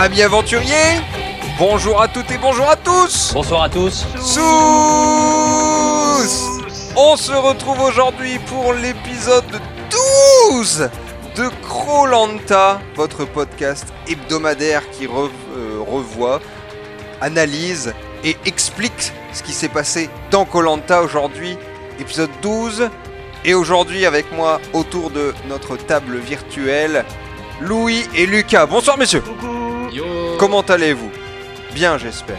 [0.00, 1.00] Amis aventuriers,
[1.58, 4.06] bonjour à toutes et bonjour à tous Bonsoir à tous.
[4.18, 4.40] Sous
[6.96, 9.44] On se retrouve aujourd'hui pour l'épisode
[10.50, 10.88] 12
[11.36, 16.40] de Krolanta, votre podcast hebdomadaire qui re- euh, revoit,
[17.20, 17.92] analyse
[18.24, 21.58] et explique ce qui s'est passé dans Kolanta aujourd'hui,
[21.98, 22.88] épisode 12.
[23.44, 27.04] Et aujourd'hui avec moi autour de notre table virtuelle,
[27.60, 28.66] Louis et Lucas.
[28.66, 30.04] Bonsoir messieurs Coucou Yo
[30.38, 31.10] Comment allez-vous?
[31.74, 32.38] Bien j'espère.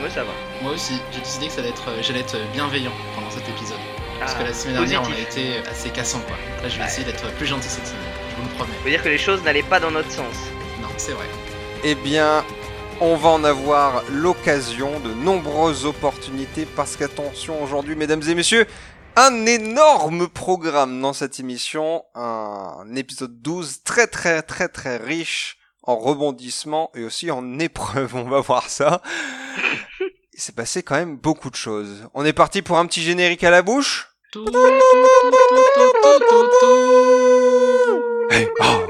[0.00, 0.32] Moi ça va.
[0.62, 3.78] Moi aussi, j'ai décidé que ça allait être, euh, j'allais être bienveillant pendant cet épisode.
[4.18, 6.36] Parce que Ah, la semaine dernière, on a été assez cassant quoi.
[6.62, 6.88] Là, je vais Ouais.
[6.88, 8.72] essayer d'être plus gentil cette semaine, je vous le promets.
[8.82, 10.34] Faut dire que les choses n'allaient pas dans notre sens.
[10.82, 11.26] Non, c'est vrai.
[11.84, 12.44] Eh bien,
[13.00, 18.66] on va en avoir l'occasion, de nombreuses opportunités, parce qu'attention aujourd'hui, mesdames et messieurs,
[19.14, 25.57] un énorme programme dans cette émission, un épisode 12 très très très très riche
[25.88, 29.00] en rebondissements et aussi en épreuves, on va voir ça.
[30.34, 32.06] Il s'est passé quand même beaucoup de choses.
[32.14, 34.10] On est parti pour un petit générique à la bouche.
[38.30, 38.86] Hey, oh.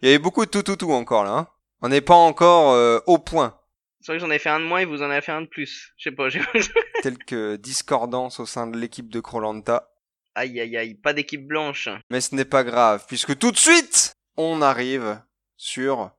[0.00, 1.30] Il y avait beaucoup de tout tout tout encore là.
[1.32, 1.48] hein.
[1.82, 3.54] On n'est pas encore euh, au point.
[4.00, 5.42] C'est vrai que j'en ai fait un de moins et vous en avez fait un
[5.42, 5.92] de plus.
[5.98, 6.40] Je sais pas, j'ai...
[7.02, 9.90] quelques discordances au sein de l'équipe de Krolanta.
[10.34, 11.88] aïe aïe aïe, pas d'équipe blanche.
[12.10, 15.20] Mais ce n'est pas grave, puisque tout de suite, on arrive
[15.58, 16.10] sur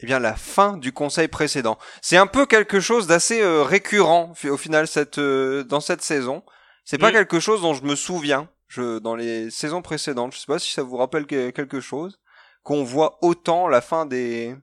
[0.00, 1.78] eh bien, la fin du conseil précédent.
[2.02, 6.42] C'est un peu quelque chose d'assez euh, récurrent au final cette, euh, dans cette saison.
[6.84, 7.14] C'est pas Mm.
[7.14, 10.32] quelque chose dont je me souviens je, dans les saisons précédentes.
[10.34, 12.18] Je sais pas si ça vous rappelle que- quelque chose.
[12.64, 14.56] Qu'on voit autant la fin des,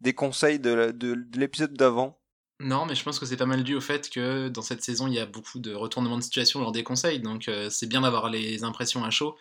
[0.00, 2.18] des conseils de, de l'épisode d'avant.
[2.60, 5.08] Non, mais je pense que c'est pas mal dû au fait que dans cette saison,
[5.08, 8.02] il y a beaucoup de retournements de situation lors des conseils, donc euh, c'est bien
[8.02, 9.34] d'avoir les impressions à chaud.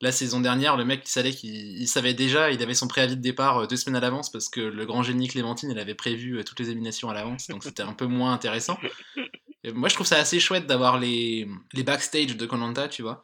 [0.00, 3.20] La saison dernière, le mec, il savait, il savait déjà, il avait son préavis de
[3.20, 6.38] départ euh, deux semaines à l'avance parce que le grand génie Clémentine, elle avait prévu
[6.38, 8.78] euh, toutes les éliminations à l'avance, donc c'était un peu moins intéressant.
[9.64, 13.22] Et moi, je trouve ça assez chouette d'avoir les, les backstage de Colanta, tu vois.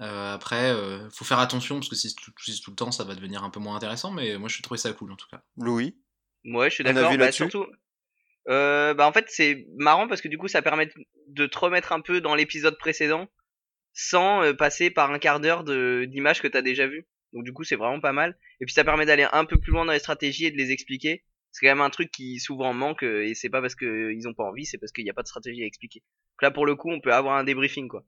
[0.00, 2.92] Euh, après, euh, faut faire attention parce que si c'est tout, si tout le temps,
[2.92, 5.28] ça va devenir un peu moins intéressant, mais moi, je trouvais ça cool en tout
[5.30, 5.42] cas.
[5.56, 5.96] Louis?
[6.44, 7.16] Ouais, je suis d'accord.
[7.16, 7.64] Bah, surtout,
[8.48, 10.90] euh, bah en fait c'est marrant parce que du coup ça permet
[11.28, 13.28] de te remettre un peu dans l'épisode précédent
[13.92, 17.06] sans euh, passer par un quart d'heure de d'images que t'as déjà vu.
[17.32, 18.38] Donc du coup c'est vraiment pas mal.
[18.60, 20.70] Et puis ça permet d'aller un peu plus loin dans les stratégies et de les
[20.72, 21.24] expliquer.
[21.52, 24.28] C'est quand même un truc qui souvent manque euh, et c'est pas parce que ils
[24.28, 26.00] ont pas envie, c'est parce qu'il n'y a pas de stratégie à expliquer.
[26.00, 28.04] Donc là pour le coup on peut avoir un débriefing quoi.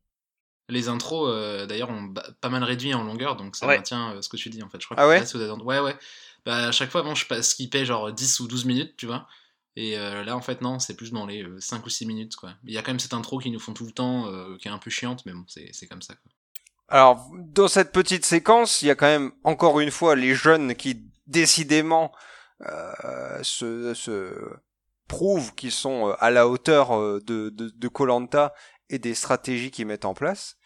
[0.69, 3.77] Les intros, euh, d'ailleurs, ont pas mal réduit en longueur, donc ça Ouais.
[3.77, 4.81] maintient euh, ce que tu dis en fait.
[4.81, 5.47] Je crois Ah que ouais?
[5.47, 5.55] là.
[5.65, 5.95] Ouais, ouais.
[6.47, 9.27] Bah, à chaque fois, bon, je passe skipper genre 10 ou 12 minutes, tu vois.
[9.77, 12.37] Et euh, là, en fait, non, c'est plus dans les euh, 5 ou 6 minutes,
[12.37, 12.55] quoi.
[12.65, 14.69] Il y a quand même cette intro qu'ils nous font tout le temps, euh, qui
[14.69, 16.31] est un peu chiante, mais bon, c'est comme ça, quoi.
[16.89, 20.75] Alors, dans cette petite séquence, il y a quand même encore une fois les jeunes
[20.75, 22.13] qui décidément
[22.61, 24.35] euh, se, se
[25.09, 28.55] prouvent qu'ils sont euh, à la hauteur euh, de de de Colanta
[28.89, 30.57] et des stratégies qu'ils mettent en place.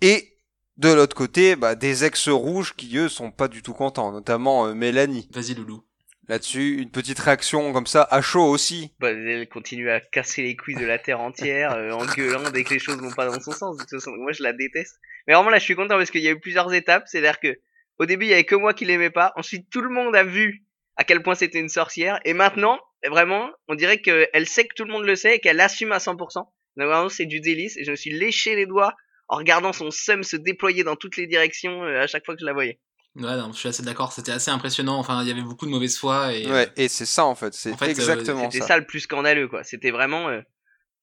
[0.00, 0.38] Et
[0.76, 4.74] de l'autre côté, bah, des ex-rouges qui eux sont pas du tout contents, notamment euh,
[4.74, 5.28] Mélanie.
[5.32, 5.82] Vas-y, Loulou.
[6.30, 8.92] Là-dessus, une petite réaction comme ça à chaud aussi.
[9.00, 12.62] Bah, elle continue à casser les couilles de la terre entière euh, en gueulant dès
[12.62, 13.76] que les choses vont pas dans son sens.
[13.76, 15.00] De toute façon, moi je la déteste.
[15.26, 17.02] Mais vraiment là, je suis content parce qu'il y a eu plusieurs étapes.
[17.08, 17.58] C'est-à-dire que
[17.98, 19.32] au début, il y avait que moi qui l'aimais pas.
[19.34, 20.62] Ensuite, tout le monde a vu
[20.94, 22.20] à quel point c'était une sorcière.
[22.24, 25.58] Et maintenant, vraiment, on dirait qu'elle sait que tout le monde le sait et qu'elle
[25.58, 26.34] assume à 100%.
[26.34, 26.46] Donc
[26.76, 27.76] vraiment, c'est du délice.
[27.76, 28.94] Et je me suis léché les doigts
[29.26, 32.40] en regardant son seum se déployer dans toutes les directions euh, à chaque fois que
[32.40, 32.78] je la voyais.
[33.16, 34.96] Ouais, non, je suis assez d'accord, c'était assez impressionnant.
[34.98, 36.46] Enfin, il y avait beaucoup de mauvaise foi et.
[36.50, 38.68] Ouais, et c'est ça en fait, c'est en fait, euh, exactement C'était ça.
[38.68, 39.64] ça le plus scandaleux, quoi.
[39.64, 40.28] C'était vraiment.
[40.28, 40.40] euh,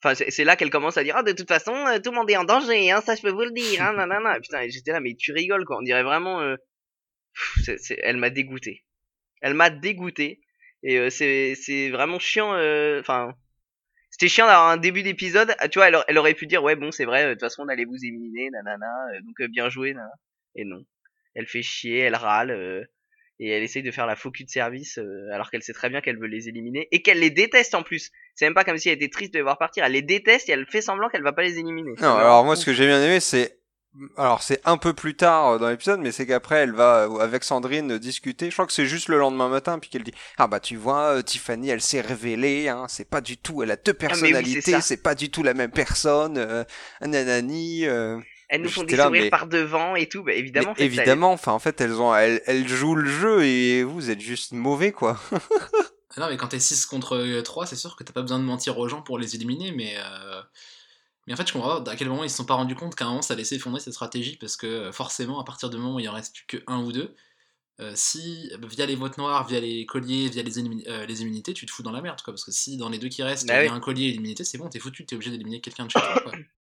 [0.03, 2.29] Enfin, c'est là qu'elle commence à dire ah de toute façon euh, tout le monde
[2.29, 4.91] est en danger hein ça je peux vous le dire hein nanana Et putain j'étais
[4.91, 6.55] là mais tu rigoles quoi on dirait vraiment euh,
[7.33, 8.85] pff, c'est- c'est- elle m'a dégoûté
[9.41, 10.39] elle m'a dégoûté
[10.83, 13.33] et euh, c'est c'est vraiment chiant euh, enfin
[14.11, 16.75] c'était chiant d'avoir un début d'épisode Ah, tu vois elle, elle aurait pu dire ouais
[16.75, 18.85] bon c'est vrai euh, de toute façon on allait vous éliminer nanana
[19.15, 20.13] euh, donc euh, bien joué nanana.
[20.53, 20.83] et non
[21.37, 22.83] elle fait chier elle râle euh,
[23.39, 25.89] et elle essaye de faire la faux cul de service euh, alors qu'elle sait très
[25.89, 28.11] bien qu'elle veut les éliminer et qu'elle les déteste en plus.
[28.33, 29.85] C'est même pas comme si elle était triste de les voir partir.
[29.85, 31.93] Elle les déteste et elle fait semblant qu'elle va pas les éliminer.
[32.01, 33.59] Non, alors moi, ce que j'ai bien aimé, c'est,
[34.17, 37.19] alors c'est un peu plus tard euh, dans l'épisode, mais c'est qu'après, elle va euh,
[37.19, 38.49] avec Sandrine euh, discuter.
[38.49, 41.17] Je crois que c'est juste le lendemain matin, puis qu'elle dit, ah bah tu vois,
[41.17, 44.07] euh, Tiffany, elle s'est révélée, hein, c'est pas du tout, elle a deux Ah, oui,
[44.07, 46.63] personnalités, c'est pas du tout la même personne, euh,
[47.01, 47.85] nanani.
[47.85, 48.17] Euh,
[48.49, 50.75] elles nous font des là, sourires mais- par devant et tout bah évidemment mais en
[50.75, 54.21] fait, évidemment, enfin en fait, elles ont, elles, elles jouent le jeu et vous êtes
[54.21, 55.19] juste mauvais quoi.
[56.15, 58.43] Ah Non, mais quand t'es 6 contre 3, c'est sûr que t'as pas besoin de
[58.43, 59.95] mentir aux gens pour les éliminer, mais.
[59.97, 60.41] euh,
[61.27, 62.95] Mais en fait, je comprends pas à quel moment ils se sont pas rendus compte
[62.95, 65.77] qu'à un moment ça laissait effondrer cette stratégie, parce que euh, forcément, à partir du
[65.77, 67.13] moment où il en reste plus que un ou deux,
[67.81, 70.57] euh, si via les votes noirs, via les colliers, via les,
[70.87, 72.33] euh, immunités, tu te fous dans la merde, quoi.
[72.33, 73.77] Parce que si dans les deux qui restent, Bah il y a oui.
[73.77, 76.19] un collier et l'immunité, c'est bon, t'es foutu, t'es obligé d'éliminer quelqu'un de chez toi,
[76.23, 76.31] quoi.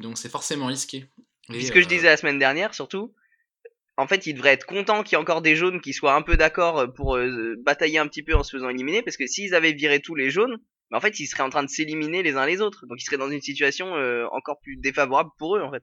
[0.00, 1.06] Donc c'est forcément risqué.
[1.48, 3.14] Et, Puis ce que je euh, disais la semaine dernière, surtout,
[3.96, 6.22] en fait, il devrait être content qu'il y ait encore des jaunes qui soient un
[6.22, 9.54] peu d'accord pour euh, batailler un petit peu en se faisant éliminer, parce que s'ils
[9.54, 10.58] avaient viré tous les jaunes,
[10.90, 12.86] bah, en fait, ils seraient en train de s'éliminer les uns les autres.
[12.86, 15.82] Donc ils seraient dans une situation euh, encore plus défavorable pour eux, en fait.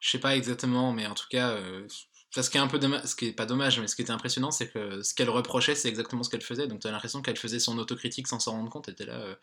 [0.00, 1.86] Je sais pas exactement, mais en tout cas, euh,
[2.30, 4.12] ce qui est un peu dommage, ce qui est pas dommage, mais ce qui était
[4.12, 6.68] impressionnant, c'est que ce qu'elle reprochait, c'est exactement ce qu'elle faisait.
[6.68, 8.88] Donc t'as l'impression qu'elle faisait son autocritique sans s'en rendre compte.
[8.88, 9.34] Elle était là, euh,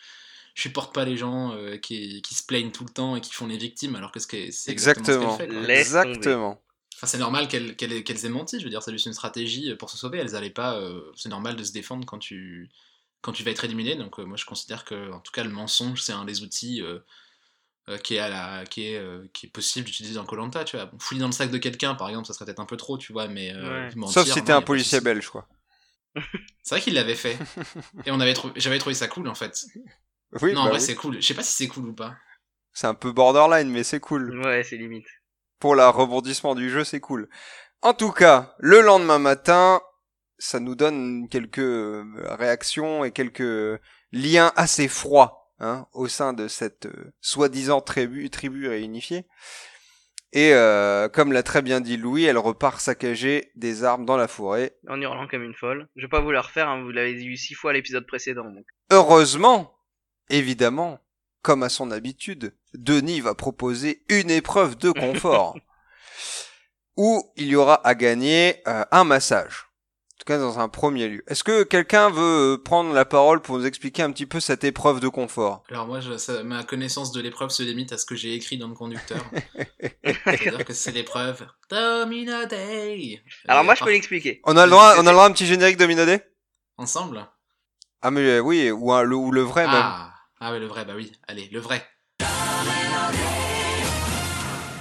[0.55, 3.33] je supporte pas les gens euh, qui, qui se plaignent tout le temps et qui
[3.33, 5.31] font les victimes, alors que c'est exactement, Exactement.
[5.33, 5.79] ce qu'elle fait.
[5.79, 6.61] Exactement.
[6.95, 8.59] Enfin, c'est normal qu'elles qu'elles- qu'elles aient menti.
[8.59, 10.17] Je veux dire, c'est juste une stratégie pour se sauver.
[10.19, 10.79] Elles allaient pas.
[10.79, 12.69] euh, c'est normal de se défendre quand tu
[13.21, 13.95] quand tu vas être éliminé.
[13.95, 16.81] Donc euh, moi, je considère que, en tout cas, le mensonge, c'est un des outils.
[16.81, 16.99] euh,
[17.89, 20.75] euh, qui est à la qui est euh, qui est possible d'utiliser dans Colanta tu
[20.75, 22.77] vois Bon, fouiller dans le sac de quelqu'un par exemple ça serait peut-être un peu
[22.77, 23.95] trop tu vois mais euh, Ouais.
[23.95, 25.47] mentir, Sauf si t'es un policier belge, quoi.
[26.63, 27.37] c'est vrai qu'il l'avait fait
[28.05, 29.65] et on avait trouvé j'avais trouvé ça cool en fait
[30.41, 30.85] Oui, non en bah vrai oui.
[30.85, 32.15] c'est cool je sais pas si c'est cool ou pas
[32.75, 34.37] c'est un peu borderline, mais c'est cool.
[34.45, 35.07] Ouais, c'est limite.
[35.59, 37.29] Pour le rebondissement du jeu, c'est cool.
[37.81, 39.81] En tout cas, le lendemain matin,
[40.37, 42.03] ça nous donne quelques euh,
[42.37, 43.79] réactions et quelques
[44.11, 49.25] liens assez froids hein, au sein de cette euh, soi-disant tribu, tribu réunifiée.
[50.33, 54.27] Et euh, comme l'a très bien dit Louis, elle repart saccager des armes dans la
[54.27, 54.75] forêt.
[54.89, 55.87] En hurlant comme une folle.
[55.95, 58.43] Je vais pas vous le refaire, hein, vous l'avez eu six fois à l'épisode précédent.
[58.43, 58.65] Donc.
[58.91, 59.74] Heureusement,
[60.29, 60.99] évidemment,
[61.41, 65.55] comme à son habitude, Denis va proposer une épreuve de confort
[66.97, 69.65] où il y aura à gagner euh, un massage.
[70.15, 71.23] En tout cas, dans un premier lieu.
[71.27, 74.63] Est-ce que quelqu'un veut euh, prendre la parole pour nous expliquer un petit peu cette
[74.63, 75.63] épreuve de confort?
[75.69, 78.57] Alors moi je- ça- ma connaissance de l'épreuve se limite à ce que j'ai écrit
[78.57, 79.23] dans le conducteur
[80.03, 84.41] c'est-à-dire que c'est l'épreuve Domino Day Alors Et moi, je peux l'expliquer.
[84.45, 86.19] On a le droit, on a le droit à un petit générique de Minodé
[86.77, 87.27] ensemble?
[88.01, 89.85] Ah mais euh, oui, ou, un- le, ou le vrai même.
[90.45, 91.83] Ah ah ouais le vrai bah oui allez le vrai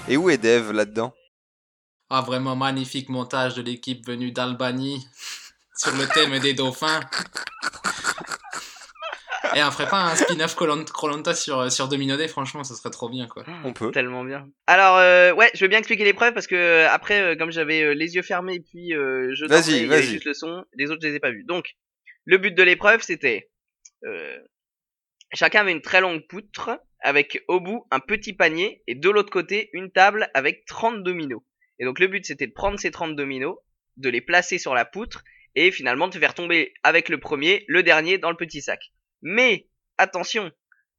[0.06, 1.14] Et où est Dave là-dedans?
[2.10, 5.06] Ah, vraiment magnifique montage de l'équipe venue d'Albanie
[5.76, 7.00] sur le thème des dauphins.
[9.56, 13.08] Et on ferait pas un spin-off Colanta sur, sur Domino Day, franchement, ça serait trop
[13.08, 13.44] bien, quoi.
[13.64, 13.90] On peut.
[13.90, 14.46] Tellement bien.
[14.66, 17.82] Alors, euh, ouais, je veux bien expliquer l'épreuve parce que euh, après, euh, comme j'avais
[17.82, 20.90] euh, les yeux fermés puis euh, je dormais, il y avait juste le son, les
[20.90, 21.44] autres je les ai pas vus.
[21.44, 21.76] Donc,
[22.26, 23.48] le but de l'épreuve, c'était
[24.04, 24.38] euh,
[25.34, 29.30] chacun avait une très longue poutre avec au bout un petit panier et de l'autre
[29.30, 31.42] côté une table avec 30 dominos.
[31.78, 33.56] Et donc le but c'était de prendre ces 30 dominos,
[33.96, 37.82] de les placer sur la poutre et finalement de faire tomber avec le premier le
[37.82, 38.92] dernier dans le petit sac.
[39.22, 40.50] Mais attention,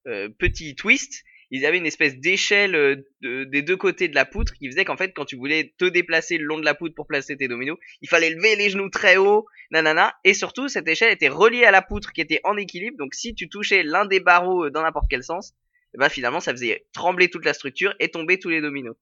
[0.08, 4.26] euh, petit twist, ils avaient une espèce d'échelle euh, de- des deux côtés de la
[4.26, 6.96] poutre qui faisait qu'en fait quand tu voulais te déplacer le long de la poutre
[6.96, 10.88] pour placer tes dominos, il fallait lever les genoux très haut, nanana, et surtout cette
[10.88, 14.06] échelle était reliée à la poutre qui était en équilibre, donc si tu touchais l'un
[14.06, 15.54] des barreaux euh, dans n'importe quel sens,
[15.98, 18.96] ben finalement ça faisait trembler toute la structure et tomber tous les dominos.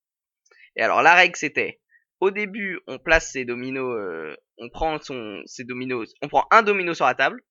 [0.76, 1.80] Et alors la règle c'était,
[2.20, 6.62] au début on place ses dominos, euh, on prend son, ses dominos, on prend un
[6.62, 7.42] domino sur la table,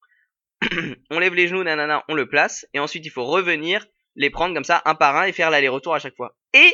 [1.10, 3.84] on lève les genoux, nanana, on le place, et ensuite il faut revenir,
[4.14, 6.36] les prendre comme ça un par un et faire l'aller-retour à chaque fois.
[6.52, 6.72] Et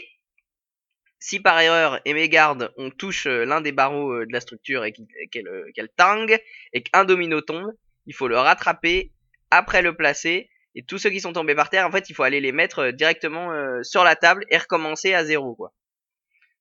[1.20, 4.85] si par erreur et mégarde on touche euh, l'un des barreaux euh, de la structure
[4.85, 4.94] et
[5.37, 6.38] euh, qu'elle tangue
[6.73, 7.73] et qu'un domino tombe,
[8.07, 9.12] il faut le rattraper
[9.50, 12.23] après le placer et tous ceux qui sont tombés par terre en fait il faut
[12.23, 13.50] aller les mettre directement
[13.83, 15.73] sur la table et recommencer à zéro quoi.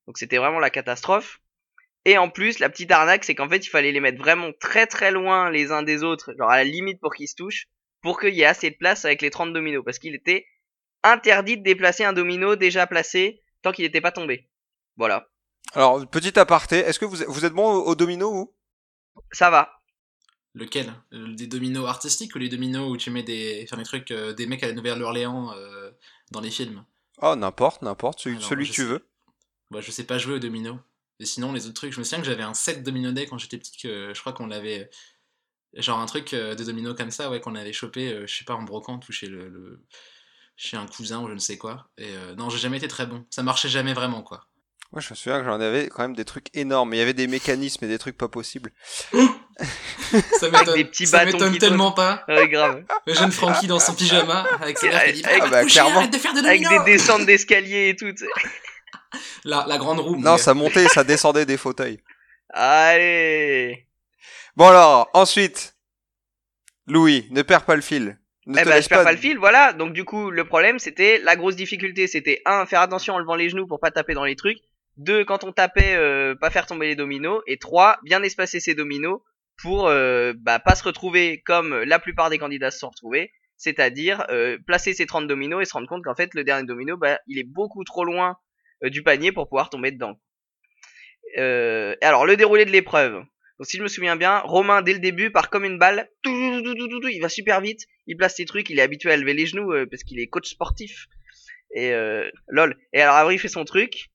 [0.08, 1.40] Donc c'était vraiment la catastrophe.
[2.06, 4.88] Et en plus la petite arnaque c'est qu'en fait il fallait les mettre vraiment très
[4.88, 7.68] très loin les uns des autres, genre à la limite pour qu'ils se touchent,
[8.02, 10.48] pour qu'il y ait assez de place avec les 30 dominos parce qu'il était
[11.04, 14.48] interdit de déplacer un domino déjà placé tant qu'il n'était pas tombé.
[14.98, 15.30] Voilà,
[15.74, 18.54] Alors, petit aparté, est-ce que vous, vous êtes bon au, au domino ou
[19.32, 19.74] ça va.
[20.54, 20.92] Lequel?
[21.14, 24.34] Euh, Des dominos artistiques ou les dominos où tu mets des, enfin, des trucs, euh,
[24.34, 25.92] des mecs à la Nouvelle-Orléans euh,
[26.32, 26.84] dans les films?
[27.22, 29.08] Oh, n'importe, n'importe, celui, Alors, celui que tu sais- veux.
[29.70, 30.78] Bah, je sais pas jouer aux dominos.
[31.20, 33.38] Et sinon, les autres trucs, je me souviens que j'avais un set domino day quand
[33.38, 34.90] j'étais petit, que je crois qu'on l'avait.
[35.74, 38.56] Genre un truc de domino comme ça, ouais, qu'on avait chopé, euh, je sais pas,
[38.56, 39.50] en brocante ou chez le.
[39.50, 39.84] le-
[40.58, 41.88] chez un cousin ou je ne sais quoi.
[41.98, 43.26] Et euh, non, j'ai jamais été très bon.
[43.30, 44.48] Ça marchait jamais vraiment, quoi.
[44.92, 46.94] Moi, je me souviens que j'en avais quand même des trucs énormes.
[46.94, 48.72] Il y avait des mécanismes et des trucs pas possibles.
[50.40, 52.24] Ça m'étonne tellement pas.
[52.28, 52.84] Ouais, grave.
[53.06, 55.64] Le jeune Frankie dans son pyjama, avec sa mère qui dit Avec- Va bah, te
[55.64, 55.98] coucher, clairement.
[56.00, 58.14] arrête de faire des Avec des descentes d'escalier et tout.
[59.44, 60.16] la, la grande roue.
[60.16, 62.00] Non, ça montait et ça descendait des fauteuils.
[62.50, 63.88] Allez.
[64.56, 65.76] Bon alors, ensuite,
[66.88, 68.18] Louis, ne perds pas le fil.
[68.48, 69.74] Ne Eh ben, je perds pas le fil, voilà.
[69.74, 73.36] Donc du coup, le problème, c'était la grosse difficulté, c'était un, faire attention en levant
[73.36, 74.58] les genoux pour pas taper dans les trucs.
[74.96, 77.42] Deux, quand on tapait, euh, pas faire tomber les dominos.
[77.46, 79.20] Et trois, bien espacer ses dominos
[79.62, 84.26] pour euh, bah, pas se retrouver comme la plupart des candidats se sont retrouvés, c'est-à-dire
[84.30, 87.20] euh, placer ses 30 dominos et se rendre compte qu'en fait le dernier domino, bah,
[87.28, 88.38] il est beaucoup trop loin
[88.84, 90.20] euh, du panier pour pouvoir tomber dedans.
[91.38, 93.24] Euh, alors le déroulé de l'épreuve.
[93.58, 96.32] Donc si je me souviens bien, Romain dès le début part comme une balle, tout,
[96.32, 98.84] tout, tout, tout, tout, tout, il va super vite, il place ses trucs, il est
[98.84, 101.08] habitué à lever les genoux euh, parce qu'il est coach sportif.
[101.72, 102.78] Et euh, lol.
[102.94, 104.10] Et alors après il fait son truc.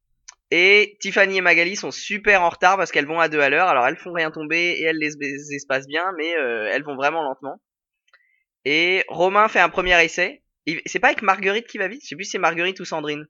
[0.51, 3.69] Et Tiffany et Magali sont super en retard parce qu'elles vont à deux à l'heure.
[3.69, 5.17] Alors elles font rien tomber et elles les
[5.55, 7.61] espacent bien, mais euh, elles vont vraiment lentement.
[8.65, 10.43] Et Romain fait un premier essai.
[10.87, 12.03] C'est pas avec Marguerite qui va vite?
[12.03, 13.27] Je sais plus si c'est Marguerite ou Sandrine.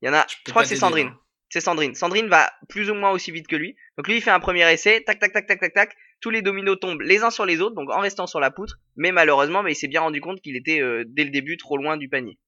[0.00, 0.26] Il y en a.
[0.28, 1.12] Je, crois que c'est Sandrine.
[1.52, 1.94] C'est Sandrine.
[1.94, 3.76] Sandrine va plus ou moins aussi vite que lui.
[3.98, 5.04] Donc lui il fait un premier essai.
[5.04, 5.94] Tac tac tac tac tac tac.
[6.22, 8.80] Tous les dominos tombent les uns sur les autres, donc en restant sur la poutre.
[8.96, 11.76] Mais malheureusement, mais il s'est bien rendu compte qu'il était euh, dès le début trop
[11.76, 12.38] loin du panier.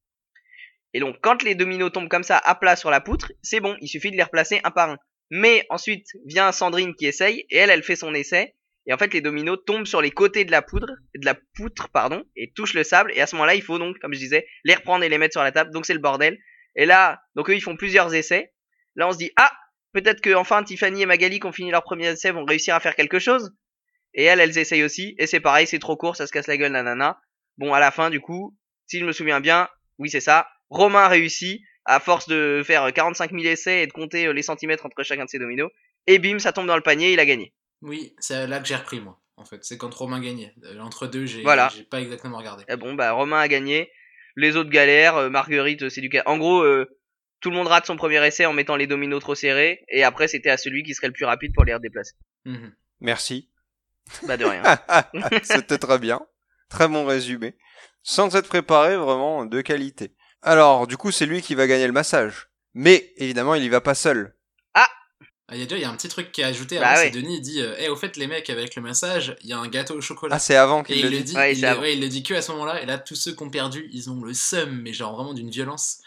[0.94, 3.76] Et donc quand les dominos tombent comme ça à plat sur la poutre, c'est bon,
[3.82, 4.99] il suffit de les replacer un par un.
[5.30, 8.54] Mais ensuite vient Sandrine qui essaye et elle, elle fait son essai.
[8.87, 11.90] Et en fait, les dominos tombent sur les côtés de la poudre, de la poutre,
[11.90, 13.12] pardon, et touchent le sable.
[13.14, 15.34] Et à ce moment-là, il faut donc, comme je disais, les reprendre et les mettre
[15.34, 15.73] sur la table.
[15.73, 16.38] Donc c'est le bordel.
[16.75, 18.53] Et là, donc eux, ils font plusieurs essais.
[18.96, 19.50] Là, on se dit, ah,
[19.92, 22.80] peut-être que enfin Tiffany et Magali qui ont fini leur premier essai vont réussir à
[22.80, 23.52] faire quelque chose.
[24.14, 25.14] Et elles, elles essayent aussi.
[25.18, 27.20] Et c'est pareil, c'est trop court, ça se casse la gueule, nanana.
[27.58, 30.46] Bon, à la fin, du coup, si je me souviens bien, oui, c'est ça.
[30.70, 34.86] Romain réussit à force de faire 45 000 essais et de compter euh, les centimètres
[34.86, 35.70] entre chacun de ses dominos.
[36.06, 37.52] Et bim, ça tombe dans le panier, il a gagné.
[37.82, 39.20] Oui, c'est là que j'ai repris moi.
[39.36, 40.54] En fait, c'est quand Romain gagnait.
[40.80, 41.70] Entre deux, j'ai Voilà.
[41.90, 42.64] pas exactement regardé.
[42.68, 43.90] Et bon, bah, Romain a gagné.
[44.36, 45.16] Les autres galèrent.
[45.16, 46.22] euh, Marguerite, euh, c'est du cas.
[46.26, 46.86] En gros, euh,
[47.44, 49.84] tout le monde rate son premier essai en mettant les dominos trop serrés.
[49.90, 52.14] Et après, c'était à celui qui serait le plus rapide pour les redéplacer.
[52.46, 52.72] Mhm.
[53.00, 53.50] Merci.
[54.26, 54.62] Bah, de rien.
[55.42, 56.22] C'était très bien.
[56.70, 57.54] Très bon résumé.
[58.02, 60.14] Sans être préparé, vraiment de qualité.
[60.40, 62.48] Alors, du coup, c'est lui qui va gagner le massage.
[62.72, 64.34] Mais, évidemment, il y va pas seul.
[64.72, 64.88] Ah,
[65.52, 66.78] il y a déjà, il y a un petit truc qui est ajouté.
[66.78, 67.10] Bah avant, ouais.
[67.12, 69.58] c'est Denis, il dit Eh, au fait, les mecs, avec le massage, il y a
[69.58, 70.36] un gâteau au chocolat.
[70.36, 71.24] Ah, c'est avant qu'il il le le dit.
[71.24, 72.80] dit, Ouais, il, le- ouais, il le dit que à ce moment-là.
[72.82, 75.50] Et là, tous ceux qui ont perdu, ils ont le seum, mais genre vraiment d'une
[75.50, 75.98] violence.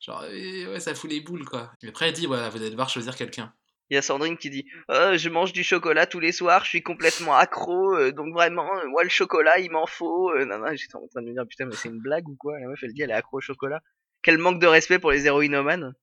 [0.00, 1.72] Genre, euh, ouais, ça fout les boules, quoi.
[1.82, 3.52] Et après, il dit Voilà, vous allez devoir choisir quelqu'un.
[3.90, 6.70] Il y a Sandrine qui dit oh, Je mange du chocolat tous les soirs, je
[6.70, 10.30] suis complètement accro, euh, donc vraiment, euh, moi le chocolat il m'en faut.
[10.32, 12.36] Euh, non, non, j'étais en train de me dire Putain, mais c'est une blague ou
[12.36, 12.58] quoi?
[12.60, 13.80] La meuf elle dit Elle est accro au chocolat.
[14.22, 15.94] Quel manque de respect pour les héroïnomanes.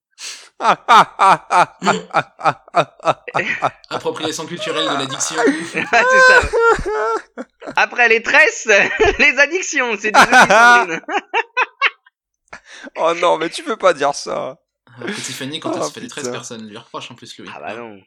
[3.90, 5.36] Appropriation culturelle de l'addiction.
[5.38, 6.40] Ah, c'est ça.
[7.76, 8.66] Après les tresses,
[9.18, 10.20] les addictions, c'est du.
[12.96, 14.58] oh non, mais tu peux pas dire ça.
[15.00, 16.32] Que Tiffany, quand Oh, elle se fait des 13 putain.
[16.32, 17.48] personnes, lui reproche en plus, lui.
[17.54, 17.98] Ah bah non.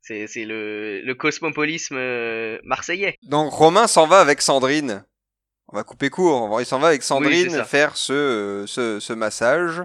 [0.00, 3.16] C'est c'est le, le cosmopolisme euh, marseillais.
[3.22, 5.04] Donc, Romain s'en va avec Sandrine.
[5.68, 6.60] On va couper court.
[6.60, 9.78] Il s'en va avec Sandrine faire ce, euh, ce, ce massage.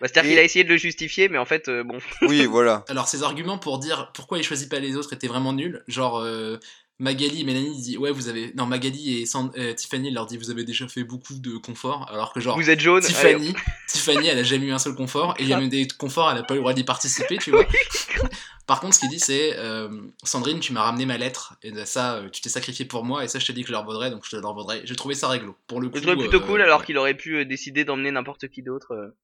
[0.00, 1.98] Bah, C'est-à-dire Et- qu'il a essayé de le justifier, mais en fait, euh, bon.
[2.22, 2.84] Oui, voilà.
[2.88, 5.82] Alors, ses arguments pour dire pourquoi il choisit pas les autres étaient vraiment nuls.
[5.88, 6.58] Genre, euh,
[7.00, 8.52] Magali et Mélanie disent Ouais, vous avez.
[8.54, 12.08] Non, Magali et Sand- euh, Tiffany leur dit Vous avez déjà fait beaucoup de confort.
[12.10, 13.02] Alors que, genre, Vous êtes jaune.
[13.04, 13.54] allez, Tiffany,
[13.88, 15.34] Tiffany, elle a jamais eu un seul confort.
[15.38, 17.38] Et il y a même des conforts, elle a pas eu le droit d'y participer,
[17.38, 17.64] tu vois.
[18.66, 19.90] Par contre, ce qu'il dit, c'est euh,
[20.22, 21.56] Sandrine, tu m'as ramené ma lettre.
[21.62, 23.24] Et ça, euh, tu t'es sacrifié pour moi.
[23.24, 24.10] Et ça, je t'ai dit que je leur vaudrais.
[24.10, 24.80] Donc, je te leur vaudrais.
[24.84, 25.56] J'ai trouvé ça réglo.
[25.66, 25.98] Pour le coup.
[25.98, 29.14] Je plutôt euh, cool alors qu'il aurait pu décider d'emmener n'importe qui d'autre.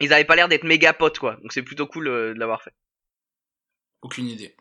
[0.00, 2.74] Ils avaient pas l'air d'être méga potes quoi, donc c'est plutôt cool de l'avoir fait.
[4.02, 4.54] Aucune idée.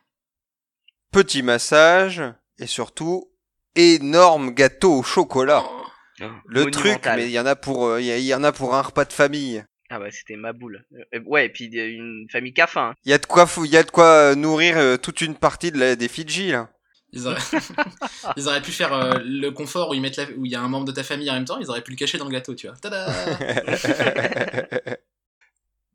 [1.16, 2.22] Petit massage.
[2.60, 3.32] Et surtout,
[3.76, 5.64] énorme gâteau au chocolat.
[5.66, 6.26] Oh.
[6.46, 8.82] Le truc, mais il y en a pour, euh, il y, en a pour un
[8.82, 9.64] repas de famille.
[9.90, 10.84] Ah bah c'était ma boule.
[11.14, 12.90] Euh, ouais, et puis euh, une famille cafin.
[12.90, 12.96] hein.
[13.06, 15.72] Il y a de quoi, il y a de quoi nourrir euh, toute une partie
[15.72, 16.70] de la, des Fidji là.
[17.14, 17.40] Ils auraient...
[18.36, 20.62] ils auraient pu faire euh, le confort où ils mettent la- où il y a
[20.62, 22.32] un membre de ta famille en même temps, ils auraient pu le cacher dans le
[22.32, 22.76] gâteau, tu vois.
[22.76, 23.08] Tada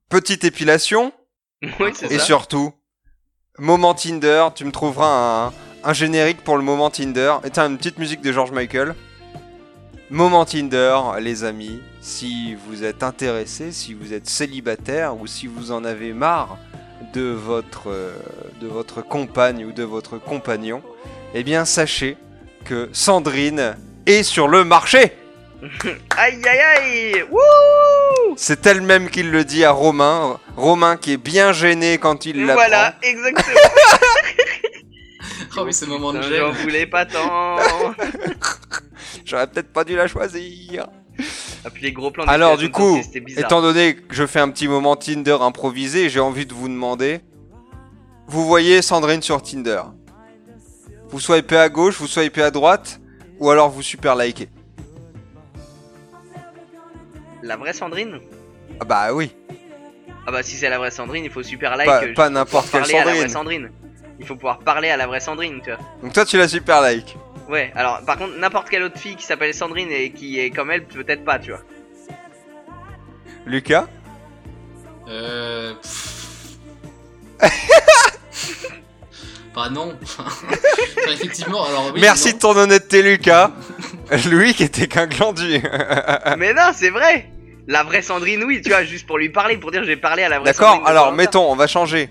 [0.09, 1.13] Petite épilation
[1.81, 2.25] oui, c'est et ça.
[2.25, 2.73] surtout
[3.59, 4.49] moment Tinder.
[4.55, 5.53] Tu me trouveras
[5.85, 7.35] un, générique pour le moment Tinder.
[7.45, 8.95] Et t'as une petite musique de George Michael.
[10.11, 11.81] Moment Tinder, les amis.
[12.01, 16.59] Si vous êtes intéressé, si vous êtes célibataire ou si vous en avez marre
[17.13, 18.15] de votre euh,
[18.61, 20.83] de votre compagne ou de votre compagnon,
[21.35, 22.17] eh bien sachez
[22.65, 23.77] que Sandrine
[24.07, 25.17] est sur le marché.
[26.17, 27.90] Aïe aïe aïe Wouh
[28.37, 30.39] C'est elle-même qui le dit à Romain.
[30.57, 32.55] Romain qui est bien gêné quand il l'apprend.
[32.55, 33.59] Voilà, exactement.
[35.57, 36.39] Oh oui, ce moment de gêne.
[36.39, 37.57] J'en voulais pas tant.
[39.25, 40.87] J'aurais peut-être pas dû la choisir.
[41.65, 42.99] Ah, gros plans Alors du coup,
[43.37, 47.21] étant donné que je fais un petit moment Tinder improvisé, j'ai envie de vous demander.
[48.27, 49.83] Vous voyez Sandrine sur Tinder?
[51.09, 53.01] Vous swipez à gauche, vous swipez à droite,
[53.39, 54.49] ou alors vous super likez.
[57.43, 58.21] La vraie Sandrine
[58.81, 59.35] Ah bah oui.
[60.27, 61.87] Ah bah si c'est la vraie Sandrine, il faut super like.
[61.87, 63.63] Pas, euh, pas n'importe quelle parler à la vraie Sandrine.
[63.63, 63.71] Sandrine.
[64.19, 65.81] Il faut pouvoir parler à la vraie Sandrine, tu vois.
[66.03, 67.17] Donc toi, tu la super like.
[67.49, 70.71] Ouais, alors par contre, n'importe quelle autre fille qui s'appelle Sandrine et qui est comme
[70.71, 71.63] elle, peut-être pas, tu vois.
[73.47, 73.87] Lucas?
[75.09, 75.75] Euh.
[79.55, 79.97] bah non.
[80.03, 80.25] Enfin,
[81.13, 82.01] effectivement, alors oui.
[82.01, 82.35] Merci non.
[82.35, 83.51] de ton honnêteté, Lucas.
[84.31, 85.61] Louis qui était qu'un glandu.
[86.39, 87.31] Mais non, c'est vrai
[87.67, 90.29] La vraie Sandrine, oui, tu vois, juste pour lui parler, pour dire j'ai parlé à
[90.29, 90.85] la vraie D'accord, Sandrine.
[90.85, 91.17] de alors Koh-Lanta.
[91.17, 92.11] mettons, on va changer.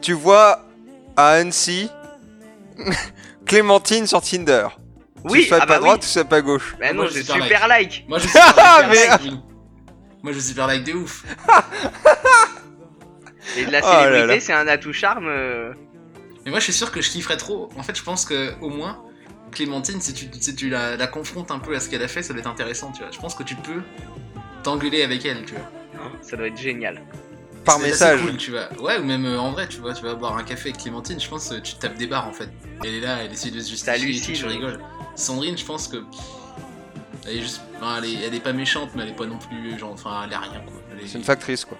[0.00, 0.60] Tu vois
[1.16, 1.88] à Annecy
[3.46, 4.66] Clémentine sur Tinder.
[5.24, 6.06] Oui, tu swipes ah bah à droite oui.
[6.08, 8.04] ou swipes à gauche Bah Moi, non, je j'ai super super like.
[8.08, 9.32] Moi je suis super Mais- like.
[10.22, 11.22] Moi je suis super like de ouf.
[13.56, 15.26] Et de la Oh célébrité, c'est un atout charme.
[15.28, 15.72] euh.
[16.44, 17.68] Mais moi je suis sûr que je kifferais trop.
[17.76, 19.02] En fait, je pense que au moins
[19.52, 22.22] Clémentine, si tu, si tu la, la confrontes un peu à ce qu'elle a fait,
[22.22, 23.10] ça doit être intéressant, tu vois.
[23.12, 23.82] Je pense que tu peux
[24.62, 26.10] t'engueuler avec elle, tu vois.
[26.22, 27.00] Ça doit être génial.
[27.64, 28.20] Par message.
[28.20, 28.68] cool, tu vois.
[28.80, 31.18] Ouais, ou même euh, en vrai, tu vois, tu vas boire un café avec Clémentine,
[31.18, 32.48] je pense que tu te tapes des barres en fait.
[32.82, 34.78] Elle est là, elle essaie de se justifier, tu rigoles.
[35.14, 35.96] Sandrine, je pense que.
[35.98, 36.20] pff,
[37.26, 37.62] Elle est juste.
[37.76, 39.78] enfin, elle, est, elle est pas méchante, mais elle est pas non plus.
[39.78, 40.74] Genre, enfin, elle est rien quoi.
[41.02, 41.78] Est- C'est une factrice quoi.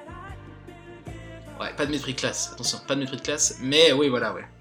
[1.61, 4.33] Ouais, pas de mépris de classe, attention, pas de mépris de classe, mais oui, voilà,
[4.35, 4.45] ouais.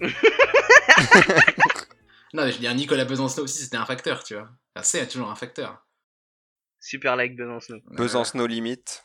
[2.32, 4.48] non, mais je veux dire, Nicolas Besancenot aussi, c'était un facteur, tu vois.
[4.76, 5.84] Enfin, c'est toujours un facteur.
[6.80, 7.80] Super like Besancenot.
[7.90, 9.04] Besancenot limite.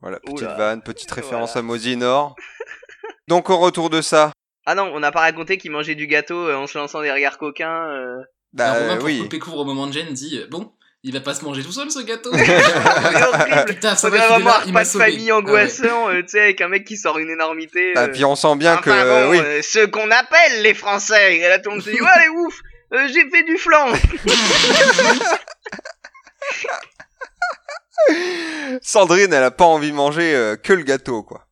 [0.00, 0.54] Voilà, petite Oula.
[0.54, 1.60] vanne, petite référence Voilà.
[1.60, 2.36] à Mosinor.
[3.28, 4.32] Donc au retour de ça,
[4.66, 7.10] Ah non, on n'a pas raconté qu'il mangeait du gâteau euh, en se lançant des
[7.10, 7.88] regards coquins.
[7.90, 8.22] euh.
[8.52, 9.18] bah Alors, Romain, pour oui.
[9.22, 10.75] couper court au moment de Jen, dit euh, Bon,
[11.08, 12.32] il va pas se manger tout seul ce gâteau.
[13.66, 15.40] Putain, ça va, m'a repas de famille Ah ouais.
[15.40, 17.92] angoissant, euh, tu sais, avec un mec qui sort une énormité.
[17.94, 18.08] Ah, euh.
[18.08, 19.38] puis on sent bien que bon, oui.
[19.38, 21.36] euh, ceux qu'on appelle les Français.
[21.36, 22.58] Et là, tout le monde se dit, ouais, allez, ouf,
[22.92, 23.92] euh, j'ai fait du flan.
[28.82, 31.46] Sandrine, elle a pas envie de manger euh, que le gâteau quoi.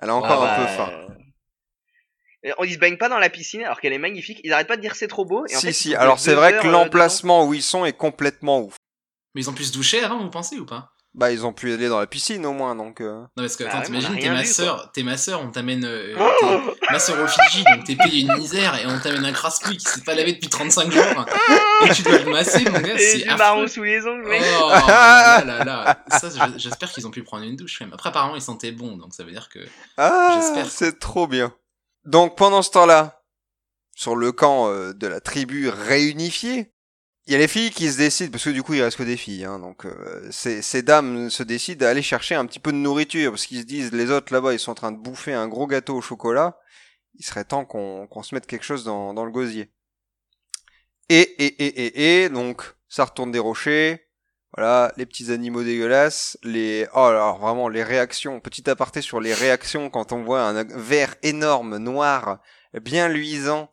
[0.00, 0.90] Elle a encore Ah un bah, peu faim.
[2.46, 4.40] Euh, On y se baigne pas dans la piscine alors qu'elle est magnifique.
[4.42, 5.44] Ils arrêtent pas de dire c'est trop beau.
[5.48, 7.84] Et en Si fait, si, ils alors c'est vrai que euh, l'emplacement où ils sont
[7.84, 8.74] est complètement ouf.
[9.34, 10.92] Mais ils ont pu se doucher avant, vous pensez ou pas?
[11.14, 13.02] Bah ils ont pu aller dans la piscine au moins donc.
[13.02, 13.20] euh.
[13.20, 15.84] Non, parce que attends, t'imagines, t'es ma soeur, t'es ma soeur, on t'amène.
[15.84, 16.16] euh,
[16.90, 19.84] ma soeur au Fidji, donc t'es payé une misère et on t'amène un crasse-couille qui
[19.84, 21.04] s'est pas lavé depuis 35 jours.
[21.86, 24.28] et tu dois le masser, mon gars, Et c'est du marron sous les ongles, Oh
[24.30, 24.40] mec.
[24.88, 26.04] là là là.
[26.18, 27.78] Ça, je- j'espère qu'ils ont pu prendre une douche.
[27.80, 27.92] même.
[27.92, 29.58] Après, apparemment, ils sentaient bon, donc ça veut dire que.
[29.98, 30.70] Ah, J'espère.
[30.70, 31.52] c'est trop bien.
[32.06, 33.20] Donc pendant ce temps-là,
[33.94, 36.72] sur le camp euh, de la tribu réunifiée,
[37.26, 39.02] il y a les filles qui se décident, parce que du coup il reste que
[39.02, 42.72] des filles, hein, donc euh, ces, dames se décident à aller chercher un petit peu
[42.72, 45.32] de nourriture, parce qu'ils se disent, les autres là-bas, ils sont en train de bouffer
[45.32, 46.58] un gros gâteau au chocolat,
[47.14, 49.72] il serait temps qu'on se mette quelque chose dans, dans le gosier.
[51.08, 54.08] Et, et, et, et, et, donc ça retourne des rochers,
[54.56, 59.32] voilà, les petits animaux dégueulasses, les oh alors vraiment les réactions, petit aparté sur les
[59.32, 62.40] réactions quand on voit un verre énorme noir
[62.80, 63.70] bien luisant.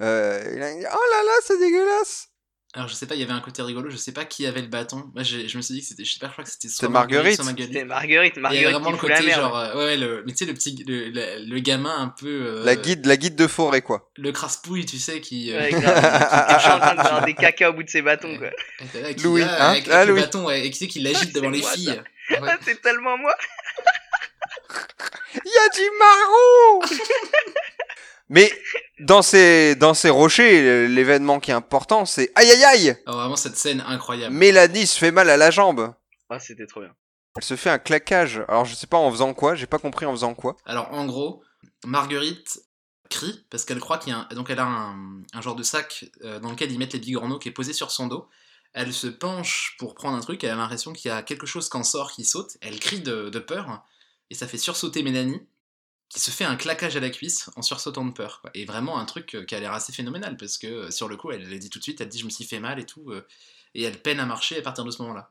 [0.00, 2.28] Euh, oh là là, c'est dégueulasse.
[2.76, 4.60] Alors, je sais pas, il y avait un côté rigolo, je sais pas qui avait
[4.60, 5.10] le bâton.
[5.14, 6.04] Moi, j'ai- je me suis dit que c'était.
[6.04, 7.40] Je sais pas, je crois que c'était soit Marguerite.
[7.42, 9.56] C'était Marguerite, Il y avait Marguerite vraiment qui le côté genre.
[9.56, 10.84] euh, ouais, le, mais tu sais, le petit.
[10.86, 12.26] Le, le- le gamin un peu.
[12.28, 14.10] euh, La guide, la guide de forêt quoi.
[14.18, 15.52] Le crasse-pouille, tu sais, qui.
[15.54, 16.54] euh, Ouais, grave.
[16.54, 18.50] Je suis en train de faire des caca au bout de ses bâtons, quoi.
[19.00, 21.34] là, qui, Louis, hein avec, Ah, avec le bâton, ouais, et qui sait qui l'agite
[21.34, 22.02] devant les moi, filles.
[22.30, 22.38] Ouais.
[22.46, 23.34] Ah, c'est tellement moi.
[25.34, 26.80] Il y a du marron
[28.28, 28.52] Mais
[29.00, 33.36] dans ces, dans ces rochers, l'événement qui est important, c'est aïe aïe aïe Alors, vraiment,
[33.36, 34.34] cette scène incroyable.
[34.34, 35.94] Mélanie se fait mal à la jambe.
[36.28, 36.94] Ah, c'était trop bien.
[37.36, 38.42] Elle se fait un claquage.
[38.48, 40.56] Alors je sais pas en faisant quoi, j'ai pas compris en faisant quoi.
[40.64, 41.42] Alors en gros,
[41.84, 42.60] Marguerite
[43.10, 44.34] crie parce qu'elle croit qu'il y a un...
[44.34, 47.38] donc elle a un, un genre de sac euh, dans lequel ils mettent les bigorneaux
[47.38, 48.28] qui est posé sur son dos.
[48.72, 51.68] Elle se penche pour prendre un truc, elle a l'impression qu'il y a quelque chose
[51.68, 52.56] qui en sort, qui saute.
[52.60, 53.84] Elle crie de, de peur
[54.30, 55.40] et ça fait sursauter Mélanie
[56.08, 58.40] qui se fait un claquage à la cuisse en sursautant de peur.
[58.40, 58.50] quoi.
[58.54, 61.16] Et vraiment un truc euh, qui a l'air assez phénoménal parce que euh, sur le
[61.16, 62.84] coup, elle, elle dit tout de suite, elle dit je me suis fait mal et
[62.86, 63.10] tout.
[63.10, 63.26] euh,
[63.74, 65.30] et elle peine à marcher à partir de ce moment-là.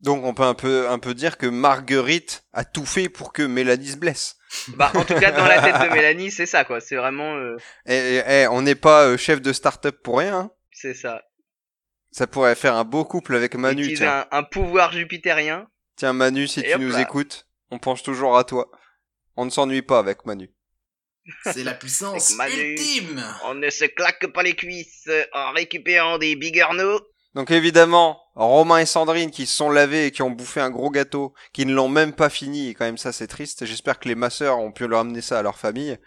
[0.00, 3.42] Donc on peut un peu, un peu dire que Marguerite a tout fait pour que
[3.42, 4.36] Mélanie se blesse.
[4.76, 6.80] Bah, en tout cas, dans la tête de Mélanie, c'est ça, quoi.
[6.80, 10.36] C'est vraiment, euh, Eh, eh, eh, on n'est pas euh, chef de start-up pour rien.
[10.38, 10.50] hein.
[10.70, 11.22] c'est ça.
[12.12, 13.92] Ça pourrait faire un beau couple avec Manu.
[13.94, 14.24] Tiens.
[14.30, 15.66] un, un pouvoir jupitérien.
[15.96, 17.00] tiens Manu, si Et tu nous là.
[17.00, 18.70] écoutes, on pense toujours à toi.
[19.36, 20.50] On ne s'ennuie pas avec Manu.
[21.44, 22.72] C'est la puissance Manu.
[22.72, 27.00] ultime On ne se claque pas les cuisses en récupérant des bigorneaux.
[27.34, 30.90] Donc évidemment, Romain et Sandrine qui se sont lavés et qui ont bouffé un gros
[30.90, 33.64] gâteau, qui ne l'ont même pas fini, et quand même ça c'est triste.
[33.64, 35.98] J'espère que les masseurs ont pu leur amener ça à leur famille.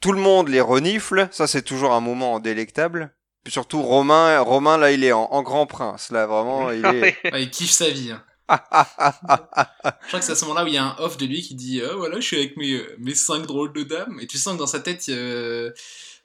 [0.00, 3.14] Tout le monde les renifle, ça c'est toujours un moment délectable.
[3.44, 6.84] Puis surtout Romain, Romain là il est en, en grand prince, là vraiment il
[7.24, 7.32] est...
[7.32, 8.10] Ouais, il kiffe sa vie.
[8.10, 8.24] hein.
[8.48, 11.42] Je crois que c'est à ce moment-là où il y a un off de lui
[11.42, 14.18] qui dit Ah voilà, je suis avec mes, mes cinq drôles de dames.
[14.20, 15.70] Et tu sens que dans sa tête, euh,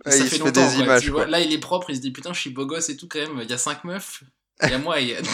[0.05, 0.51] Ouais, ça il fait longtemps.
[0.65, 1.31] des images, Tu vois, quoi.
[1.31, 3.19] là, il est propre, il se dit Putain, je suis beau gosse et tout quand
[3.19, 3.39] même.
[3.41, 4.23] Il y a cinq meufs.
[4.63, 5.17] Il y a moi et.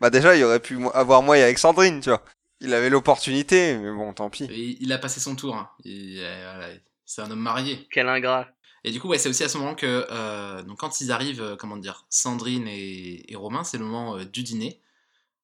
[0.00, 2.22] Bah déjà, il aurait pu avoir moi et avec Sandrine, tu vois.
[2.60, 4.44] Il avait l'opportunité, mais bon, tant pis.
[4.44, 5.56] Et il a passé son tour.
[5.56, 5.70] hein.
[5.86, 6.74] Euh, voilà,
[7.06, 7.86] c'est un homme marié.
[7.90, 8.48] Quel ingrat.
[8.84, 11.40] Et du coup, ouais, c'est aussi à ce moment que, euh, donc quand ils arrivent,
[11.42, 14.78] euh, comment dire, Sandrine et, et Romain, c'est le moment euh, du dîner.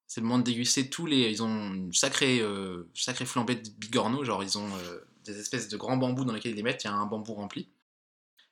[0.08, 1.30] C'est le moment de déguster tous les.
[1.30, 2.84] Ils ont une sacrée, euh,
[3.26, 6.56] flambée de bigorneaux, genre ils ont euh, des espèces de grands bambous dans lesquels ils
[6.56, 7.68] les mettent, il y a un bambou rempli.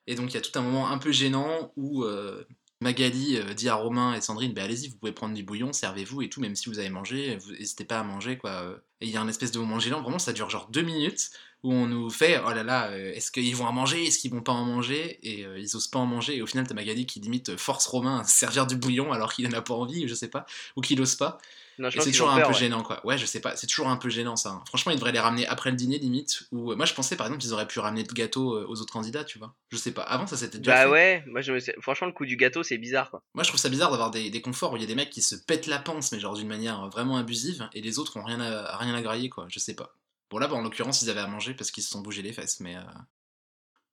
[0.07, 2.45] Et donc il y a tout un moment un peu gênant où euh,
[2.81, 6.29] Magali dit à Romain et Sandrine bah, allez-y, vous pouvez prendre du bouillon, servez-vous et
[6.29, 8.37] tout, même si vous avez mangé, n'hésitez pas à manger.
[8.37, 8.79] quoi.
[9.01, 11.31] Et il y a un espèce de moment gênant, vraiment ça dure genre deux minutes
[11.63, 14.31] où on nous fait oh là là, euh, est-ce qu'ils vont en manger, est-ce qu'ils
[14.31, 16.37] vont pas en manger Et euh, ils osent pas en manger.
[16.37, 19.13] Et au final, t'as Magali qui limite euh, force Romain à se servir du bouillon
[19.13, 21.39] alors qu'il en a pas envie, je sais pas, ou qu'il ose pas.
[21.79, 22.55] Non, je Et c'est toujours un peu ouais.
[22.55, 23.05] gênant quoi.
[23.07, 24.49] Ouais, je sais pas, c'est toujours un peu gênant ça.
[24.49, 24.63] hein.
[24.67, 26.45] Franchement, ils devraient les ramener après le dîner limite.
[26.51, 28.93] Ou moi, je pensais par exemple qu'ils auraient pu ramener de gâteaux euh, aux autres
[28.95, 29.55] candidats, tu vois.
[29.71, 30.01] Je sais pas.
[30.03, 30.91] Avant, ça s'était déjà Bah fait.
[30.91, 33.23] ouais, moi je me franchement le coup du gâteau c'est bizarre quoi.
[33.35, 35.11] Moi, je trouve ça bizarre d'avoir des, des conforts où il y a des mecs
[35.11, 38.25] qui se pètent la panse, mais genre d'une manière vraiment abusive, et les autres ont
[38.25, 39.45] rien à, rien à grailler, quoi.
[39.51, 39.95] Je sais pas.
[40.31, 42.33] Bon, là, bah, en l'occurrence, ils avaient à manger parce qu'ils se sont bougés les
[42.33, 42.77] fesses, mais.
[42.77, 42.81] euh,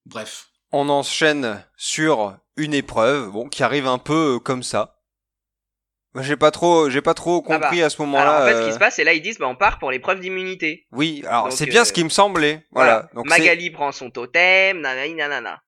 [0.05, 0.49] Bref.
[0.71, 4.99] On enchaîne sur une épreuve, bon, qui arrive un peu euh, comme ça.
[6.15, 8.23] Moi, J'ai pas trop, j'ai pas trop Ah bah, compris à ce moment-là.
[8.37, 9.79] Alors en fait ce euh, qui se passe c'est là ils disent bah on part
[9.79, 10.85] pour l'épreuve d'immunité.
[10.91, 12.67] Oui, alors c'est bien euh, ce qui me semblait.
[12.69, 13.09] Voilà.
[13.15, 15.63] Donc Magali prend son totem, nanani nanana.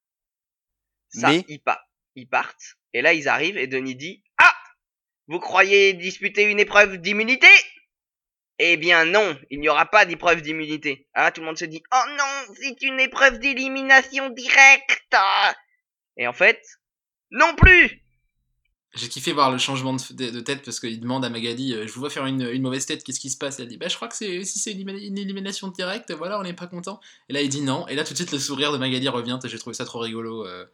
[1.10, 1.82] Ça, Mais- ils, pa-
[2.16, 2.76] ils partent.
[2.94, 4.54] Et là, ils arrivent et Denis dit Ah
[5.28, 7.48] Vous croyez disputer une épreuve d'immunité?
[8.60, 11.08] Eh bien non, il n'y aura pas d'épreuve d'immunité.
[11.14, 15.16] Ah, tout le monde se dit Oh non, c'est une épreuve d'élimination directe
[16.18, 16.62] Et en fait,
[17.32, 18.02] non plus
[18.94, 22.00] J'ai kiffé voir le changement de, tête parce qu'il demande à Magali euh, Je vous
[22.00, 23.60] vois faire une, une mauvaise tête, qu'est-ce qui se passe?
[23.60, 26.40] Elle dit Bah, je crois que c'est, si c'est une, élim- une élimination directe, voilà,
[26.40, 27.02] on n'est pas content.
[27.28, 27.86] Et là, il dit non.
[27.90, 29.38] Et là, tout de suite, le sourire de Magali revient.
[29.44, 30.46] et J'ai trouvé ça trop rigolo.
[30.46, 30.66] euh,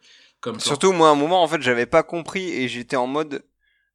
[0.42, 0.64] comme plan.
[0.64, 3.44] Surtout moi, à un moment, en fait, j'avais pas compris et j'étais en mode,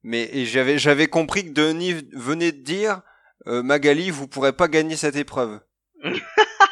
[0.01, 3.01] mais et j'avais j'avais compris que Denis venait de dire
[3.47, 5.59] euh, Magali, vous pourrez pas gagner cette épreuve.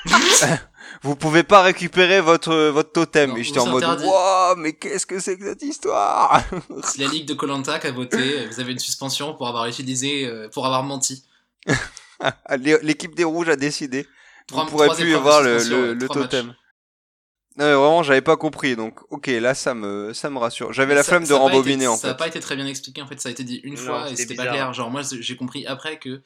[1.04, 3.32] vous pouvez pas récupérer votre votre totem.
[3.32, 6.44] Non, et j'étais en mode, waouh, mais qu'est-ce que c'est que cette histoire
[6.84, 8.46] C'est la ligue de Colanta qui a voté.
[8.48, 11.26] Vous avez une suspension pour avoir utilisé, euh, pour avoir menti.
[12.60, 14.08] L'é- L'équipe des rouges a décidé.
[14.48, 15.58] Trois- vous pourrez plus avoir le,
[15.94, 16.30] le, trois matchs.
[16.32, 16.48] totem.
[17.58, 18.76] Non, mais vraiment, j'avais pas compris.
[18.76, 20.72] Donc, ok, là, ça me, ça me rassure.
[20.74, 22.18] J'avais la Ça- flemme de ça a été- rembobiner, en Ça n'a fait.
[22.20, 24.16] pas été très bien expliqué, en fait, ça a été dit une Non, fois et
[24.16, 24.74] c'était pas clair.
[24.74, 26.22] Genre, moi, j'ai compris après que.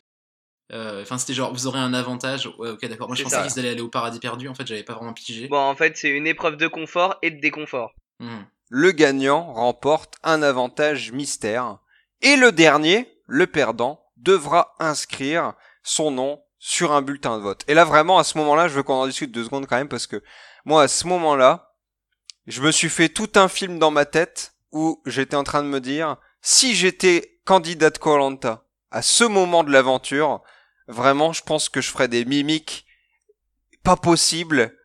[0.71, 2.49] Euh, Enfin, c'était genre, vous aurez un avantage.
[2.57, 3.07] Ouais, ok, d'accord.
[3.07, 4.47] Moi, je pensais qu'ils allaient aller au paradis perdu.
[4.47, 5.47] En fait, j'avais pas vraiment pigé.
[5.47, 7.93] Bon, en fait, c'est une épreuve de confort et de déconfort.
[8.19, 8.45] Mhm.
[8.69, 11.79] Le gagnant remporte un avantage mystère.
[12.21, 17.63] Et le dernier, le perdant, devra inscrire son nom sur un bulletin de vote.
[17.67, 19.87] Et là, vraiment, à ce moment-là, je veux qu'on en discute deux secondes quand même,
[19.87, 20.21] parce que
[20.65, 21.73] moi, à ce moment-là,
[22.47, 25.67] je me suis fait tout un film dans ma tête où j'étais en train de
[25.67, 30.41] me dire, si j'étais candidat de Colanta à ce moment de l'aventure,
[30.89, 32.85] vraiment, je pense que je ferais des mimiques
[33.83, 34.75] pas possibles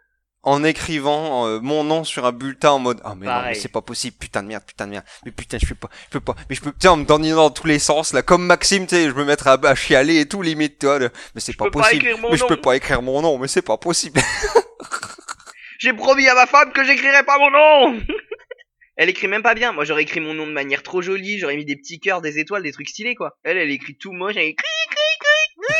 [0.45, 3.69] en écrivant euh, mon nom sur un bulletin en mode ah mais non mais c'est
[3.73, 6.21] pas possible putain de merde putain de merde mais putain je peux pas je peux
[6.21, 8.87] pas mais je peux sais en me dandinant dans tous les sens là comme Maxime
[8.87, 11.41] tu sais je me mettrais à, à chialer et tout limite tu vois le- mais
[11.41, 14.21] c'est pas possible mais je peux pas écrire mon nom mais c'est pas possible
[15.79, 18.01] J'ai promis à ma femme que j'écrirais pas mon nom
[18.97, 19.73] Elle écrit même pas bien.
[19.73, 21.41] Moi, j'aurais écrit mon nom de manière trop jolie.
[21.41, 23.37] J'aurais mis des petits cœurs, des étoiles, des trucs stylés, quoi.
[23.43, 24.35] Elle, elle écrit tout moche.
[24.37, 24.65] Elle écrit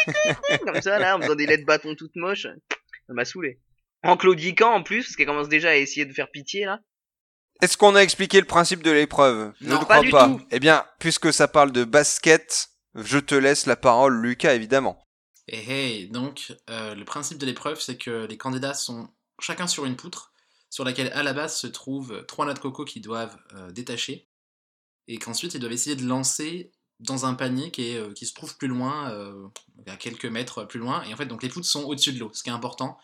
[0.65, 2.47] comme ça, là, en faisant des lettres bâtons toutes moches.
[3.07, 3.59] Ça m'a saoulé.
[4.03, 6.81] En claudiquant, en plus, parce qu'elle commence déjà à essayer de faire pitié, là.
[7.63, 9.53] Est-ce qu'on a expliqué le principe de l'épreuve?
[9.61, 10.27] Je Non, ne pas crois du pas.
[10.27, 10.41] tout.
[10.51, 15.01] Eh bien, puisque ça parle de basket, je te laisse la parole, Lucas, évidemment.
[15.47, 19.09] Et hey, donc, euh, le principe de l'épreuve, c'est que les candidats sont
[19.41, 20.33] chacun sur une poutre,
[20.69, 24.29] sur laquelle à la base se trouvent trois noix de coco qu'ils doivent euh, détacher,
[25.07, 28.35] et qu'ensuite ils doivent essayer de lancer dans un panier qui, est, euh, qui se
[28.35, 29.49] trouve plus loin, euh,
[29.87, 32.31] à quelques mètres plus loin, et en fait, donc les poutres sont au-dessus de l'eau,
[32.33, 32.99] ce qui est important,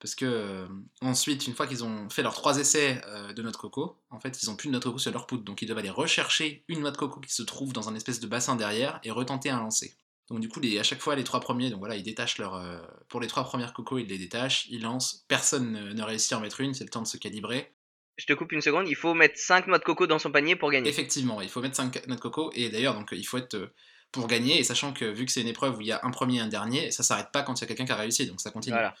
[0.00, 0.66] parce que euh,
[1.00, 3.00] ensuite, une fois qu'ils ont fait leurs trois essais
[3.34, 5.26] de noix de coco, en fait, ils ont plus de noix de coco sur leur
[5.26, 7.94] poutre, donc ils doivent aller rechercher une noix de coco qui se trouve dans un
[7.94, 9.96] espèce de bassin derrière et retenter un lancer.
[10.28, 12.60] Donc du coup, à chaque fois, les trois premiers, donc voilà, ils détachent leur...
[13.08, 16.38] pour les trois premières cocos, ils les détachent, ils lancent, personne ne, ne réussit à
[16.38, 17.72] en mettre une, c'est le temps de se calibrer.
[18.16, 18.88] Je te coupe une seconde.
[18.88, 20.88] Il faut mettre 5 noix de coco dans son panier pour gagner.
[20.90, 23.54] Effectivement, il faut mettre 5 noix de coco, et d'ailleurs, donc il faut être...
[23.54, 23.72] euh,
[24.12, 26.10] pour gagner, et sachant que vu que c'est une épreuve où il y a un
[26.10, 28.26] premier et un dernier, ça s'arrête pas quand il y a quelqu'un qui a réussi,
[28.26, 28.74] donc ça continue.
[28.74, 28.94] Voilà.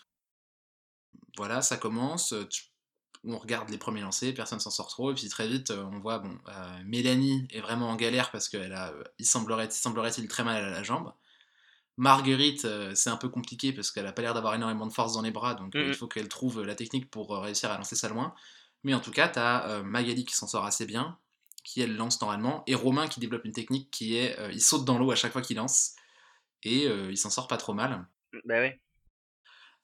[1.36, 2.32] Voilà, ça commence.
[2.32, 2.48] euh,
[3.24, 6.18] on regarde les premiers lancers, personne s'en sort trop, et puis très vite, on voit,
[6.18, 6.36] bon,
[6.86, 10.82] Mélanie est vraiment en galère parce qu'elle a, il semblerait-il semblerait très mal à la
[10.82, 11.12] jambe.
[11.98, 15.22] Marguerite, c'est un peu compliqué parce qu'elle a pas l'air d'avoir énormément de force dans
[15.22, 18.34] les bras, donc il faut qu'elle trouve la technique pour réussir à lancer ça loin.
[18.84, 21.18] Mais en tout cas, tu as Magali qui s'en sort assez bien,
[21.64, 24.98] qui elle lance normalement, et Romain qui développe une technique qui est il saute dans
[24.98, 25.94] l'eau à chaque fois qu'il lance,
[26.64, 28.06] et il s'en sort pas trop mal.
[28.44, 28.80] Bah ouais.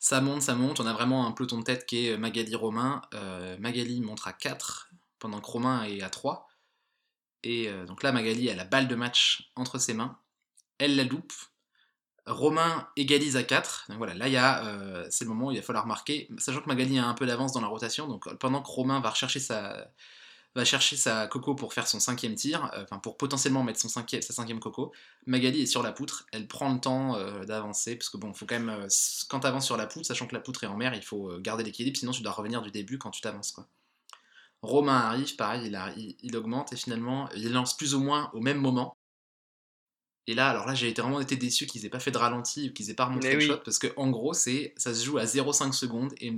[0.00, 3.02] Ça monte, ça monte, on a vraiment un peloton de tête qui est Magali-Romain.
[3.58, 6.48] Magali montre à 4, pendant que Romain est à 3.
[7.44, 10.18] Et donc là, Magali a la balle de match entre ses mains,
[10.78, 11.32] elle la loupe,
[12.28, 13.86] Romain égalise à 4.
[13.88, 16.98] Donc voilà, là, euh, c'est le moment où il va falloir marquer, sachant que Magali
[16.98, 18.06] a un peu d'avance dans la rotation.
[18.06, 19.90] Donc pendant que Romain va sa,
[20.54, 23.88] va chercher sa coco pour faire son cinquième tir, euh, enfin pour potentiellement mettre son
[23.88, 24.92] cinquième, sa cinquième coco,
[25.26, 26.26] Magali est sur la poutre.
[26.32, 28.86] Elle prend le temps euh, d'avancer parce que bon, faut quand même,
[29.28, 31.96] quand sur la poutre, sachant que la poutre est en mer, il faut garder l'équilibre,
[31.96, 33.56] sinon tu dois revenir du début quand tu t'avances.
[34.60, 38.58] Romain arrive, pareil, il, il, augmente et finalement il lance plus ou moins au même
[38.58, 38.97] moment.
[40.28, 42.72] Et là, alors là, j'ai vraiment été déçu qu'ils aient pas fait de ralenti ou
[42.74, 45.24] qu'ils aient pas remonté le shot parce que en gros, c'est ça se joue à
[45.24, 46.30] 0,5 secondes et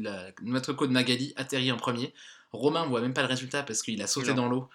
[0.42, 2.14] notre code Magali atterrit en premier.
[2.52, 4.68] Romain voit même pas le résultat parce qu'il a sauté dans l'eau.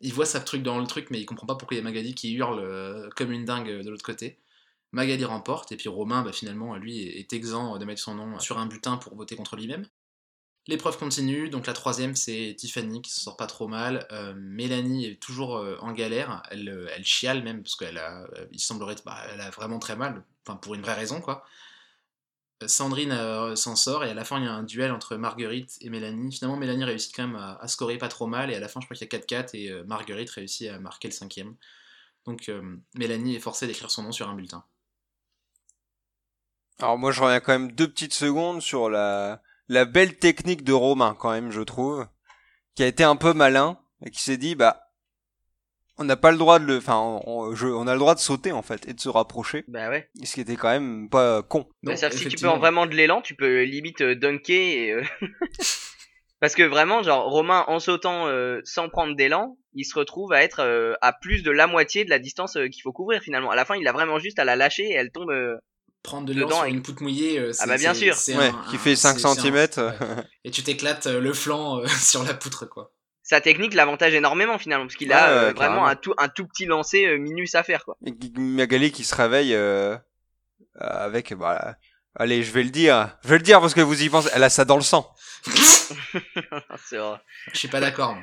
[0.00, 1.84] Il voit sa truc dans le truc, mais il comprend pas pourquoi il y a
[1.84, 4.38] Magali qui hurle euh, comme une dingue euh, de l'autre côté.
[4.90, 8.58] Magali remporte et puis Romain, bah, finalement, lui est exempt de mettre son nom sur
[8.58, 9.84] un butin pour voter contre lui-même.
[10.68, 14.06] L'épreuve continue, donc la troisième c'est Tiffany qui se sort pas trop mal.
[14.12, 18.28] Euh, Mélanie est toujours euh, en galère, elle, euh, elle, chiale même parce qu'elle a,
[18.56, 21.44] semblerait, bah, vraiment très mal, enfin pour une vraie raison quoi.
[22.64, 25.90] Sandrine s'en sort et à la fin il y a un duel entre Marguerite et
[25.90, 26.30] Mélanie.
[26.30, 28.86] Finalement Mélanie réussit quand même à, scorer pas trop mal et à la fin je
[28.86, 31.56] crois qu'il y a 4-4 et Marguerite réussit à marquer le cinquième.
[32.24, 32.48] Donc
[32.94, 34.62] Mélanie est forcée d'écrire son nom sur un bulletin.
[36.78, 40.72] Alors moi je reviens quand même deux petites secondes sur la la belle technique de
[40.72, 42.06] Romain quand même, je trouve,
[42.74, 44.82] qui a été un peu malin et qui s'est dit bah
[45.98, 48.52] on n'a pas le droit de le, enfin on, on, a le droit de sauter
[48.52, 49.64] en fait et de se rapprocher.
[49.68, 50.08] Bah ouais.
[50.24, 51.68] Ce qui était quand même pas con.
[51.82, 54.92] Bah, ça, si tu peux en vraiment de l'élan, tu peux limite euh, dunker et
[54.92, 55.02] euh,
[56.40, 60.42] parce que vraiment genre Romain en sautant euh, sans prendre d'élan, il se retrouve à
[60.42, 63.50] être à plus de la moitié de la distance qu'il faut couvrir finalement.
[63.50, 65.32] À la fin, il a vraiment juste à la lâcher et elle tombe
[66.02, 67.38] prendre de l'élan sur une poutre mouillée.
[67.38, 68.16] Euh, ah bah bien sûr.
[68.28, 69.66] Ouais, qui fait 5 cm.
[70.44, 72.92] Et tu t'éclates euh, le flanc euh, sur la poutre quoi.
[73.22, 77.18] Sa technique l'avantage énormément finalement parce qu'il a vraiment un tout, un tout petit lancer
[77.18, 77.96] minus à faire quoi.
[78.04, 79.56] Et Magali qui se réveille
[80.74, 81.76] avec voilà.
[82.14, 83.16] Allez, je vais le dire.
[83.22, 84.28] Je vais le dire parce que vous y pensez.
[84.34, 85.14] Elle a ça dans le sang.
[85.46, 87.16] c'est vrai.
[87.52, 88.16] Je suis pas d'accord.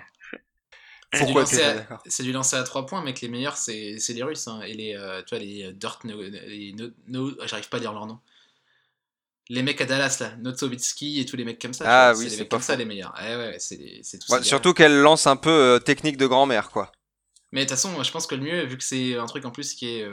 [1.12, 4.48] Pourquoi C'est du lancer à 3 points, mais que les meilleurs, c'est les Russes.
[4.48, 8.20] Hein, et les, euh, tu vois, les Dirt, no, j'arrive pas à dire leur nom.
[9.52, 11.86] Les mecs à Dallas, là, Notsovitsky et tous les mecs comme ça.
[11.88, 13.16] Ah oui, c'est comme ça les meilleurs.
[13.20, 13.80] Eh ouais, c'est
[14.30, 16.92] ouais, Surtout qu'elle lance un peu euh, technique de grand-mère, quoi.
[17.52, 19.52] Mais de toute façon, je pense que le mieux, vu que c'est un truc en
[19.52, 20.08] plus qui est.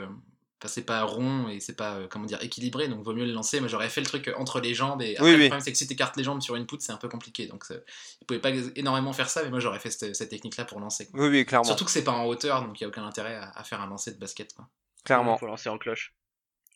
[0.57, 3.25] Euh, Enfin, c'est pas rond et c'est pas euh, comment dire équilibré, donc vaut mieux
[3.25, 3.59] le lancer.
[3.59, 5.85] Moi, j'aurais fait le truc entre les jambes et après, le problème c'est que si
[5.85, 7.45] t'écartes les jambes sur une poutre, c'est un peu compliqué.
[7.45, 11.09] Donc, il pouvait pas énormément faire ça, mais moi j'aurais fait cette, technique-là pour lancer.
[11.13, 11.63] Oui, oui, clairement.
[11.63, 13.87] Surtout que c'est pas en hauteur, donc il y a aucun intérêt à, faire un
[13.87, 14.53] lancer de basket.
[14.53, 14.67] Quoi.
[15.05, 15.35] Clairement.
[15.35, 16.15] Il faut lancer en cloche.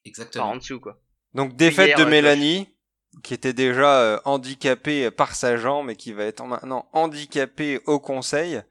[0.06, 0.46] Exactement.
[0.46, 1.00] Pas en dessous, quoi.
[1.34, 2.68] Donc défaite de Mélanie,
[3.24, 8.00] qui était déjà euh, handicapée par sa jambe et qui va être maintenant handicapée au
[8.00, 8.62] conseil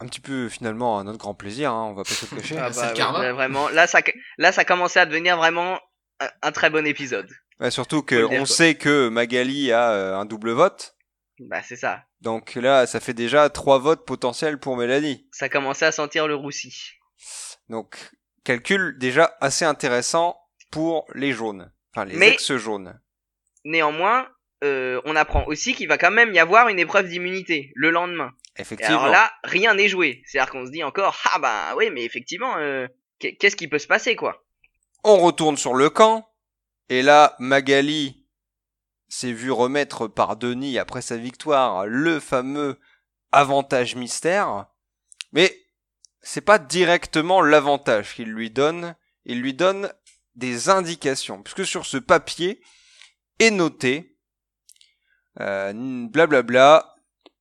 [0.00, 2.56] un petit peu finalement à notre grand plaisir, hein, on va pas se cacher.
[2.60, 4.00] ah bah, vraiment, là ça,
[4.38, 5.78] là ça commençait à devenir vraiment
[6.42, 7.28] un, très bon épisode.
[7.70, 10.94] surtout que on sait que Magali a euh, un double vote.
[11.40, 12.04] Bah c'est ça.
[12.20, 15.28] Donc là, ça fait déjà trois votes potentiels pour Mélanie.
[15.30, 16.92] Ça commençait à sentir le roussi.
[17.68, 18.10] Donc
[18.44, 20.36] calcul déjà assez intéressant
[20.70, 23.00] pour les jaunes, enfin les ex-jaunes.
[23.64, 24.26] Néanmoins,
[24.64, 28.32] euh, on apprend aussi qu'il va quand même y avoir une épreuve d'immunité le lendemain.
[28.58, 29.00] Effectivement.
[29.00, 30.22] alors là, rien n'est joué.
[30.26, 32.86] C'est-à-dire qu'on se dit encore, ah bah oui, mais effectivement, euh,
[33.18, 34.44] qu'est-ce qui peut se passer, quoi?
[35.04, 36.28] On retourne sur le camp,
[36.88, 38.26] et là, Magali
[39.08, 42.78] s'est vu remettre par Denis après sa victoire le fameux
[43.32, 44.66] avantage mystère,
[45.32, 45.54] mais
[46.20, 49.92] c'est pas directement l'avantage qu'il lui donne, il lui donne
[50.34, 52.60] des indications, puisque sur ce papier
[53.38, 54.16] est noté
[55.40, 55.72] euh,
[56.08, 56.94] blablabla,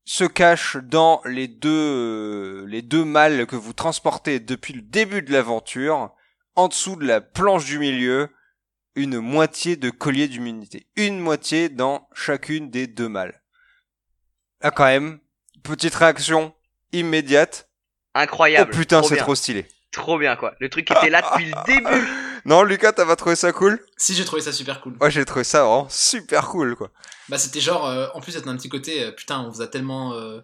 [0.08, 5.34] se cache dans les deux, les deux mâles que vous transportez depuis le début de
[5.34, 6.16] l'aventure,
[6.56, 8.30] en dessous de la planche du milieu,
[8.96, 10.88] une moitié de collier d'immunité.
[10.96, 13.42] Une moitié dans chacune des deux mâles.
[14.62, 15.20] Là quand même,
[15.62, 16.56] petite réaction
[16.94, 17.70] immédiate.
[18.14, 18.72] Incroyable.
[18.74, 19.68] Oh putain, c'est trop stylé.
[19.92, 20.56] Trop bien quoi.
[20.62, 22.08] Le truc était là depuis le début.
[22.48, 24.96] Non, Lucas, t'as pas trouvé ça cool Si, j'ai trouvé ça super cool.
[25.02, 26.90] Moi, j'ai trouvé ça vraiment super cool, quoi.
[27.28, 29.68] Bah, c'était genre, euh, en plus, c'était un petit côté, euh, putain, on vous a
[29.68, 30.40] tellement euh,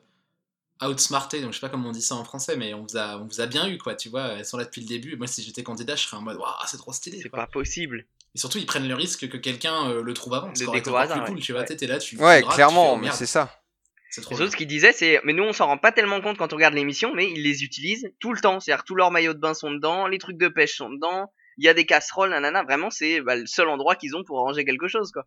[0.82, 3.18] outsmarté, donc je sais pas comment on dit ça en français, mais on vous a,
[3.20, 4.34] on vous a bien eu, quoi, tu vois.
[4.34, 5.16] Elles sont là depuis le début.
[5.16, 7.22] Moi, si j'étais candidat, je serais en mode, waouh, c'est trop stylé.
[7.24, 8.06] C'est pas possible.
[8.36, 10.50] Et surtout, ils prennent le risque que quelqu'un euh, le trouve avant.
[10.50, 11.42] Le Ce qui aurait été découvre encore plus cool, ouais.
[11.42, 11.62] tu vois.
[11.62, 11.68] Ouais.
[11.68, 12.18] T'es- là, tu.
[12.18, 13.62] Ouais, tu clairement, tu fais, oh, mais c'est ça.
[14.10, 16.20] C'est trop Les autres, ce qu'ils disaient, c'est, mais nous, on s'en rend pas tellement
[16.20, 18.60] compte quand on regarde l'émission, mais ils les utilisent tout le temps.
[18.60, 21.66] C'est-à-dire, tous leurs maillots de bain sont dedans, les trucs de pêche sont dedans, il
[21.66, 22.64] y a des casseroles, nanana.
[22.64, 25.26] Vraiment, c'est bah, le seul endroit qu'ils ont pour ranger quelque chose, quoi.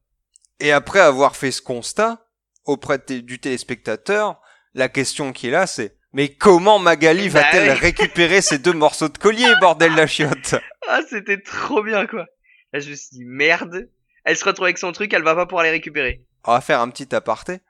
[0.60, 2.26] Et après avoir fait ce constat
[2.64, 4.40] auprès du téléspectateur,
[4.74, 7.78] la question qui est là, c'est mais comment Magali Bah va-t-elle oui.
[7.78, 10.54] récupérer ces deux morceaux de collier, bordel la chiotte?
[10.88, 12.24] Ah, c'était trop bien, quoi.
[12.72, 13.90] Là, je me suis dit, merde.
[14.24, 16.24] Elle se retrouve avec son truc, elle va pas pouvoir les récupérer.
[16.44, 17.60] On va faire un petit aparté.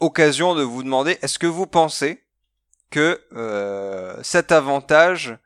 [0.00, 2.24] Occasion de vous demander, est-ce que vous pensez
[2.90, 5.36] que euh, cet avantage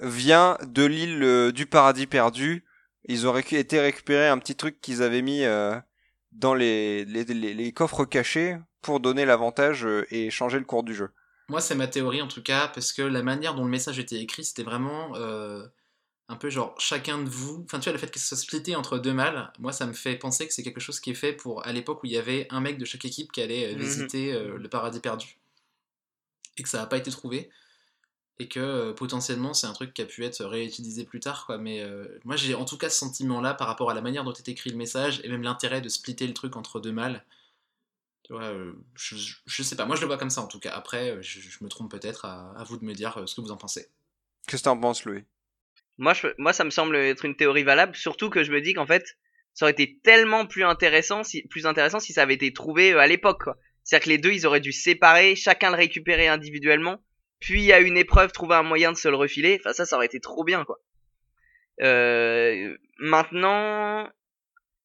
[0.00, 2.64] vient de l'île euh, du paradis perdu
[3.04, 5.78] Ils ont récu- été récupérer un petit truc qu'ils avaient mis euh,
[6.32, 10.82] dans les, les, les- les coffres cachés pour donner l'avantage euh, et changer le cours
[10.82, 11.10] du jeu.
[11.48, 14.20] Moi, c'est ma théorie en tout cas, parce que la manière dont le message était
[14.20, 15.12] écrit, c'était vraiment
[16.28, 17.62] un peu genre chacun de vous.
[17.66, 19.92] Enfin, tu vois, le fait que ce soit splitté entre deux mâles, moi, ça me
[19.92, 22.16] fait penser que c'est quelque chose qui est fait pour à l'époque où il y
[22.16, 23.78] avait un mec de chaque équipe qui allait Mhm.
[23.80, 25.36] visiter le paradis perdu
[26.56, 27.50] et que ça n'a pas été trouvé.
[28.42, 31.58] Et que euh, potentiellement c'est un truc qui a pu être réutilisé plus tard, quoi.
[31.58, 34.32] Mais euh, moi j'ai en tout cas ce sentiment-là par rapport à la manière dont
[34.32, 37.24] est écrit le message et même l'intérêt de splitter le truc entre deux mâles.
[38.24, 40.48] Tu vois, euh, je, je- je sais pas, moi je le vois comme ça en
[40.48, 40.72] tout cas.
[40.72, 43.40] Après, je, je me trompe peut-être, à, à vous de me dire euh, ce que
[43.40, 43.88] vous en pensez.
[44.46, 45.24] Qu'est-ce que t'en penses, Louis?
[45.98, 48.74] Moi, je, moi, ça me semble être une théorie valable, surtout que je me dis
[48.74, 49.16] qu'en fait,
[49.54, 53.06] ça aurait été tellement plus intéressant si, plus intéressant si ça avait été trouvé à
[53.06, 53.56] l'époque, quoi.
[53.84, 57.02] C'est-à-dire que les deux, ils auraient dû se séparer, chacun le récupérer individuellement,
[57.42, 59.58] puis à une épreuve, trouver un moyen de se le refiler.
[59.60, 60.78] Enfin, ça, ça aurait été trop bien, quoi.
[61.82, 64.08] Euh, maintenant,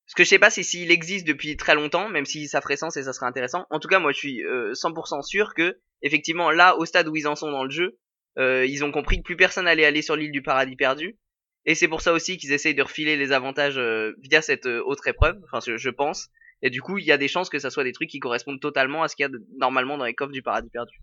[0.08, 2.78] ce que je sais pas, c'est s'il existe depuis très longtemps, même si ça ferait
[2.78, 3.66] sens et ça serait intéressant.
[3.70, 7.16] En tout cas, moi, je suis euh, 100% sûr que, effectivement, là, au stade où
[7.16, 7.98] ils en sont dans le jeu,
[8.38, 11.18] euh, ils ont compris que plus personne allait aller sur l'île du paradis perdu.
[11.66, 14.82] Et c'est pour ça aussi qu'ils essayent de refiler les avantages euh, via cette euh,
[14.86, 16.30] autre épreuve, enfin je, pense.
[16.62, 18.62] Et du coup, il y a des chances que ça soit des trucs qui correspondent
[18.62, 21.02] totalement à ce qu'il y a normalement dans les coffres du paradis perdu.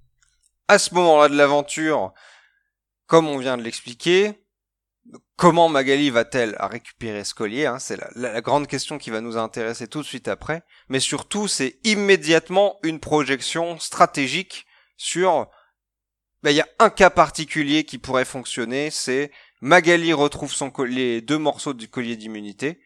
[0.68, 2.12] À ce moment-là de l'aventure,
[3.06, 4.44] comme on vient de l'expliquer,
[5.36, 9.88] comment Magali va-t-elle récupérer ce collier hein, C'est la, grande question qui va nous intéresser
[9.88, 10.62] tout de suite après.
[10.88, 15.50] Mais surtout, c'est immédiatement une projection stratégique sur...
[16.42, 20.84] Ben, Il y a un cas particulier qui pourrait fonctionner, c'est Magali retrouve son co-
[20.84, 22.80] les deux morceaux du collier d'immunité,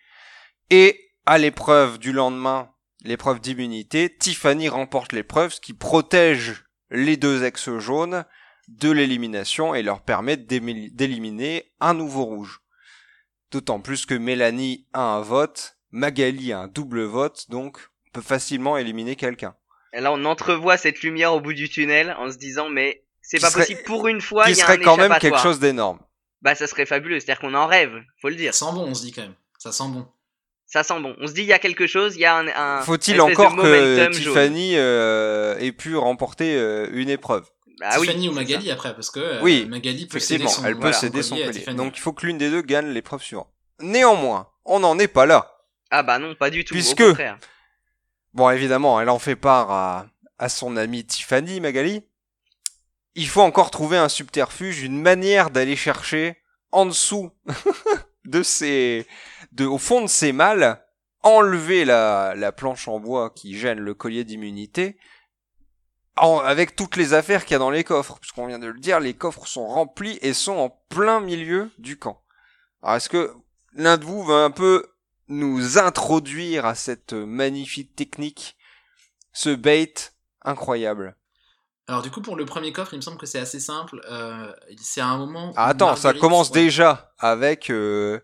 [0.70, 2.70] et à l'épreuve du lendemain,
[3.04, 8.24] l'épreuve d'immunité, Tiffany remporte l'épreuve, ce qui protège les deux ex jaunes
[8.68, 12.60] de l'élimination et leur permet d'éliminer un nouveau rouge.
[13.50, 18.20] D'autant plus que Mélanie a un vote, Magali a un double vote, donc on peut
[18.20, 19.54] facilement éliminer quelqu'un.
[19.94, 23.40] Et là, on entrevoit cette lumière au bout du tunnel en se disant, mais c'est
[23.40, 25.38] pas serait- possible pour une fois, Qui il y a serait un quand même quelque
[25.38, 26.00] chose d'énorme.
[26.42, 27.18] Bah, ça serait fabuleux.
[27.20, 28.52] C'est-à-dire qu'on en rêve, faut le dire.
[28.54, 29.34] Ça sent bon, on se dit quand même.
[29.58, 30.06] Ça sent bon.
[30.70, 31.16] Ça sent bon.
[31.18, 32.46] On se dit, il y a quelque chose, il y a un.
[32.48, 34.10] un Faut-il encore que.
[34.12, 37.48] Tiffany euh, ait pu remporter euh, une épreuve?
[37.80, 40.74] Ah oui, Tiffany ou Magali après, parce que euh, Oui, Magali peut céder son, elle
[40.74, 41.64] peut voilà, céder son collier.
[41.74, 43.48] Donc il faut que l'une des deux gagne l'épreuve suivante.
[43.80, 45.54] Néanmoins, on n'en est pas là.
[45.90, 46.74] Ah bah non, pas du tout.
[46.74, 47.38] Puisque- Au contraire.
[48.34, 50.06] Bon, évidemment, elle en fait part à,
[50.38, 52.02] à son amie Tiffany, Magali.
[53.14, 56.36] Il faut encore trouver un subterfuge, une manière d'aller chercher
[56.72, 57.30] en dessous
[58.26, 59.06] de ces,
[59.52, 60.84] de, au fond de ces malles,
[61.22, 64.98] enlever la, la planche en bois qui gêne le collier d'immunité,
[66.16, 68.18] en- avec toutes les affaires qu'il y a dans les coffres.
[68.20, 71.98] Puisqu'on vient de le dire, les coffres sont remplis et sont en plein milieu du
[71.98, 72.22] camp.
[72.82, 73.34] Alors, est-ce que
[73.72, 74.86] l'un de vous va un peu
[75.28, 78.56] nous introduire à cette magnifique technique,
[79.32, 79.94] ce bait
[80.42, 81.16] incroyable?
[81.86, 84.00] Alors du coup, pour le premier coffre, il me semble que c'est assez simple.
[84.10, 85.52] Euh, c'est à un moment...
[85.56, 86.60] Ah, attends, ça commence ouais.
[86.62, 88.20] déjà avec euh,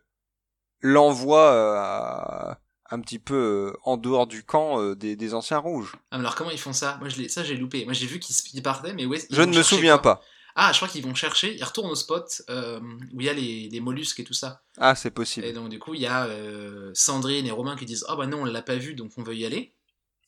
[0.84, 2.54] l'envoi euh,
[2.90, 3.34] un petit peu
[3.72, 5.96] euh, en dehors du camp euh, des, des anciens rouges.
[6.10, 6.98] Ah, mais alors comment ils font ça?
[7.00, 7.84] Moi, je l'ai- ça j'ai loupé.
[7.86, 10.20] Moi, j'ai vu qu'ils ils partaient, mais où est-ce- ils Je ne me souviens pas.
[10.56, 12.78] Ah, je crois qu'ils vont chercher, ils retournent au spot euh,
[13.12, 14.62] où il y a les, les mollusques et tout ça.
[14.78, 15.52] Ah, c'est Et possible.
[15.54, 18.42] donc du coup, il y a euh, Sandrine et Romain qui disent «Oh bah non,
[18.42, 19.74] on l'a pas vu, donc on veut y aller.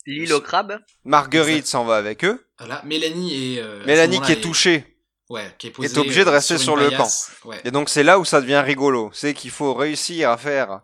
[0.07, 0.80] L'île au crabe.
[1.05, 3.61] Marguerite s'en va avec eux.» Voilà, Mélanie et...
[3.61, 4.95] euh, Mélanie qui est touchée.
[5.29, 7.33] Ouais, qui est obligée de euh, rester sur le paillasse.
[7.45, 7.61] Ouais.
[7.64, 9.11] Et donc c'est là où ça devient rigolo.
[9.12, 10.81] C'est qu'il faut réussir à faire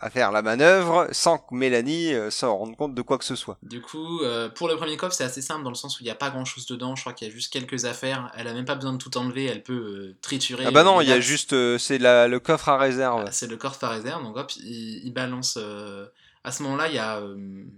[0.00, 3.36] à faire la manœuvre sans que Mélanie euh, s'en rende compte de quoi que ce
[3.36, 3.58] soit.
[3.62, 6.06] Du coup, euh, pour le premier coffre, c'est assez simple dans le sens où il
[6.06, 6.96] n'y a pas grand chose dedans.
[6.96, 8.30] Je crois qu'il y a juste quelques affaires.
[8.36, 9.46] Elle a même pas besoin de tout enlever.
[9.46, 10.64] Elle peut euh, triturer.
[10.66, 13.24] Ah bah non, il y a juste c'est le coffre à réserve.
[13.26, 14.22] Ah, C'est le coffre à réserve.
[14.22, 15.58] Donc hop, il, il balance.
[16.46, 17.22] À ce moment-là, il y a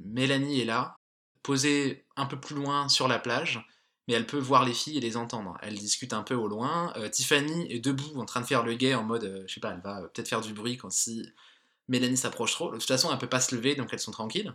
[0.05, 0.97] Mélanie est là,
[1.43, 3.65] posée un peu plus loin sur la plage.
[4.07, 5.59] Mais elle peut voir les filles et les entendre.
[5.63, 6.93] Elle discute un peu au loin.
[6.97, 9.61] Euh, Tiffany est debout en train de faire le guet en mode, euh, je sais
[9.61, 11.29] pas, elle va euh, peut-être faire du bruit quand si
[11.89, 12.71] Mélanie s'approche trop.
[12.71, 14.55] De toute façon, elle peut pas se lever, donc elles sont tranquilles.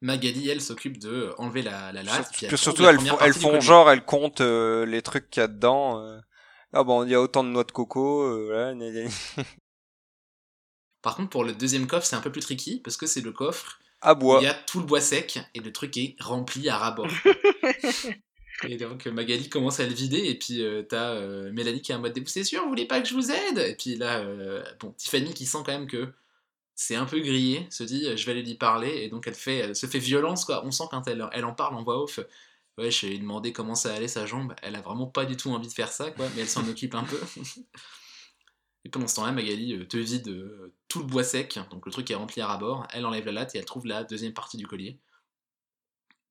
[0.00, 2.14] Magali, elle, s'occupe de enlever la, la latte.
[2.14, 5.48] Surtout- puis elle surtout elles font, elles genre elles comptent les trucs qu'il y a
[5.48, 6.20] dedans.
[6.72, 8.50] Ah bon, il y a autant de noix de coco.
[11.02, 13.32] Par contre, pour le deuxième coffre, c'est un peu plus tricky parce que c'est le
[13.32, 14.38] coffre à bois.
[14.40, 17.08] il y a tout le bois sec et le truc est rempli à ras-bord.
[18.64, 21.92] et donc euh, Magali commence à le vider et puis euh, t'as euh, Mélanie qui
[21.92, 23.58] est en mode c'est sûr, vous voulez pas que je vous aide?
[23.58, 26.12] Et puis là, euh, bon, Tiffany qui sent quand même que
[26.74, 29.58] c'est un peu grillé, se dit je vais aller lui parler et donc elle fait,
[29.58, 30.64] elle se fait violence quoi.
[30.64, 32.20] On sent quand elle, elle en parle en voix off.
[32.78, 34.54] Ouais, je lui ai demandé comment ça allait sa jambe.
[34.62, 36.94] Elle a vraiment pas du tout envie de faire ça quoi, mais elle s'en occupe
[36.94, 37.20] un peu.
[38.84, 41.92] Et pendant ce temps-là, Magali euh, te vide euh, tout le bois sec, donc le
[41.92, 44.56] truc est rempli à ras-bord, elle enlève la latte et elle trouve la deuxième partie
[44.56, 44.98] du collier.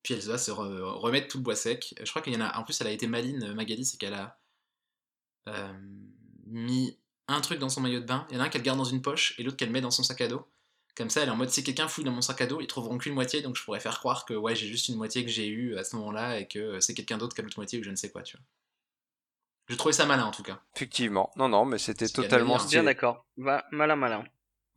[0.03, 1.93] Puis elle va se re- remettre tout le bois sec.
[2.01, 2.57] Je crois qu'il y en a.
[2.57, 4.39] En plus, elle a été maline, euh, Magali, c'est qu'elle a
[5.47, 5.73] euh,
[6.47, 6.97] mis
[7.27, 8.25] un truc dans son maillot de bain.
[8.29, 9.91] Il y en a un qu'elle garde dans une poche et l'autre qu'elle met dans
[9.91, 10.47] son sac à dos.
[10.95, 12.67] Comme ça, elle est en mode si quelqu'un fouille dans mon sac à dos, ils
[12.67, 15.31] trouveront qu'une moitié, donc je pourrais faire croire que ouais, j'ai juste une moitié que
[15.31, 17.79] j'ai eue à ce moment-là et que euh, c'est quelqu'un d'autre qui a l'autre moitié
[17.79, 18.45] ou je ne sais quoi, tu vois.
[19.69, 20.59] J'ai trouvé ça malin en tout cas.
[20.75, 21.31] Effectivement.
[21.35, 22.55] Non, non, mais c'était totalement.
[22.57, 22.81] Bien stylé.
[22.83, 23.25] d'accord.
[23.37, 24.23] Va, malin, malin.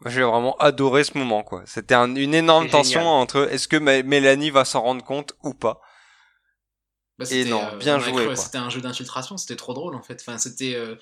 [0.05, 1.63] J'ai vraiment adoré ce moment, quoi.
[1.65, 3.07] C'était un- une énorme tension génial.
[3.15, 5.81] entre est-ce que Mélanie va s'en rendre compte ou pas.
[7.19, 8.35] Bah, Et c'était, non, euh, bien joué.
[8.37, 10.19] C'était un jeu d'infiltration, c'était trop drôle en fait.
[10.21, 10.97] Enfin, c'était, euh,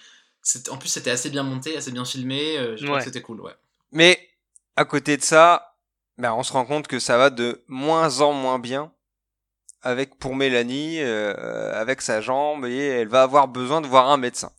[0.71, 2.59] en plus c'était assez bien monté, assez bien filmé.
[2.59, 2.99] euh, je trouve Ouais.
[3.01, 3.55] que c'était cool, ouais.
[3.93, 4.21] Mais
[4.77, 5.77] à côté de ça,
[6.19, 8.93] ben, on se rend compte que ça va de moins en moins bien
[9.83, 14.17] avec pour Mélanie, euh, avec sa jambe, et elle va avoir besoin de voir un
[14.17, 14.53] médecin.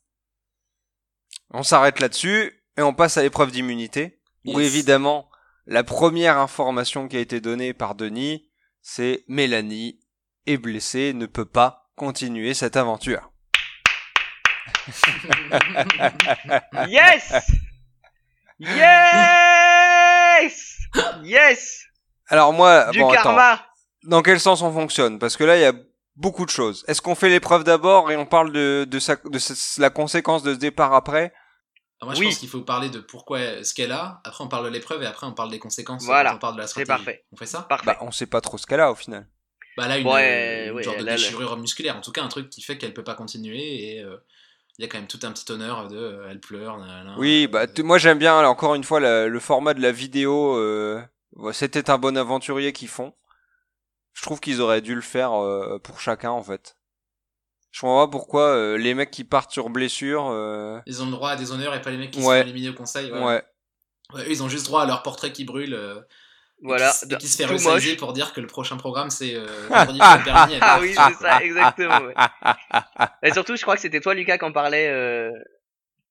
[1.52, 5.30] On s'arrête là-dessus et on passe à l'épreuve d'immunité, où évidemment
[5.68, 8.50] la première information qui a été donnée par Denis,
[8.82, 10.00] c'est Mélanie
[10.48, 13.32] est blessée, ne peut pas continuer cette aventure.
[16.88, 17.34] Yes
[18.60, 20.78] Yes
[21.24, 21.84] Yes
[22.28, 23.36] Alors moi, Du bon, attends.
[24.04, 25.20] Dans quel sens on fonctionne?
[25.20, 25.74] Parce que là, il y a
[26.16, 26.84] beaucoup de choses.
[26.88, 30.44] Est-ce qu'on fait l'épreuve d'abord et on parle de, de, sa, de sa- la conséquence
[30.44, 31.34] de ce départ après?
[32.02, 32.26] Alors moi, je Oui.
[32.28, 34.22] pense qu'il faut parler de pourquoi ce qu'elle a.
[34.24, 36.04] Après, on parle de l'épreuve et après, on parle des conséquences.
[36.06, 36.32] Voilà.
[36.32, 36.88] quand on parle de la C'est stratégie.
[37.06, 37.26] parfait.
[37.32, 37.62] On fait ça?
[37.64, 37.86] Parfait.
[37.86, 39.28] Bah, on sait pas trop ce qu'elle a au final.
[39.78, 41.18] Bah là, une, Ouais, euh, une ouais, genre de là, là.
[41.18, 41.96] déchirure musculaire.
[41.96, 44.18] En tout cas, un truc qui fait qu'elle peut pas continuer et euh,
[44.78, 46.78] il y a quand même tout un petit honneur de euh, elle pleure.
[47.18, 50.58] Oui, bah moi j'aime bien là, encore une fois la- le format de la vidéo.
[50.58, 51.02] euh,
[51.54, 53.14] C'était un bon aventurier qu'ils font.
[54.14, 56.76] Je trouve qu'ils auraient dû le faire euh, pour chacun en fait.
[57.72, 60.28] Je comprends pas pourquoi euh, les mecs qui partent sur blessure.
[60.30, 62.42] euh, Ils ont le droit à des honneurs et pas les mecs qui Ouais.
[62.42, 63.12] sont éliminés au conseil.
[63.12, 63.24] ouais.
[63.24, 63.44] Ouais.
[64.14, 65.74] Ouais, eux, ils ont juste droit à leur portrait qui brûle.
[65.74, 66.02] euh,
[66.62, 66.90] Voilà.
[67.04, 67.96] et qui, et qui se fait moche.
[67.98, 70.00] pour dire que le prochain programme c'est euh, vendredi.
[70.02, 72.02] Ah oui, c'est ça, exactement.
[72.02, 72.14] ouais.
[73.24, 75.32] Et surtout, je crois que c'était toi, Lucas, qui en parlait euh,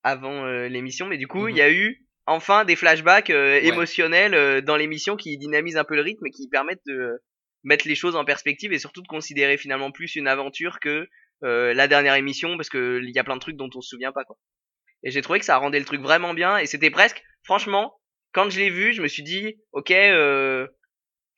[0.02, 1.06] avant euh, l'émission.
[1.06, 1.58] Mais du coup, il Mhm.
[1.58, 3.66] y a eu enfin des flashbacks euh, Ouais.
[3.66, 7.22] émotionnels euh, dans l'émission qui dynamisent un peu le rythme et qui permettent de euh,
[7.62, 11.08] mettre les choses en perspective et surtout de considérer finalement plus une aventure que
[11.42, 13.88] euh, la dernière émission parce que il y a plein de trucs dont on se
[13.88, 14.36] souvient pas quoi.
[15.02, 17.98] Et j'ai trouvé que ça rendait le truc vraiment bien et c'était presque, franchement,
[18.32, 20.66] quand je l'ai vu, je me suis dit, ok, euh,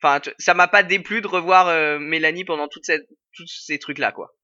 [0.01, 3.99] enfin, ça m'a pas déplu de revoir euh, Mélanie pendant toute cette, tous ces trucs
[3.99, 4.35] là quoi.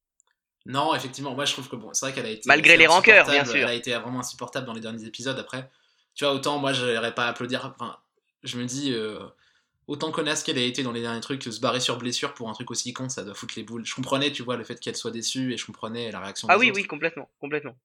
[0.65, 2.43] Non, effectivement, moi je trouve que bon, c'est vrai qu'elle a été.
[2.45, 3.55] Malgré les rancœurs, bien sûr.
[3.55, 5.37] Elle a été vraiment insupportable dans les derniers épisodes.
[5.39, 5.69] Après,
[6.15, 7.73] tu vois, autant moi j'aurais pas à applaudir.
[7.75, 7.97] Enfin,
[8.43, 9.19] je me dis, euh,
[9.89, 12.53] autant connasse qu'elle a été dans les derniers trucs, se barrer sur blessure pour un
[12.53, 13.85] truc aussi con, ça doit foutre les boules.
[13.85, 16.47] Je comprenais, tu vois, le fait qu'elle soit déçue et je comprenais la réaction.
[16.49, 16.79] Ah des oui, autres.
[16.79, 17.75] oui, complètement, complètement.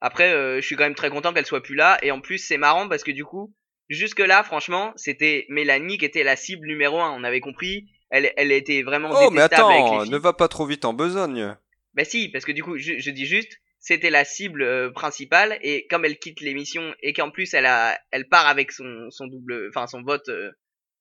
[0.00, 1.98] Après, euh, je suis quand même très content qu'elle soit plus là.
[2.02, 3.52] Et en plus, c'est marrant parce que du coup,
[3.88, 7.10] jusque là, franchement, c'était Mélanie qui était la cible numéro un.
[7.18, 7.88] On avait compris.
[8.10, 10.12] Elle, elle était vraiment Oh mais avec attends, les filles.
[10.12, 11.56] ne va pas trop vite en besogne.
[11.94, 15.58] Bah si, parce que du coup, je, je dis juste, c'était la cible euh, principale.
[15.62, 19.26] Et comme elle quitte l'émission et qu'en plus elle a, elle part avec son, son
[19.26, 20.50] double, enfin son vote euh,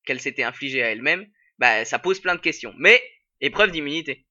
[0.08, 1.28] qu'elle s'était infligé à elle-même,
[1.60, 2.74] bah ça pose plein de questions.
[2.80, 3.00] Mais
[3.42, 4.26] épreuve d'immunité.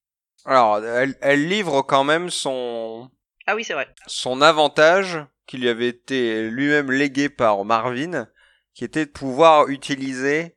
[0.45, 3.11] Alors, elle, elle livre quand même son
[3.47, 3.89] Ah oui, c'est vrai.
[4.07, 8.29] son avantage qui lui avait été lui-même légué par Marvin,
[8.75, 10.57] qui était de pouvoir utiliser,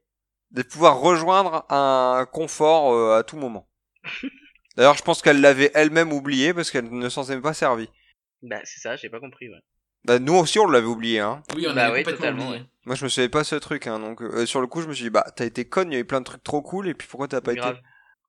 [0.52, 3.70] de pouvoir rejoindre un confort euh, à tout moment.
[4.76, 7.90] D'ailleurs, je pense qu'elle l'avait elle-même oublié parce qu'elle ne s'en est pas servie.
[8.42, 9.50] Bah c'est ça, j'ai pas compris.
[9.50, 9.60] Ouais.
[10.06, 11.44] Bah, nous aussi, on l'avait oublié, hein.
[11.56, 12.66] Oui, on Bah avait oui, complètement totalement, oublié.
[12.90, 14.00] Moi, je me souvenais pas ce truc, hein.
[14.00, 15.98] Donc, euh, sur le coup, je me suis dit, bah, t'as été conne, il y
[15.98, 17.76] a eu plein de trucs trop cool, et puis pourquoi t'as pas Grave.
[17.76, 17.84] été,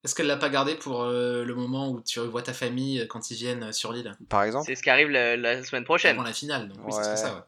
[0.04, 3.06] Est-ce qu'elle l'a pas gardé pour euh, le moment où tu revois ta famille euh,
[3.08, 4.12] quand ils viennent sur l'île?
[4.28, 6.16] Par exemple C'est ce qui arrive la, la semaine prochaine.
[6.16, 7.16] Avant la finale, donc oui, c'est Ouais.
[7.16, 7.40] ça, ouais.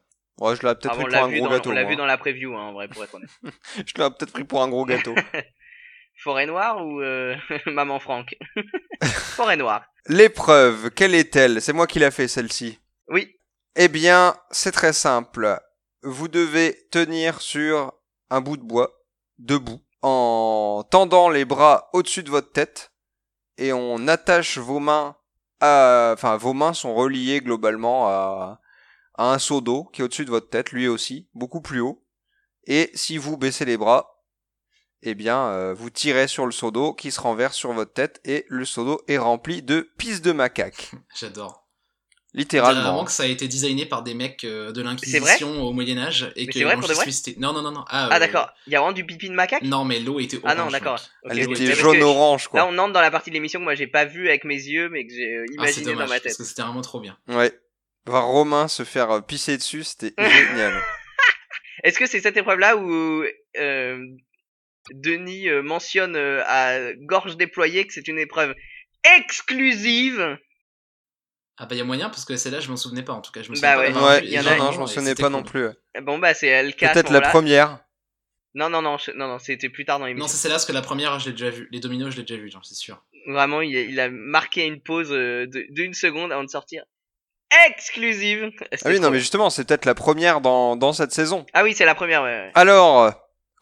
[0.48, 1.70] Ouais, je l'ai peut-être Ah, pris pour un gros dans, gâteau.
[1.70, 3.28] on l'a vu dans la preview, hein, en vrai, pour être honnête.
[3.76, 5.14] Je l'ai peut-être pris pour un gros gâteau.
[6.22, 7.36] Forêt Noire ou euh,
[7.66, 8.34] Maman Franck?
[9.02, 9.84] Forêt Noire.
[10.06, 11.60] L'épreuve, quelle est-elle?
[11.60, 12.78] C'est moi qui l'a fait, celle-ci.
[13.08, 13.36] Oui.
[13.76, 15.58] Eh bien, c'est très simple.
[16.03, 17.92] Vous devez tenir sur
[18.30, 19.05] un bout de bois,
[19.38, 22.92] debout, en tendant les bras au-dessus de votre tête,
[23.57, 25.16] et on attache vos mains
[25.61, 26.11] à...
[26.14, 28.61] Enfin, vos mains sont reliées globalement à,
[29.16, 32.05] un seau d'eau qui est au-dessus de votre tête, lui aussi, beaucoup plus haut.
[32.64, 34.24] Et si vous baissez les bras,
[35.03, 38.20] eh bien, euh, vous tirez sur le seau d'eau qui se renverse sur votre tête,
[38.24, 40.92] et le seau d'eau est rempli de pisse de macaque.
[41.14, 41.61] J'adore.
[42.35, 42.80] Littéralement.
[42.83, 46.47] vraiment que ça a été designé par des mecs euh, de l'Inquisition au Moyen-Âge et
[46.47, 47.05] Mais que vrai pour de vrai
[47.37, 47.85] Non, non, non, non.
[47.89, 48.49] Ah, Ah euh, d'accord.
[48.66, 49.62] Il y a vraiment du pipi de macaque?
[49.62, 50.51] Non, mais l'eau était orange.
[50.51, 50.95] Ah non, d'accord.
[50.95, 51.03] mec.
[51.24, 52.61] Ok, Elle était Parce que jaune-orange, quoi.
[52.61, 54.55] Là, on entre dans la partie de l'émission que moi j'ai pas vue avec mes
[54.57, 56.24] yeux, mais que j'ai euh, Ah, c'est imaginé dommage, dans ma tête.
[56.24, 57.18] parce que c'était vraiment trop bien.
[57.28, 57.53] Ouais.
[58.07, 60.72] Voir Romain se faire pisser dessus, c'était génial.
[61.85, 63.24] Est-ce que c'est cette épreuve-là où
[63.59, 63.99] euh,
[64.91, 68.55] Denis mentionne à gorge déployée que c'est une épreuve
[69.18, 70.39] exclusive?
[71.59, 73.30] Ah bah il y a moyen parce que celle-là je m'en souvenais pas en tout
[73.32, 73.42] cas.
[73.42, 74.20] Je me Bah pas ouais.
[74.20, 75.32] vu, il y en a- non, non, je m'en souvenais pas cool.
[75.32, 75.68] non plus.
[76.03, 76.92] Bon bah c'est le cas.
[76.92, 77.78] Peut-être la première.
[78.55, 80.28] Non non non je- non non c'était plus tard dans Non, l'émission.
[80.28, 81.68] c'est celle-là parce que la première je l'ai déjà vue.
[81.70, 83.03] Les dominos je l'ai déjà vu, j'en suis sûr.
[83.28, 86.84] Vraiment il, a- il a marqué une pause euh, d'une seconde avant de sortir.
[87.68, 88.50] Exclusive.
[88.72, 91.44] Ah oui, non, mais justement, c'est peut-être la première dans, dans cette saison.
[91.53, 92.28] Ah oui c'est la première ouais.
[92.46, 92.50] ouais.
[92.55, 93.11] Alors, euh,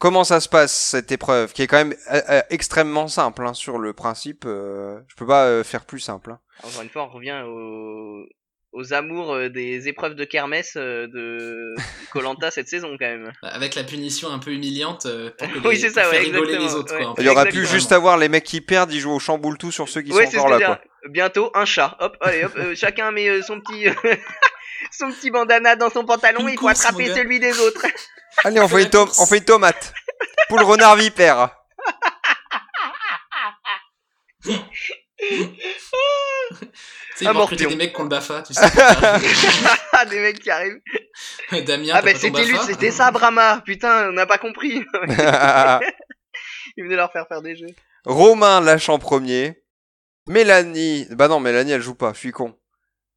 [0.00, 3.54] comment ça se passe, cette épreuve, qui est quand même euh, euh, extrêmement simple, hein,
[3.54, 4.42] sur le principe.
[4.46, 6.32] euh, je peux pas euh, faire plus simple.
[6.32, 6.40] hein.
[6.64, 8.24] Encore une fois on revient aux,
[8.72, 11.74] aux amours euh, des épreuves de kermesse euh, de
[12.12, 13.32] Colanta cette saison quand même.
[13.42, 16.10] Bah, avec la punition un peu humiliante euh, pour, que Oui, les- c'est ça, pour
[16.12, 16.94] ouais, faire rigoler exactement, les autres.
[16.98, 17.04] ouais.
[17.04, 19.56] Quoi, Il y aurait pu juste avoir les mecs qui perdent, ils jouent au chamboule
[19.58, 20.84] tout sur ceux qui Ouais, sont c'est ce encore que là, je veux quoi.
[20.84, 21.12] dire.
[21.12, 21.96] Bientôt un chat.
[22.00, 23.86] Hop, allez hop, euh, chacun met euh, son petit
[24.92, 27.86] son petit bandana dans son pantalon, Une il faut course, attraper celui des autres.
[28.44, 29.92] Allez, on fait, une on fait une tomate.
[30.48, 31.50] Pour le renard vipère.
[34.42, 34.52] Tu
[37.26, 37.68] sais, morpion.
[37.68, 38.60] des mecs qui ont le BAFA, tu sais.
[39.92, 40.80] Ah, des mecs qui arrivent.
[41.66, 43.62] Damien, Ah bah c'était lui, BAFA c'était ça Brahma.
[43.64, 44.82] Putain, on n'a pas compris.
[46.76, 47.74] Il venait leur faire faire des jeux.
[48.04, 49.62] Romain lâche en premier.
[50.26, 51.06] Mélanie.
[51.10, 52.12] Bah non, Mélanie, elle joue pas.
[52.14, 52.56] Je suis con.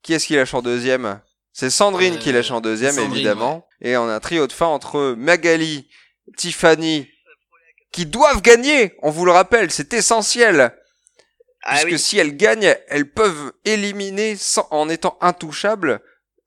[0.01, 1.21] Qui est-ce qui lâche en deuxième?
[1.53, 3.67] C'est Sandrine Euh, qui lâche en deuxième, Sandrine, évidemment.
[3.81, 5.87] Et on a un trio de fin entre Magali,
[6.35, 7.07] Tiffany,
[7.91, 8.95] qui doivent gagner.
[9.03, 10.75] On vous le rappelle, c'est essentiel.
[11.61, 11.99] Ah puisque oui.
[11.99, 16.01] si elles gagnent, elles peuvent éliminer sans, en étant intouchables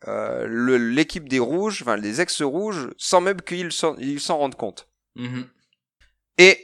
[0.09, 0.47] euh,
[0.79, 3.97] l'équipe des rouges, enfin les ex-rouges, sans même qu'ils s'en
[4.39, 4.89] rendent compte.
[5.15, 5.49] Mhm.
[6.39, 6.59] Et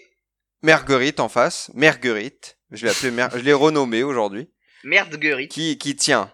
[0.63, 4.51] Marguerite en face, Marguerite, je l'ai appelé, Mer- je l'ai renommée aujourd'hui,
[5.49, 6.31] qui qui tient.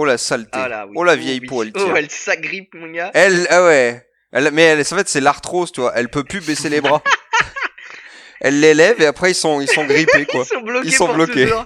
[0.00, 0.50] Oh la saleté.
[0.52, 0.92] Ah là, oui.
[0.96, 1.46] Oh la vieille oui.
[1.48, 3.10] peau, elle Oh, elle s'agrippe, mon gars.
[3.14, 4.06] Elle, ah ouais.
[4.30, 5.92] Elle, mais elle, en fait, c'est l'arthrose, tu vois.
[5.96, 7.02] Elle peut plus baisser les bras.
[8.40, 10.42] elle l'élève et après ils sont, ils sont grippés, quoi.
[10.44, 11.48] Ils sont bloqués Ils sont pour bloqués.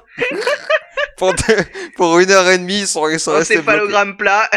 [1.19, 1.65] Pour, deux-
[1.97, 4.13] pour une heure et demie, ils sont, ils sont Oh, restés bloqués.
[4.17, 4.51] plat.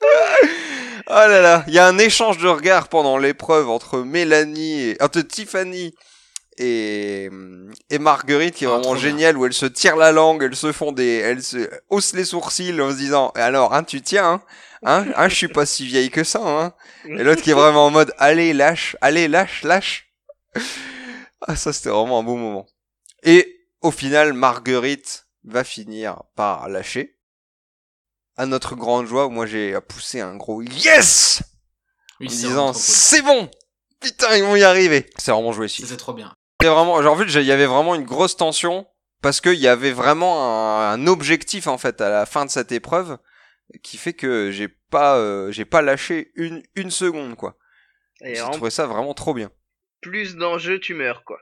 [0.00, 0.08] Oh
[1.08, 5.20] là là, il y a un échange de regards pendant l'épreuve entre Mélanie et entre
[5.22, 5.94] Tiffany
[6.58, 7.30] et
[7.90, 9.02] et Marguerite qui est Ah, vraiment trop bien.
[9.02, 12.24] génial où elles se tirent la langue, elles se font des elles se haussent les
[12.24, 14.42] sourcils en se disant alors hein tu tiens hein
[14.82, 16.72] hein, hein je suis pas si vieille que ça hein
[17.06, 20.12] et l'autre qui est vraiment en mode allez lâche, allez lâche lâche.
[21.46, 22.66] Ah ça c'était vraiment un beau moment.
[23.22, 27.16] Et au final Marguerite va finir par lâcher
[28.36, 31.42] à notre grande joie, moi j'ai poussé un gros yes
[32.20, 33.48] Oui, en disant c'est bon,
[34.00, 35.08] putain ils vont y arriver.
[35.16, 35.82] C'est vraiment joué ici.
[35.82, 36.34] C'était trop bien.
[36.60, 38.86] C'est vraiment, genre en fait il y avait vraiment une grosse tension
[39.22, 42.72] parce qu'il y avait vraiment un, un objectif en fait à la fin de cette
[42.72, 43.18] épreuve
[43.82, 47.56] qui fait que j'ai pas euh, j'ai pas lâché une une seconde quoi.
[48.22, 49.50] Et J'ai en trouvé ça vraiment trop bien.
[50.00, 51.38] plus d'enjeux, tu meurs, quoi.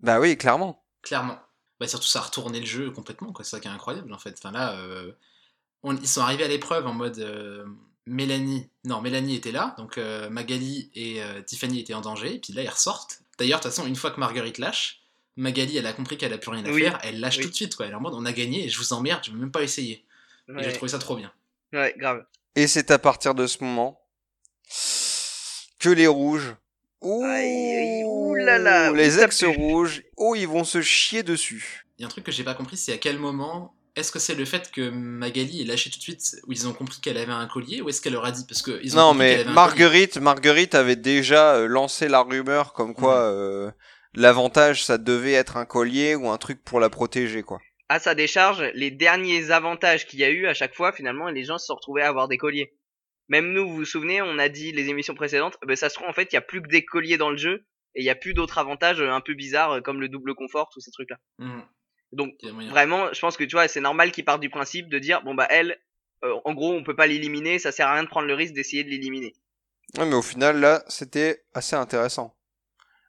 [0.00, 0.84] Bah oui clairement.
[1.02, 1.38] Clairement.
[1.80, 3.44] Bah, surtout, ça a retourné le jeu complètement, quoi.
[3.44, 4.36] C'est ça qui est incroyable, en fait.
[4.38, 5.10] Enfin, là, euh,
[5.82, 7.64] on- ils sont arrivés à l'épreuve en mode euh,
[8.06, 8.70] Mélanie.
[8.84, 12.52] Non, Mélanie était là, donc euh, Magali et euh, Tiffany étaient en danger, et puis
[12.52, 13.22] là, ils ressortent.
[13.38, 15.00] D'ailleurs, de toute façon, une fois que Marguerite lâche,
[15.36, 16.82] Magali, elle a compris qu'elle a plus rien à Oui.
[16.82, 17.44] faire, elle lâche Oui.
[17.44, 17.86] tout de suite, quoi.
[17.86, 19.62] Elle est en mode, on a gagné, et je vous emmerde, je vais même pas
[19.62, 20.04] essayer.
[20.58, 21.32] Et j'ai trouvé ça trop bien.
[21.72, 22.24] ouais grave.
[22.54, 24.00] Et c'est à partir de ce moment
[25.78, 26.54] que les rouges.
[27.00, 31.22] Ouh, Aïe, aïe, ouh là là, les ouh, ça ex-rouges, oh, ils vont se chier
[31.22, 31.84] dessus.
[31.98, 34.18] Il y a un truc que j'ai pas compris, c'est à quel moment est-ce que
[34.18, 37.16] c'est le fait que Magali ait lâché tout de suite où ils ont compris qu'elle
[37.16, 39.30] avait un collier ou est-ce qu'elle leur a dit parce que ils ont Non, mais
[39.30, 43.70] qu'elle avait un Marguerite, Marguerite avait déjà euh, lancé la rumeur comme quoi euh,
[44.14, 47.60] l'avantage, ça devait être un collier ou un truc pour la protéger, quoi.
[47.88, 51.44] À sa décharge, les derniers avantages qu'il y a eu à chaque fois, finalement, les
[51.44, 52.74] gens se sont retrouvés à avoir des colliers.
[53.28, 56.08] Même nous, vous vous souvenez, on a dit les émissions précédentes, ben ça se trouve
[56.08, 58.10] en fait, il y a plus que des colliers dans le jeu et il y
[58.10, 61.16] a plus d'autres avantages euh, un peu bizarres comme le double confort, tous ces trucs-là.
[61.38, 61.50] collier.
[61.50, 61.62] Mhm.
[62.12, 62.34] Donc
[62.70, 65.34] vraiment, je pense que tu vois, c'est normal qu'ils partent du principe de dire bon
[65.34, 65.78] bah elle,
[66.24, 68.54] euh, en gros, on peut pas l'éliminer, ça sert à rien de prendre le risque
[68.54, 69.34] d'essayer de l'éliminer.
[69.98, 72.36] Ouais, mais au final, là, c'était assez intéressant.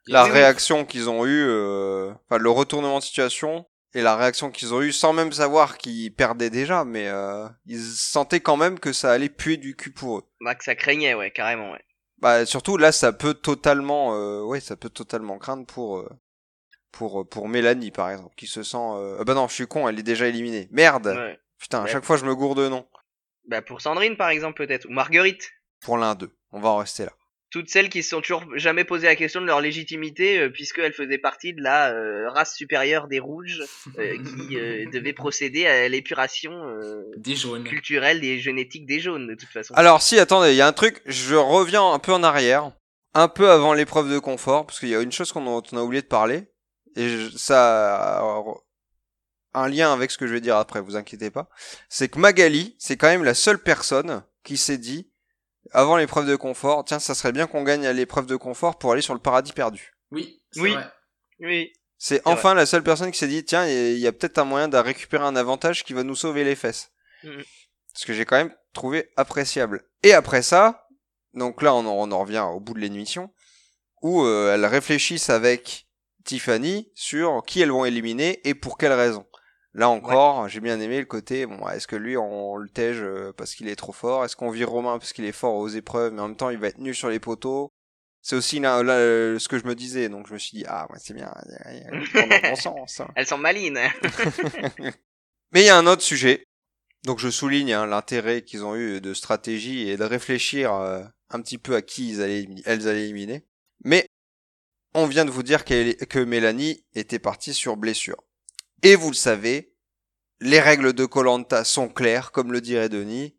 [0.06, 0.34] La Oui, oui.
[0.38, 4.82] réaction qu'ils ont eue, euh, enfin, le retournement de situation et la réaction qu'ils ont
[4.82, 9.10] eue sans même savoir qu'ils perdaient déjà, mais euh, ils sentaient quand même que ça
[9.12, 10.24] allait puer du cul pour eux.
[10.40, 11.84] Bah que ça craignait, ouais, carrément, ouais.
[12.18, 16.08] Bah, surtout là, ça peut totalement, euh, ouais, ça peut totalement craindre pour, euh,
[16.96, 19.16] pour, euh, pour Mélanie, par exemple, qui se sent, euh...
[19.20, 20.68] ah bah non, je suis con, elle est déjà éliminée.
[20.70, 21.06] Merde!
[21.16, 21.38] ouais.
[21.58, 21.90] Putain, à Ouais.
[21.90, 22.86] chaque fois, je me gourde de nom.
[23.48, 25.50] Bah pour Sandrine par exemple peut-être ou Marguerite.
[25.80, 26.32] Pour l'un d'eux.
[26.52, 27.12] On va en rester là.
[27.50, 30.92] toutes celles qui se sont toujours jamais posé la question de leur légitimité euh, puisqu'elles
[30.92, 33.62] faisaient partie de la euh, race supérieure des rouges
[33.98, 37.64] euh, qui euh, devait procéder à l'épuration euh, Des jaunes.
[37.64, 39.72] culturelle et génétique des jaunes de toute façon.
[39.74, 42.72] Alors, si, attendez, il y a un truc, je reviens un peu en arrière,
[43.14, 45.76] un peu avant l'épreuve de confort, parce qu'il y a une chose qu'on a, on
[45.76, 46.42] a oublié de parler,
[46.96, 48.44] et je- ça a
[49.54, 51.48] un lien avec ce que je vais dire après, vous inquiétez pas.
[51.88, 55.10] C'est que Magali, c'est quand même la seule personne qui s'est dit,
[55.72, 58.92] avant l'épreuve de confort, tiens, ça serait bien qu'on gagne à l'épreuve de confort pour
[58.92, 59.94] aller sur le paradis perdu.
[60.10, 60.72] Oui, c'est Oui.
[60.74, 60.90] vrai.
[61.40, 61.72] Oui.
[61.98, 64.12] C'est enfin la seule personne qui s'est dit, tiens, il y a- il y a
[64.12, 66.90] peut-être un moyen de récupérer un avantage qui va nous sauver les fesses.
[67.24, 67.42] Mhm.
[67.94, 69.88] Ce que j'ai quand même trouvé appréciable.
[70.02, 70.86] Et après ça,
[71.32, 73.32] donc là, on en, on en revient au bout de l'émission,
[74.02, 75.85] où euh, elles réfléchissent avec
[76.26, 79.26] Tiffany sur qui elles vont éliminer et pour quelles raisons.
[79.72, 83.32] Là encore, j'ai bien aimé le côté, bon, est-ce que lui, on le tège euh,
[83.36, 84.24] parce qu'il est trop fort?
[84.24, 86.56] Est-ce qu'on vire Romain parce qu'il est fort aux épreuves, mais en même temps, il
[86.58, 87.70] va être nul sur les poteaux?
[88.22, 90.64] C'est aussi là, là, euh, ce que je me disais, donc je me suis dit,
[90.66, 91.30] ah, ouais, c'est bien,
[92.14, 93.00] dans bon sens.
[93.00, 93.08] hein.
[93.14, 93.78] Elles sont malines.
[95.52, 96.44] Mais il y a un autre sujet.
[97.04, 101.40] Donc je souligne hein, l'intérêt qu'ils ont eu de stratégie et de réfléchir euh, un
[101.40, 103.44] petit peu à qui ils allaient, elles allaient éliminer.
[103.84, 104.06] Mais
[104.96, 108.22] on vient de vous dire que Mélanie était partie sur blessure.
[108.82, 109.76] Et vous le savez,
[110.40, 113.38] les règles de Colanta sont claires, comme le dirait Denis.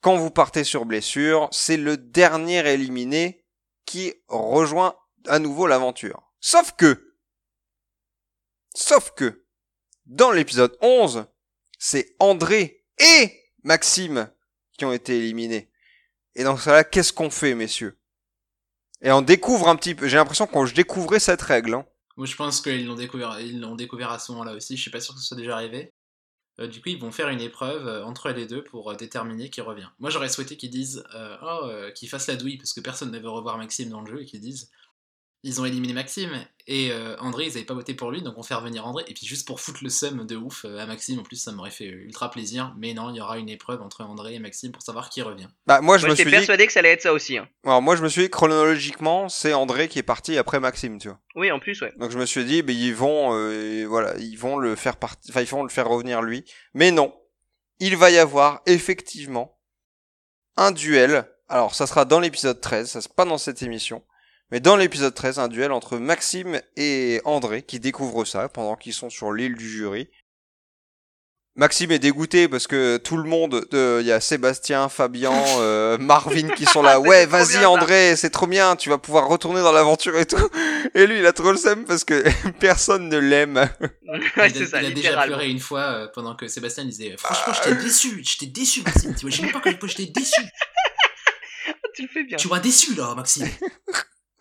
[0.00, 3.46] Quand vous partez sur blessure, c'est le dernier éliminé
[3.86, 6.32] qui rejoint à nouveau l'aventure.
[6.40, 7.16] Sauf que,
[8.74, 9.46] sauf que,
[10.06, 11.26] dans l'épisode 11,
[11.78, 13.32] c'est André et
[13.62, 14.28] Maxime
[14.76, 15.70] qui ont été éliminés.
[16.34, 18.01] Et dans ce cas-là, qu'est-ce qu'on fait, messieurs?
[19.02, 21.74] Et on découvre un petit peu, j'ai l'impression qu'on je découvrais cette règle.
[21.74, 21.84] Hein.
[22.16, 24.76] Moi, je pense qu'ils l'ont découvert, ils l'ont découvert à ce moment-là aussi.
[24.76, 25.92] Je suis pas sûr que ce soit déjà arrivé.
[26.60, 29.48] Euh, du coup, ils vont faire une épreuve euh, entre les deux pour euh, déterminer
[29.48, 29.88] qui revient.
[29.98, 31.04] Moi, j'aurais souhaité qu'ils disent,
[31.42, 34.22] oh, qu'ils fassent la douille parce que personne ne veut revoir Maxime dans le jeu
[34.22, 34.70] et qu'ils disent,
[35.44, 36.30] ils ont éliminé Maxime
[36.68, 39.02] et euh, André, ils avaient pas voté pour lui, donc on fait revenir André.
[39.08, 41.50] Et puis juste pour foutre le seum de ouf euh, à Maxime, en plus, ça
[41.50, 42.72] m'aurait fait ultra plaisir.
[42.78, 45.48] Mais non, il y aura une épreuve entre André et Maxime pour savoir qui revient.
[45.66, 47.36] Bah, moi, je Moi me j'étais suis dit, persuadé que ça allait être ça aussi.
[47.38, 47.48] hein.
[47.64, 51.08] alors, moi, je me suis dit, chronologiquement, c'est André qui est parti après Maxime, tu
[51.08, 51.18] vois.
[51.34, 51.92] Oui, en plus, ouais.
[51.98, 55.30] Donc je me suis dit, ben, ils vont, euh, voilà, ils vont le faire partir,
[55.30, 56.44] enfin, ils vont le faire revenir lui.
[56.74, 57.12] Mais non.
[57.80, 59.58] Il va y avoir, effectivement,
[60.56, 61.28] un duel.
[61.48, 64.04] Alors, ça sera dans l'épisode 13, ça sera pas dans cette émission.
[64.52, 68.92] Mais dans l'épisode 13, un duel entre Maxime et André qui découvrent ça pendant qu'ils
[68.92, 70.10] sont sur l'île du jury.
[71.56, 75.96] Maxime est dégoûté parce que tout le monde, euh, il y a Sébastien, Fabien, euh,
[75.96, 77.00] Marvin qui sont là.
[77.00, 77.64] Ouais, vas-y.
[77.64, 80.50] André, c'est trop bien, tu vas pouvoir retourner dans l'aventure et tout.
[80.94, 82.22] Et lui, il a trop le seum parce que
[82.60, 83.56] personne ne l'aime.
[83.56, 83.70] ouais,
[84.36, 87.16] il a, c'est ça, il a déjà pleuré une fois euh, pendant que Sébastien disait
[87.16, 89.14] Franchement, j'étais déçu, j'étais déçu, Maxime.
[89.14, 90.42] Tu imagines pas que j'étais déçu.
[91.94, 92.36] Tu le fais bien.
[92.36, 93.48] Tu m'as déçu là, Maxime.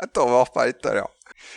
[0.01, 1.11] Attends, on va en reparler tout à l'heure.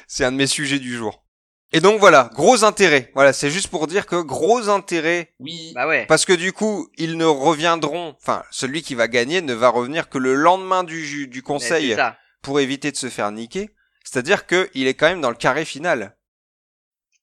[0.06, 1.24] C'est un de mes sujets du jour.
[1.72, 3.10] Et donc voilà, gros intérêt.
[3.14, 5.34] Voilà, c'est juste pour dire que gros intérêt.
[5.40, 6.06] Oui, Bah ouais.
[6.06, 10.08] Parce que du coup, ils ne reviendront, enfin, celui qui va gagner ne va revenir
[10.08, 11.96] que le lendemain du, ju- du conseil
[12.42, 13.70] pour éviter de se faire niquer.
[14.04, 16.16] C'est-à-dire que il est quand même dans le carré final.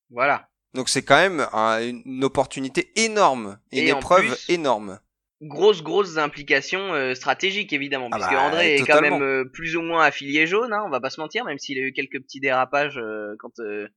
[0.09, 0.49] Voilà.
[0.73, 4.99] Donc c'est quand même un- une opportunité énorme, une Et épreuve plus- énorme.
[5.41, 8.09] Grosses grosses implications euh, stratégiques évidemment.
[8.11, 10.89] Ah puisque bah, André est quand même euh, plus ou moins affilié jaune hein, on
[10.89, 13.87] va pas se mentir même s'il a eu quelques petits dérapages euh, quand euh,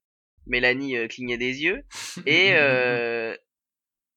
[0.46, 1.82] Mélanie euh, clignait des yeux.
[2.26, 3.36] Et euh,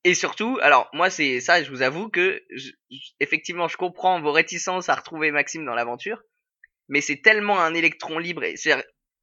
[0.04, 2.72] et surtout alors moi c'est ça je vous avoue que je-
[3.20, 6.22] effectivement je comprends vos réticences à retrouver Maxime dans l'aventure
[6.88, 8.74] mais c'est tellement un électron libre et c'est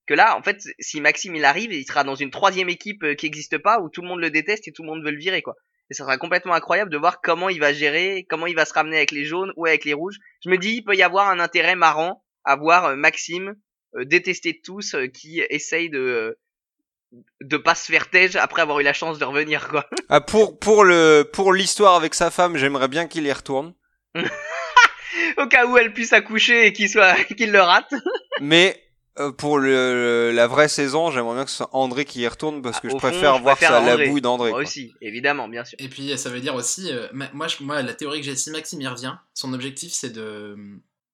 [0.07, 3.25] que là, en fait, si Maxime il arrive, il sera dans une troisième équipe qui
[3.25, 5.41] n'existe pas, où tout le monde le déteste et tout le monde veut le virer,
[5.41, 5.55] quoi.
[5.91, 8.73] Et ça sera complètement incroyable de voir comment il va gérer, comment il va se
[8.73, 10.19] ramener avec les jaunes ou avec les rouges.
[10.43, 13.55] Je me dis, il peut y avoir un intérêt marrant à voir euh, Maxime
[13.97, 16.37] euh, détester tous, qui essaye de
[17.41, 19.87] de pas se faire tège après avoir eu la chance de revenir, quoi.
[20.09, 23.75] Ah, pour pour le pour l'histoire avec sa femme, j'aimerais bien qu'il y retourne.
[25.39, 27.93] Au cas où elle puisse accoucher et qu'il soit qu'il le rate.
[28.41, 28.84] Mais
[29.19, 32.63] euh, pour le, la vraie saison, j'aimerais bien que ce soit André qui y retourne
[32.63, 34.09] parce que Ah, je au fond, préfère je voir ça la André.
[34.09, 34.51] bouille d'André.
[34.51, 34.69] Moi quoi.
[34.69, 35.77] aussi, évidemment, bien sûr.
[35.81, 38.51] Et puis ça veut dire aussi, euh, moi, je- moi la théorie que j'ai, si
[38.51, 40.57] Maxime y revient, son objectif c'est de.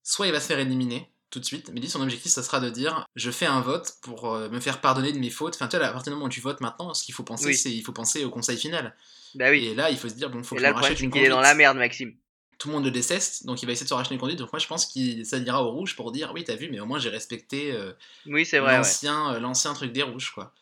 [0.03, 2.59] Soit il va se faire éliminer tout de suite, mais lui son objectif ça sera
[2.59, 5.55] de dire je fais un vote pour euh, me faire pardonner de mes fautes.
[5.55, 7.47] Enfin tu vois, à partir du moment où tu votes maintenant, ce qu'il faut penser
[7.47, 7.55] Oui.
[7.55, 8.97] c'est il faut penser au conseil final.
[9.37, 9.67] Bah oui.
[9.67, 11.01] Et là il faut se dire bon faut Et que là, je le me rachète
[11.01, 12.15] une qu'il est dans la merde, Maxime.
[12.61, 14.39] Tout le monde le déteste, donc il va essayer de se racheter une conduite.
[14.39, 16.79] Donc moi je pense qu'il ça dira au rouge pour dire oui t'as vu, mais
[16.79, 17.93] au moins j'ai respecté euh,
[18.27, 18.77] Oui, c'est vrai, ouais.
[18.77, 20.55] l'ancien euh, l'ancien truc des rouges quoi.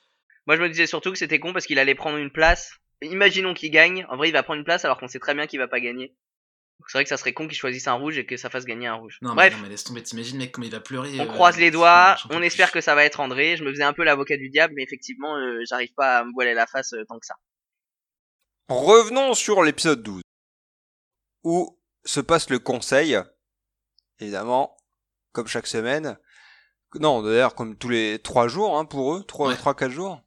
[0.49, 2.73] Moi, je me disais surtout que c'était con parce qu'il allait prendre une place.
[3.03, 4.07] Imaginons qu'il gagne.
[4.09, 5.79] En vrai, il va prendre une place alors qu'on sait très bien qu'il va pas
[5.79, 6.09] gagner.
[6.79, 8.65] Donc, C'est vrai que ça serait con qu'il choisisse un rouge et que ça fasse
[8.65, 9.19] gagner un rouge.
[9.21, 11.21] Non, Bref, mais, non, mais laisse tomber, t'imagines mec comme il va pleurer.
[11.21, 12.17] on euh, croise les doigts.
[12.31, 13.59] On espère que ça va être André.
[13.59, 16.33] Je me faisais un peu l'avocat du diable, mais effectivement, euh, j'arrive pas à me
[16.33, 17.35] voiler la face euh, tant que ça.
[18.71, 20.23] Revenons sur l'épisode 12
[21.45, 21.78] où
[22.09, 23.19] se passe le conseil.
[24.21, 24.77] Évidemment,
[25.33, 26.19] comme chaque semaine.
[26.95, 29.57] Non, d'ailleurs, comme tous les trois jours hein, pour eux, trois, Ouais.
[29.57, 30.21] trois, quatre jours.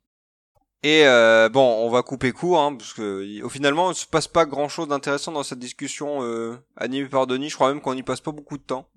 [0.84, 4.28] Et euh, bon, on va couper court, hein, parce que au finalement, il se passe
[4.28, 7.50] pas grand-chose d'intéressant dans cette discussion euh, animée par Denis.
[7.50, 8.88] Je crois même qu'on n'y passe pas beaucoup de temps.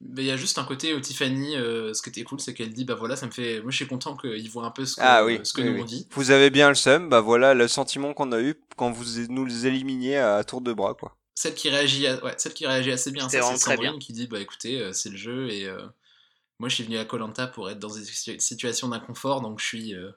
[0.00, 2.52] Mais il y a juste un côté où Tiffany, euh, ce qui était cool, c'est
[2.54, 3.60] qu'elle dit bah voilà, ça me fait.
[3.62, 5.68] Moi je suis content qu'ils voient un peu ce que, Ah oui, ce que oui,
[5.68, 5.80] nous oui.
[5.82, 6.06] on dit.
[6.12, 9.66] Vous avez bien le seum, bah voilà le sentiment qu'on a eu quand vous nous
[9.66, 11.16] éliminiez à tour de bras, quoi.
[11.36, 13.98] Celle qui réagit, à- ouais, celle qui réagit assez bien, c'est Sandrine bien.
[13.98, 15.86] qui dit bah écoutez, euh, c'est le jeu et euh,
[16.58, 19.64] moi je suis venu à Colanta pour être dans des situ- situations d'inconfort, donc je
[19.66, 20.10] suis euh,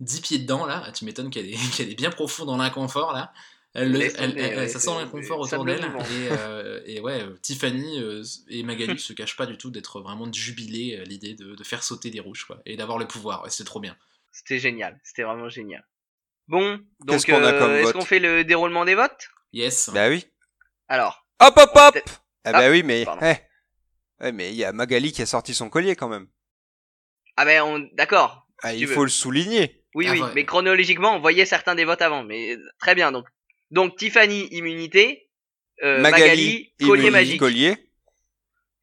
[0.00, 0.82] 10 pieds dedans là.
[0.86, 3.32] Ah, tu m'étonnes qu'elle est, qu'elle est bien profonde dans l'inconfort là.
[3.74, 5.84] Elle, le- elle- tomber, elle- ouais, ça sent l'inconfort autour d'elle.
[5.84, 10.32] Et, euh, et ouais, Tiffany euh, et Magali se cachent pas du tout d'être vraiment
[10.32, 13.42] jubilés à l'idée de, de faire sauter des rouges quoi, et d'avoir le pouvoir.
[13.44, 13.96] Ouais, c'est trop bien.
[14.32, 14.98] C'était génial.
[15.04, 15.84] C'était vraiment génial.
[16.48, 19.28] Bon, donc qu'on euh, est-ce qu'on fait le déroulement des votes?
[19.52, 19.90] Yes.
[19.92, 20.24] Bah oui.
[20.88, 21.98] Alors, Hop hop hop
[22.44, 23.34] Ah bah Ah, oui, mais eh.
[24.22, 26.28] Ouais, mais il y a Magali qui a sorti son collier quand même.
[27.36, 28.46] ah ben on, d'accord.
[28.62, 29.06] Ah, Si il faut veux.
[29.06, 29.84] le souligner.
[29.94, 30.32] Oui, Ah, oui, ouais.
[30.34, 33.12] mais chronologiquement, on voyait certains des votes avant, mais euh, très bien.
[33.12, 33.26] Donc,
[33.70, 35.28] donc Tiffany immunité,
[35.82, 37.38] euh, Magali, Magali, collier Immunity, magique.
[37.40, 37.90] collier.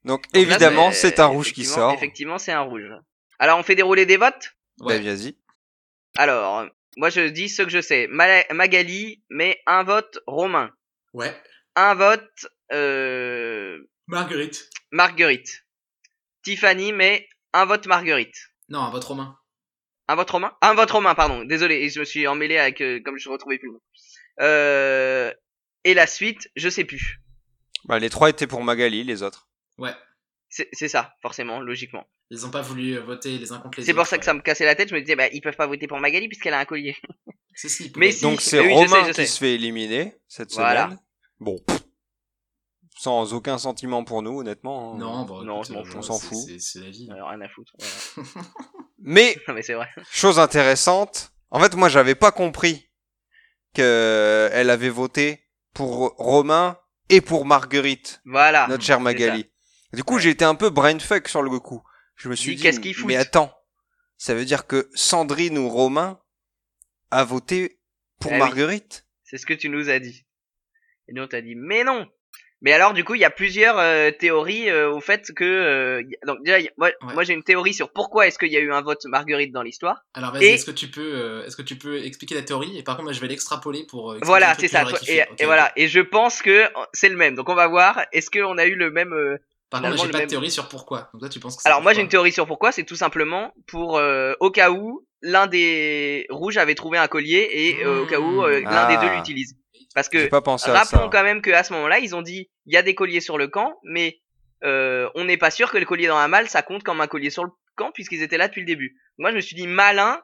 [0.04, 1.92] Donc, évidemment, c'est- c'est un rouge qui sort.
[1.94, 2.90] Effectivement, c'est un rouge.
[3.38, 4.54] Alors, on fait dérouler des votes?
[4.80, 4.98] Ouais.
[4.98, 5.36] Bah, vas-y.
[6.16, 6.66] Alors,
[6.98, 8.06] moi je dis ce que je sais.
[8.08, 10.70] Ma- Magali met un vote Romain,
[11.14, 11.34] Ouais.
[11.76, 14.68] Un vote euh, Marguerite.
[14.90, 15.64] Marguerite.
[16.42, 18.36] Tiffany met un vote Marguerite.
[18.68, 19.38] Non, un vote romain.
[20.08, 20.52] Un vote Romain?
[20.60, 21.44] Un vote Romain, pardon.
[21.44, 23.78] Désolé, je me suis emmêlé avec euh, comme je retrouvais plus le.
[24.40, 25.32] Euh,
[25.84, 27.20] et la suite, je sais plus.
[27.84, 29.48] Bah, les trois étaient pour Magali, les autres.
[29.78, 29.92] Ouais.
[30.48, 32.06] C'est ça, forcément, logiquement.
[32.30, 33.86] Ils ont pas voulu euh, voter les uns contre les autres.
[33.86, 34.90] C'est pour ça que ça me cassait la tête.
[34.90, 36.96] Je me disais, bah, ils peuvent pas voter pour Magali puisqu'elle a un collier.
[37.54, 40.84] Si, si, Mais si, Donc, c'est je sais, Romain qui se fait éliminer cette Voilà.
[40.86, 40.98] semaine.
[41.42, 41.58] Bon.
[41.66, 41.80] pff,
[42.98, 44.94] Sans aucun sentiment pour nous, honnêtement.
[44.94, 44.98] hein.
[44.98, 45.98] Non, bon, Non, écoute, m'en euh.
[45.98, 46.38] On s'en fout.
[46.38, 47.08] c'est- la vie.
[47.10, 47.72] Euh, rien à foutre.
[47.78, 48.38] voilà.
[48.98, 49.88] Mais, Non, mais c'est vrai.
[50.12, 52.88] chose intéressante, en fait, moi, j'avais pas compris
[53.74, 56.78] que elle avait voté pour Romain
[57.08, 58.20] et pour Marguerite.
[58.24, 58.66] Voilà.
[58.68, 59.50] notre chère Magali.
[59.92, 61.82] Du coup, j'ai été un peu brainfuck sur le coup.
[62.16, 62.62] Je me suis dit,
[62.94, 63.52] foutent mais attends,
[64.18, 66.20] ça veut dire que Sandrine ou Romain
[67.10, 67.80] a voté
[68.20, 68.38] pour Eh oui.
[68.40, 69.06] Marguerite?
[69.24, 70.24] C'est ce que tu nous as dit.
[71.12, 72.06] Et nous on t'a dit mais non.
[72.62, 76.02] Mais alors du coup il y a plusieurs euh, théories euh, au fait que euh,
[76.08, 77.12] y- donc déjà y- moi, Ouais.
[77.12, 79.62] moi j'ai une théorie sur pourquoi est-ce qu'il y a eu un vote Marguerite dans
[79.62, 80.04] l'histoire.
[80.14, 82.78] Alors vas-y, Et- est-ce que tu peux, euh, est-ce que tu peux expliquer la théorie?
[82.78, 84.12] Et par contre moi je vais l'extrapoler pour.
[84.12, 84.84] euh, expliquer Voilà c'est ça.
[85.38, 87.34] Et, voilà et je pense que c'est le même.
[87.34, 89.12] Donc on va voir est-ce qu'on a eu le même.
[89.12, 89.36] euh,
[89.68, 91.10] Par contre, moi, j'ai pas même- de théorie sur pourquoi.
[91.12, 92.96] Donc toi tu penses que c'est Alors moi j'ai une théorie sur pourquoi c'est tout
[92.96, 98.02] simplement pour euh, au cas où l'un des rouges avait trouvé un collier et euh,
[98.02, 99.16] au cas où euh, l'un des deux Ah.
[99.16, 99.56] l'utilise.
[99.94, 101.08] Parce que pas pensé à Rappelons ça.
[101.12, 103.48] quand même qu'à ce moment-là, ils ont dit il y a des colliers sur le
[103.48, 104.20] camp, mais
[104.64, 107.06] euh, on n'est pas sûr que le collier dans la malle ça compte comme un
[107.08, 108.96] collier sur le camp puisqu'ils étaient là depuis le début.
[109.18, 110.20] Moi, je me suis dit malin.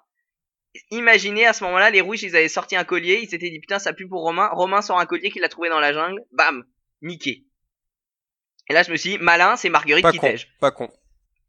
[0.90, 3.78] Imaginez à ce moment-là, les rouges, ils avaient sorti un collier, ils s'étaient dit putain,
[3.78, 4.48] ça pue pour Romain.
[4.52, 6.62] Romain sort un collier qu'il a trouvé dans la jungle, bam,
[7.02, 7.44] niqué.
[8.68, 10.54] Et là, je me suis dit malin, c'est Marguerite Pas qui con, tège.
[10.60, 10.90] pas con.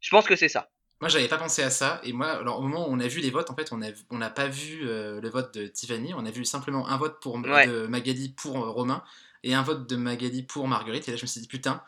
[0.00, 0.70] Je pense que c'est ça.
[1.00, 3.20] Moi j'avais pas pensé à ça et moi alors au moment où on a vu
[3.20, 6.12] les votes en fait on a on n'a pas vu euh, le vote de Tiffany
[6.14, 7.66] on a vu simplement un vote pour Ouais.
[7.66, 9.02] de Magali pour euh, Romain
[9.42, 11.80] et un vote de Magali pour Marguerite et là je me suis dit putain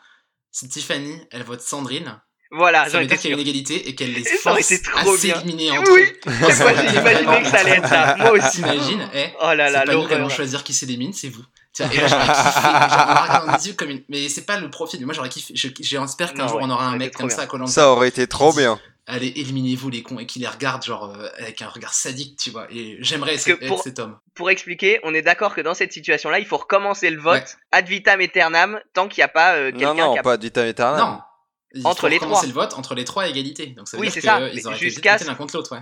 [0.51, 2.19] si Tiffany elle vote Sandrine
[2.51, 5.71] Voilà, Ça veut dire qu'il y a une égalité et qu'elle les force à s'éliminer
[5.77, 6.01] entre Oui.
[6.03, 6.31] eux.
[6.39, 8.15] Moi, j'ai imaginé que ça allait être ça.
[8.17, 8.61] Moi aussi.
[8.61, 11.41] T'imagines eh, Oh là là, C'est pas nous qui allons choisir qui s'élimine, c'est vous.
[11.71, 13.47] Tiens, et là, j'aurais kiffé.
[13.47, 14.03] Dans les yeux comme une.
[14.07, 15.03] Mais c'est pas le profil.
[15.03, 15.55] Moi, j'aurais kiffé.
[15.55, 17.71] je- J'espère qu'un jour, on aura un mec comme ça à Koh-Lanta.
[17.71, 18.79] Ça aurait été trop bien.
[19.05, 22.51] Allez, éliminez-vous les cons et qui les regarde, genre, euh, avec un regard sadique, tu
[22.51, 22.67] vois.
[22.71, 24.17] Et j'aimerais être, pour- être cet homme.
[24.33, 27.45] Pour expliquer, on est d'accord que dans cette situation-là, il faut recommencer le vote Ouais.
[27.73, 30.37] ad vitam aeternam tant qu'il n'y a pas euh, Non, quelqu'un non, qui a pas
[30.37, 31.01] du temps éternel.
[31.03, 31.19] Non.
[31.75, 32.63] Il Entre faut les recommencer trois.
[32.63, 33.65] le vote entre les trois à égalité.
[33.67, 35.81] Donc ça veut Oui, dire c'est ça, jusqu'à l'un contre l'autre, ouais.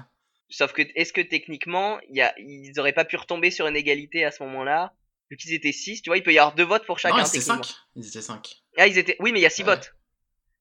[0.50, 3.76] Sauf que, est-ce que techniquement, il y a, ils auraient pas pu retomber sur une
[3.76, 4.94] égalité à ce moment-là
[5.30, 7.18] Vu qu'ils étaient 6, tu vois, il peut y avoir deux votes pour chacun.
[7.18, 7.64] non, ils étaient techniquement.
[7.64, 7.76] 5.
[7.96, 8.56] Ils étaient 5.
[8.78, 9.16] Ah, ils étaient.
[9.20, 9.76] Oui, mais il y a 6 Ouais.
[9.76, 9.94] votes.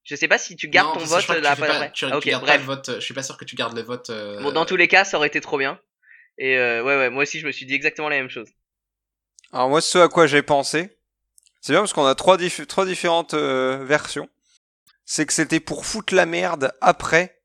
[0.05, 1.55] Je sais pas si tu gardes non, ton parce que vote je crois que là
[1.57, 1.79] tu, après.
[1.79, 2.61] pas, tu, Ah, tu pas bref.
[2.61, 2.91] le vote.
[2.97, 4.11] Je suis pas sûr que tu gardes le vote.
[4.11, 5.79] euh, Bon, dans tous les cas, ça aurait été trop bien.
[6.39, 8.49] Et euh, ouais, ouais, moi aussi, je me suis dit exactement la même chose.
[9.53, 10.97] Alors moi, ce à quoi j'ai pensé,
[11.61, 14.29] c'est bien parce qu'on a trois, dif- trois différentes euh, versions.
[15.05, 17.43] C'est que c'était pour foutre la merde après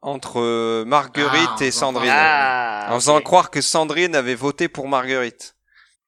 [0.00, 2.10] entre euh, Marguerite Ah, et Sandrine.
[2.12, 5.55] Ah, en faisant croire que Sandrine avait voté pour Marguerite.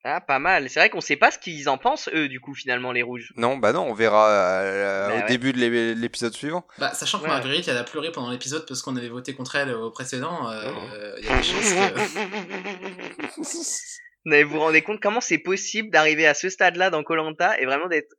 [0.04, 0.70] Ah, pas mal.
[0.70, 3.32] C'est vrai qu'on sait pas ce qu'ils en pensent, eux, du coup, finalement, les rouges.
[3.36, 5.26] Non, bah non, on verra euh, Bah au ouais.
[5.26, 6.66] début de l'é- l'épisode suivant.
[6.78, 7.28] Bah, sachant que Ouais.
[7.30, 10.72] Marguerite, elle a pleuré pendant l'épisode parce qu'on avait voté contre elle au précédent, euh,
[10.74, 10.78] Oh.
[10.94, 13.38] euh, il y a des chances que.
[14.24, 17.64] Mais vous vous rendez compte comment c'est possible d'arriver à ce stade-là dans Colanta et
[17.66, 18.14] vraiment d'être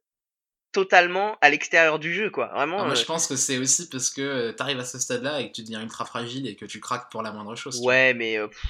[0.71, 2.47] totalement à l'extérieur du jeu, quoi.
[2.53, 2.75] Vraiment.
[2.75, 5.39] Alors, moi, euh, je pense que c'est aussi parce que euh, t'arrives à ce stade-là
[5.41, 7.77] et que tu deviens ultra fragile et que tu craques pour la moindre chose.
[7.81, 7.87] vois.
[7.93, 8.63] Ouais, mais euh, pff,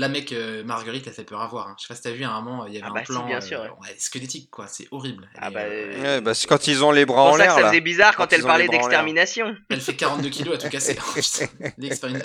[0.00, 1.66] La mec, euh, Marguerite, elle fait peur à voir.
[1.66, 1.74] hein.
[1.76, 3.00] Je sais pas si t'as vu à un moment, il y avait Ah un bah
[3.00, 3.68] si, plan bien sûr, ouais.
[3.68, 4.68] ouais, squelettique, quoi.
[4.68, 5.28] C'est horrible.
[5.34, 7.36] Elle, Ah bah, euh, Ouais, bah c'est quand ils ont les bras c'est en pour
[7.38, 7.68] ça que l'air ça là.
[7.70, 9.56] faisait bizarre quand, Quand elle parlait d'extermination.
[9.70, 10.96] Elle fait 42 kilos à tout casser.
[11.00, 11.46] Oh, putain,
[11.78, 12.22] l'expéri-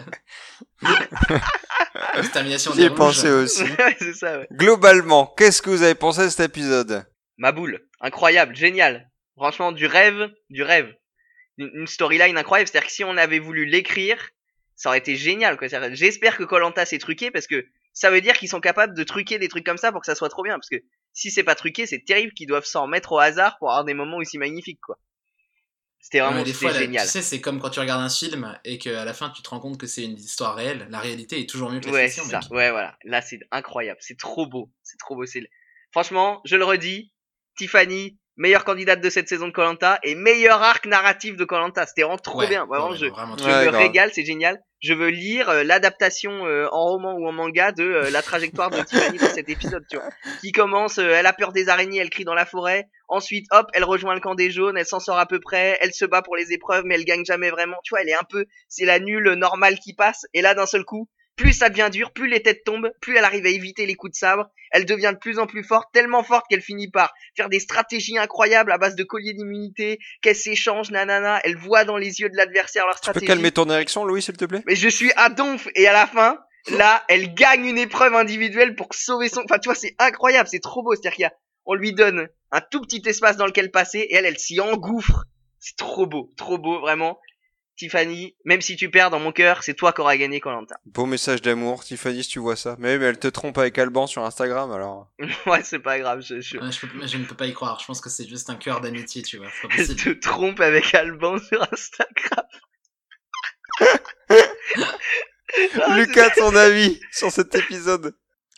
[2.18, 3.64] Extermination J'y des ai pensé aussi.
[4.14, 4.48] Ça, ouais.
[4.52, 7.06] Globalement, qu'est-ce que vous avez pensé de cet épisode?
[7.38, 9.10] Ma boule, incroyable, génial.
[9.36, 10.94] Franchement, du rêve, du rêve.
[11.58, 12.70] Une, une storyline incroyable.
[12.70, 14.18] C'est-à-dire que si on avait voulu l'écrire,
[14.76, 15.58] ça aurait été génial.
[15.58, 15.68] quoi.
[15.94, 19.38] J'espère que Colanta s'est truqué parce que ça veut dire qu'ils sont capables de truquer
[19.40, 20.56] des trucs comme ça pour que ça soit trop bien.
[20.56, 20.78] Parce que
[21.14, 23.94] si c'est pas truqué, c'est terrible qu'ils doivent s'en mettre au hasard pour avoir des
[23.94, 24.98] moments aussi magnifiques, quoi.
[26.00, 27.06] C'était vraiment des là, génial.
[27.06, 29.50] tu sais, c'est comme quand tu regardes un film et qu'à la fin, tu te
[29.50, 30.86] rends compte que c'est une histoire réelle.
[30.90, 32.42] La réalité est toujours mieux que la Ouais, fiction, ça.
[32.52, 32.98] Ouais, voilà.
[33.06, 34.00] Là, c'est incroyable.
[34.02, 34.70] C'est trop beau.
[34.84, 35.24] C'est trop beau.
[35.94, 37.14] Franchement, je le redis,
[37.58, 41.86] Tiffany, meilleure candidate de cette saison de Colanta et meilleur arc narratif de Colanta.
[41.86, 42.66] C'était vraiment trop Ouais, bien.
[42.66, 44.12] Vraiment, ouais, je, vraiment je Ouais, me régale.
[44.14, 44.62] C'est génial.
[44.80, 48.70] Je veux lire euh, l'adaptation euh, en roman ou en manga de euh, la trajectoire
[48.70, 49.86] de Tiffany dans cet épisode.
[49.90, 50.10] Tu vois,
[50.42, 50.98] qui commence.
[50.98, 52.00] elle a peur des araignées.
[52.00, 52.90] Elle crie dans la forêt.
[53.08, 54.78] Ensuite, hop, elle rejoint le camp des jaunes.
[54.78, 55.78] Elle s'en sort à peu près.
[55.82, 57.78] Elle se bat pour les épreuves, mais elle gagne jamais vraiment.
[57.84, 58.46] Tu vois, elle est un peu.
[58.68, 60.26] C'est la nulle normale qui passe.
[60.34, 63.26] Et là, d'un seul coup plus ça devient dur, plus les têtes tombent, plus elle
[63.26, 66.24] arrive à éviter les coups de sabre, elle devient de plus en plus forte, tellement
[66.24, 70.92] forte qu'elle finit par faire des stratégies incroyables à base de colliers d'immunité, qu'elle s'échange,
[70.92, 73.26] nanana, elle voit dans les yeux de l'adversaire leur Tu peux stratégie.
[73.28, 74.64] calmer ton érection, Louis, s'il te plaît?
[74.68, 76.40] Mais je suis à donf et à la fin,
[76.72, 79.42] là, elle gagne une épreuve individuelle pour sauver son.
[79.44, 80.94] Enfin, tu vois, c'est incroyable, c'est trop beau.
[80.94, 81.34] C'est-à-dire qu'il y a,
[81.66, 85.26] on lui donne un tout petit espace dans lequel passer et elle, elle s'y engouffre.
[85.60, 87.20] C'est trop beau, trop beau, vraiment.
[87.76, 90.76] Tiffany, même si tu perds dans mon cœur, c'est toi qui auras gagné Colanta.
[90.86, 92.76] Beau message d'amour, Tiffany, si tu vois ça.
[92.80, 95.12] Mais, mais elle te trompe avec Alban sur Instagram, alors.
[95.48, 96.58] ouais, c'est pas grave, je, je...
[96.58, 97.80] Ouais, je, peux- je ne peux pas y croire.
[97.80, 99.48] Je pense que c'est juste un cœur d'amitié, tu vois.
[99.64, 102.46] Pas Elle te trompe avec Alban sur Instagram.
[105.82, 108.16] Ah, Lucas, ton avis sur cet épisode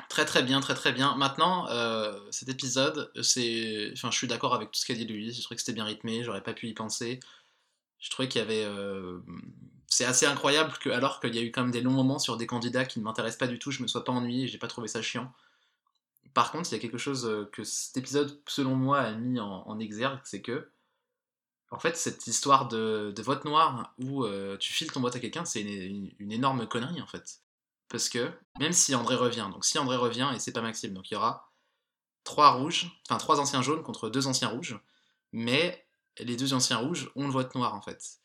[0.07, 1.15] Très très bien, très très bien.
[1.17, 5.35] Maintenant, euh, cet épisode, c'est, enfin, je suis d'accord avec tout ce qu'a dit Louise.
[5.35, 6.23] Je trouvais que c'était bien rythmé.
[6.23, 7.19] J'aurais pas pu y penser.
[8.05, 9.17] Je trouvais qu'il y avait, euh,
[9.87, 12.37] c'est assez incroyable que, alors qu'il y a eu quand même des longs moments sur
[12.37, 14.43] des candidats qui ne m'intéressent pas du tout, je me sois pas ennuyé.
[14.43, 15.33] et J'ai pas trouvé ça chiant.
[16.35, 19.39] Par contre, il y a quelque chose euh, que cet épisode, selon moi, a mis
[19.39, 20.69] en, exergue, c'est que,
[21.71, 25.43] en fait, cette histoire de, vote noir où euh, tu files ton vote à quelqu'un,
[25.43, 27.39] c'est une, une- une énorme connerie en fait.
[27.89, 31.09] Parce que même si André revient, donc si André revient et c'est pas Maxime, donc
[31.09, 31.51] il y aura
[32.23, 34.79] trois rouges, enfin trois anciens jaunes contre deux anciens rouges,
[35.31, 35.84] mais
[36.19, 38.19] les deux anciens rouges ont le vote noir en fait.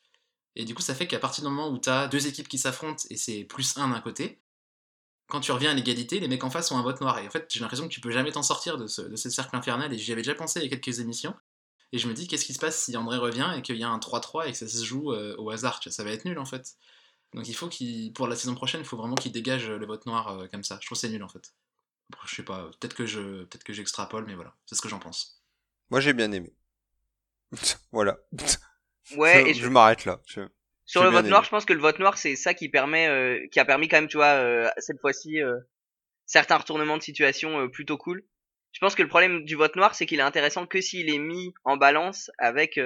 [0.55, 2.57] Et du coup, ça fait qu'à partir du moment où tu as deux équipes qui
[2.57, 4.41] s'affrontent et c'est plus un d'un côté,
[5.27, 7.17] quand tu reviens à l'égalité, les mecs en face ont un vote noir.
[7.19, 9.93] Et en fait, j'ai l'impression que tu peux jamais t'en sortir de ce, cercle infernal.
[9.93, 11.33] Et j'y avais déjà pensé il y a quelques émissions.
[11.93, 13.89] Et je me dis, qu'est-ce qui se passe si André revient et qu'il y a
[13.89, 16.45] un 3-3 et que ça se joue euh, au hasard Ça va être nul en
[16.45, 16.75] fait.
[17.33, 20.05] Donc il faut qu'il, pour la saison prochaine, il faut vraiment qu'il dégage le vote
[20.05, 20.77] noir euh, comme ça.
[20.81, 21.53] Je trouve c'est nul en fait.
[22.25, 24.99] Je sais pas, peut-être que je, peut-être que j'extrapole, mais voilà, c'est ce que j'en
[24.99, 25.41] pense.
[25.89, 26.53] Moi, j'ai bien aimé.
[27.91, 28.17] voilà.
[29.15, 30.19] Ouais, je et je je- m'arrête là.
[30.25, 30.41] Je-
[30.85, 33.47] sur le vote noir, je pense que le vote noir, c'est ça qui permet, euh,
[33.51, 35.57] qui a permis quand même, tu vois, euh, cette fois-ci, euh,
[36.25, 38.23] certains retournements de situation euh, plutôt cool.
[38.73, 41.19] Je pense que le problème du vote noir, c'est qu'il est intéressant que s'il est
[41.19, 42.79] mis en balance avec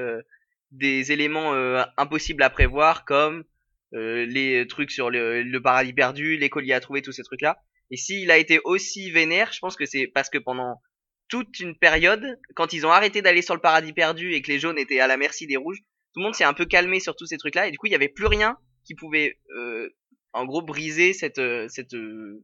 [0.71, 1.53] des éléments
[1.97, 3.43] impossibles à prévoir comme
[3.91, 7.61] les trucs sur le, le paradis perdu, les colliers à trouver, tous ces trucs-là.
[7.91, 10.81] Et s'il a été aussi vénère, je pense que c'est parce que pendant
[11.27, 14.59] toute une période, quand ils ont arrêté d'aller sur le paradis perdu et que les
[14.59, 15.79] jaunes étaient à la merci des rouges,
[16.13, 17.91] tout le monde s'est un peu calmé sur tous ces trucs-là et du coup il
[17.91, 19.89] y avait plus rien qui pouvait euh,
[20.33, 22.43] en gros briser cette euh, cette euh,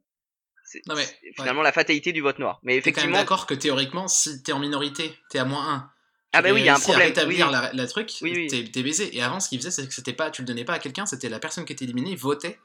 [0.66, 1.06] c'est- Non, mais,
[1.36, 2.60] finalement la fatalité du vote noir.
[2.64, 5.68] Mais T'es quand même effectivement, d'accord que théoriquement, si t'es en minorité, t'es à moins
[5.74, 5.92] 1.
[6.34, 7.62] Ah bah oui, il y a un problème, À rétablir oui, oui.
[7.62, 9.16] La, la truc, Oui, t'es t'es baisé.
[9.16, 11.06] Et avant, ce qu'il faisait, c'est que c'était pas, tu le donnais pas à quelqu'un,
[11.06, 12.58] c'était la personne qui était éliminée votait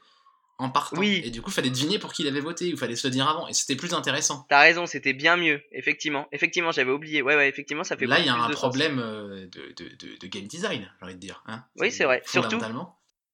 [0.57, 0.97] en partant.
[0.99, 1.21] Oui.
[1.23, 3.27] Et du coup, fallait deviner pour qui il avait voté, ou fallait se le dire
[3.27, 3.47] avant.
[3.47, 4.45] Et c'était plus intéressant.
[4.49, 6.27] t'as raison, c'était bien mieux, effectivement.
[6.31, 7.21] Effectivement, j'avais oublié.
[7.21, 9.89] Ouais ouais, effectivement, ça fait Là, il y a un de problème euh, de, de,
[9.95, 11.43] de, de game design, j'ai envie de dire.
[11.47, 12.21] Hein Oui, c'est vrai.
[12.25, 12.59] Surtout-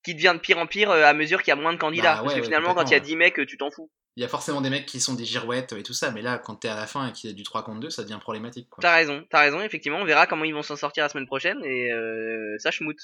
[0.03, 2.15] qui devient de pire en pire euh, à mesure qu'il y a moins de candidats.
[2.15, 3.57] Bah ouais, parce que ouais, finalement, quand il y a complètement, 10 mecs, euh, tu
[3.57, 3.89] t'en fous.
[4.17, 6.37] il y a forcément des mecs qui sont des girouettes et tout ça, mais là,
[6.37, 8.19] quand t'es à la fin et qu'il y a du 3 contre 2, ça devient
[8.19, 8.67] problématique.
[8.81, 9.99] T'as raison, t'as raison, effectivement.
[9.99, 12.99] On verra comment ils vont s'en sortir la semaine prochaine et euh, ça schmoute.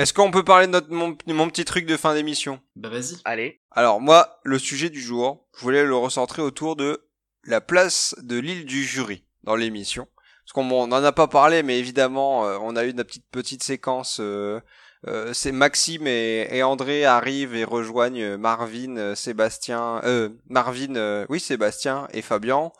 [0.00, 2.58] Est-ce qu'on peut parler de notre, mon, mon petit truc de fin d'émission?
[2.74, 3.18] Bah vas-y.
[3.26, 3.60] Allez.
[3.72, 7.06] Alors moi, le sujet du jour, je voulais le recentrer autour de
[7.44, 10.08] la place de l'île du jury dans l'émission.
[10.46, 13.04] Parce qu'on bon, on en a pas parlé, mais évidemment, euh, on a eu une
[13.04, 14.20] petite petite séquence.
[14.20, 14.58] euh,
[15.06, 21.40] euh, c'est Maxime et, et André arrivent et rejoignent Marvin, Sébastien, euh, Marvin, euh, oui
[21.40, 22.72] Sébastien et Fabien.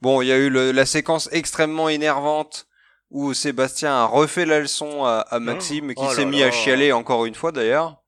[0.00, 2.66] Bon, il y a eu le- la séquence extrêmement énervante
[3.14, 6.46] où Sébastien a refait la leçon à, à Maxime, qui oh s'est mis là.
[6.46, 8.02] à chialer encore une fois d'ailleurs.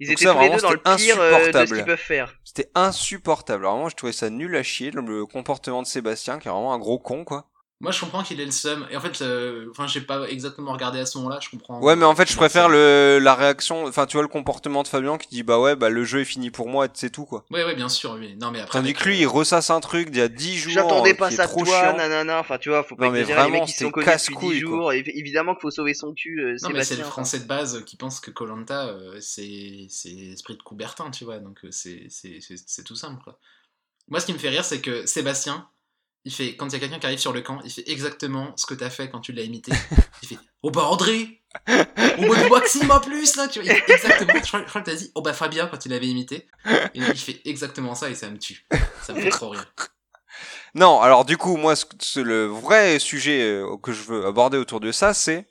[0.00, 1.76] Ils Donc étaient ça, tous les vraiment, deux dans le pire euh, de ce insupportable.
[1.76, 2.34] qu'ils peuvent faire.
[2.42, 3.64] C'était insupportable.
[3.64, 6.72] Alors, Vraiment, je trouvais ça nul à chier, le comportement de Sébastien, qui est vraiment
[6.72, 7.48] un gros con, quoi.
[7.80, 8.86] Moi, je comprends qu'il ait le seum.
[8.90, 11.78] Et en fait, euh, enfin, j'ai pas exactement regardé à ce moment-là, je comprends.
[11.82, 14.88] Ouais, mais en fait, je préfère le, la réaction, enfin, tu vois, le comportement de
[14.88, 17.26] Fabien qui dit, bah ouais, bah le jeu est fini pour moi, et c'est tout,
[17.26, 17.44] quoi.
[17.50, 18.34] Ouais, ouais, bien sûr, oui.
[18.40, 18.78] Non, mais après.
[18.78, 20.72] Tandis que lui, il ressasse un truc d'il y a 10 jours.
[20.72, 21.96] J'attendais euh, pas qui ça de trop toi, chiant.
[21.98, 22.38] nanana.
[22.40, 23.42] Enfin, tu vois, faut pas Non, mais exagérer.
[23.44, 24.70] Les vraiment, mecs, ils se sont connus depuis 10 casse-couille, quoi.
[24.78, 24.92] jours.
[24.92, 27.84] Et évidemment qu'il faut sauver son cul, euh, Non, mais c'est le français de base
[27.84, 31.40] qui pense que Colanta, c'est c'est esprit de Coubertin, tu vois.
[31.40, 33.38] Donc, euh, c'est c'est- c'est- c'est tout simple, quoi.
[34.08, 35.68] Moi, ce qui me fait rire, c'est que Sébastien,
[36.26, 38.52] il fait, quand il y a quelqu'un qui arrive sur le camp, il fait exactement
[38.56, 39.70] ce que t'as fait quand tu l'as imité.
[40.22, 41.72] Il fait Oh bah André Oh
[42.28, 43.72] bah du Maxime en plus, là, tu vois.
[43.72, 44.32] exactement.
[44.34, 46.48] Je crois, je crois que t'as dit Oh bah Fabien quand il avait imité.
[46.66, 48.66] Et il fait exactement ça et ça me tue.
[49.02, 49.72] Ça me fait trop rire.
[50.74, 51.74] Non, alors du coup, moi,
[52.16, 55.46] le vrai sujet euh, que je veux aborder autour de ça, c'est,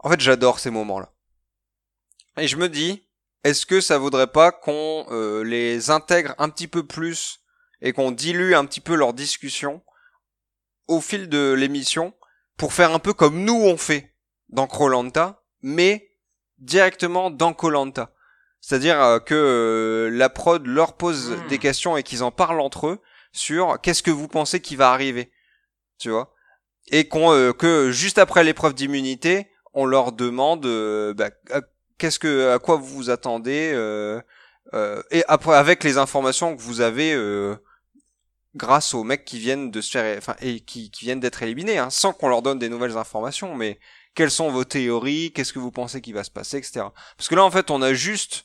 [0.00, 1.10] en fait, j'adore ces moments-là.
[2.36, 3.08] Et je me dis,
[3.42, 7.40] est-ce que ça vaudrait pas qu'on euh, les intègre un petit peu plus
[7.80, 9.82] et qu'on dilue un petit peu leur discussion
[10.88, 12.14] au fil de l'émission
[12.56, 14.14] pour faire un peu comme nous on fait
[14.48, 16.10] dans Krolanta, mais
[16.58, 18.12] directement dans Kolanta.
[18.60, 21.48] C'est-à-dire euh, que euh, la prod leur pose Hmm.
[21.48, 22.98] des questions et qu'ils en parlent entre eux
[23.32, 25.30] sur qu'est-ce que vous pensez qui va arriver,
[25.98, 26.34] tu vois,
[26.88, 31.60] et qu'on euh, que juste après l'épreuve d'immunité, on leur demande euh, bah, à-
[31.98, 34.20] qu'est-ce que à quoi vous vous attendez euh,
[34.74, 37.54] euh, et après avec les informations que vous avez euh,
[38.58, 41.78] grâce aux mecs qui viennent de se faire enfin et qui, qui viennent d'être éliminés
[41.78, 43.78] hein, sans qu'on leur donne des nouvelles informations mais
[44.14, 46.86] quelles sont vos théories qu'est-ce que vous pensez qui va se passer etc
[47.16, 48.44] parce que là en fait on a juste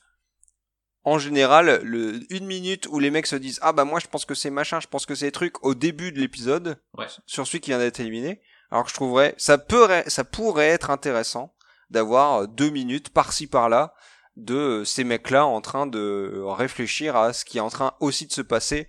[1.04, 4.24] en général le une minute où les mecs se disent ah bah moi je pense
[4.26, 7.08] que c'est machin je pense que c'est truc au début de l'épisode Ouais.
[7.26, 8.42] sur celui qui vient d'être éliminé
[8.72, 11.54] alors que je trouverais ça peut ça pourrait être intéressant
[11.90, 13.94] d'avoir euh, deux minutes par-ci par-là
[14.36, 18.26] de euh, ces mecs-là en train de réfléchir à ce qui est en train aussi
[18.26, 18.88] de se passer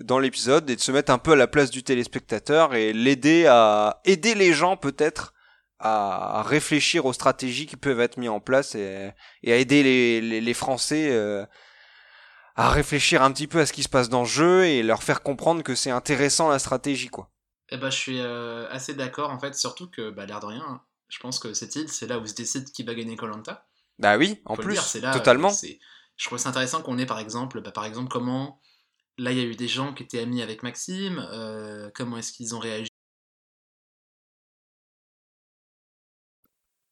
[0.00, 3.46] dans l'épisode et de se mettre un peu à la place du téléspectateur et l'aider
[3.46, 5.34] à aider les gens peut-être
[5.80, 10.20] à réfléchir aux stratégies qui peuvent être mises en place et, et à aider les,
[10.20, 11.44] les, les Français euh,
[12.56, 15.04] à réfléchir un petit peu à ce qui se passe dans le jeu et leur
[15.04, 17.30] faire comprendre que c'est intéressant la stratégie quoi.
[17.70, 20.80] Eh ben, je suis euh, assez d'accord, en fait, surtout que, bah, l'air de rien,
[21.08, 23.66] je pense que cette île, c'est là où se décide qui va gagner Colanta.
[23.98, 25.50] Bah oui, en plus, dire, là, totalement.
[25.50, 25.68] euh,
[26.16, 28.58] Je trouve ça intéressant qu'on ait, par exemple, bah, par exemple, comment.
[29.18, 32.32] Là, il y a eu des gens qui étaient amis avec Maxime, euh, comment est-ce
[32.32, 32.88] qu'ils ont réagi?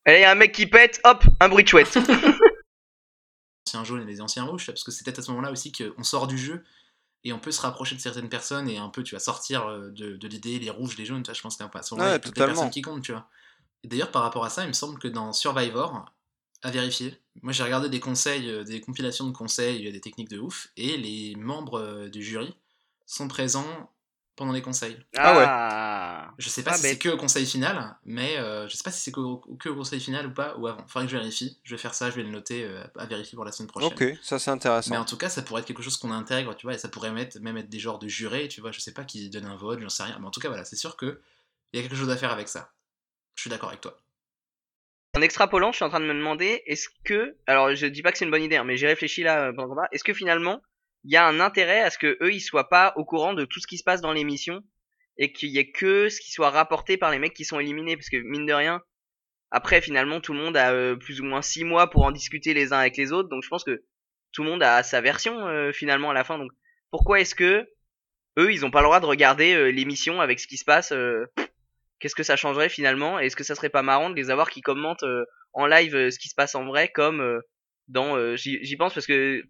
[0.06, 1.94] Et il y a un mec qui pète, hop, un bruit de chouette.
[1.94, 2.02] les
[3.68, 6.02] anciens jaunes et les anciens rouges, parce que c'est peut-être à ce moment-là aussi qu'on
[6.02, 6.64] sort du jeu
[7.24, 9.90] et on peut se rapprocher de certaines personnes et un peu, tu vas sortir euh,
[9.90, 12.14] de, de l'idée, les rouges, les jaunes, tu vois, je pense qu'à ce moment-là, il
[12.14, 12.44] y Ouais, a toutes les totalement.
[12.44, 13.28] personnes qui comptent, tu vois.
[13.84, 16.06] Et d'ailleurs, par rapport à ça, il me semble que dans Survivor,
[16.62, 19.92] à vérifier, moi j'ai regardé des conseils, euh, des compilations de conseils, il y a
[19.92, 22.54] des techniques de ouf, et les membres euh, du jury
[23.04, 23.92] sont présents
[24.36, 24.98] pendant les conseils.
[25.16, 25.44] Ah ouais.
[25.46, 26.34] Ah.
[26.38, 28.90] Je sais pas Pas si c'est que au conseil final, mais euh, je sais pas
[28.90, 30.86] si c'est que, au- que au conseil final ou pas, ou avant.
[30.88, 31.58] Faudrait que je vérifie.
[31.62, 33.92] Je vais faire ça, je vais le noter euh, à vérifier pour la semaine prochaine.
[33.92, 34.90] Ok, ça c'est intéressant.
[34.90, 36.88] Mais en tout cas, ça pourrait être quelque chose qu'on intègre, tu vois, et ça
[36.90, 39.46] pourrait mettre, même être des genres de jurés, tu vois, je sais pas qui donne
[39.46, 40.18] un vote, j'en sais rien.
[40.18, 41.20] Mais en tout cas, voilà, c'est sûr que
[41.72, 42.72] il y a quelque chose à faire avec ça.
[43.36, 43.98] Je suis d'accord avec toi.
[45.16, 48.12] En extrapolant, je suis en train de me demander, est-ce que, alors je dis pas
[48.12, 50.04] que c'est une bonne idée, hein, mais j'ai réfléchi là euh, pendant le combat, est-ce
[50.04, 50.60] que finalement,
[51.04, 53.46] il y a un intérêt à ce que eux, ils soient pas au courant de
[53.46, 54.60] tout ce qui se passe dans l'émission
[55.16, 57.96] et qu'il y ait que ce qui soit rapporté par les mecs qui sont éliminés,
[57.96, 58.82] parce que mine de rien,
[59.50, 62.52] après finalement tout le monde a euh, plus ou moins six mois pour en discuter
[62.52, 63.84] les uns avec les autres, donc je pense que
[64.32, 66.36] tout le monde a sa version euh, finalement à la fin.
[66.36, 66.52] Donc
[66.90, 67.66] pourquoi est-ce que
[68.38, 70.92] eux, ils ont pas le droit de regarder l'émission avec ce qui se passe
[71.98, 73.18] Qu'est-ce que ça changerait finalement?
[73.18, 75.04] Est-ce que ça serait pas marrant de les avoir qui commentent
[75.52, 77.40] en live ce qui se passe en vrai, comme
[77.88, 79.42] dans j'y pense parce que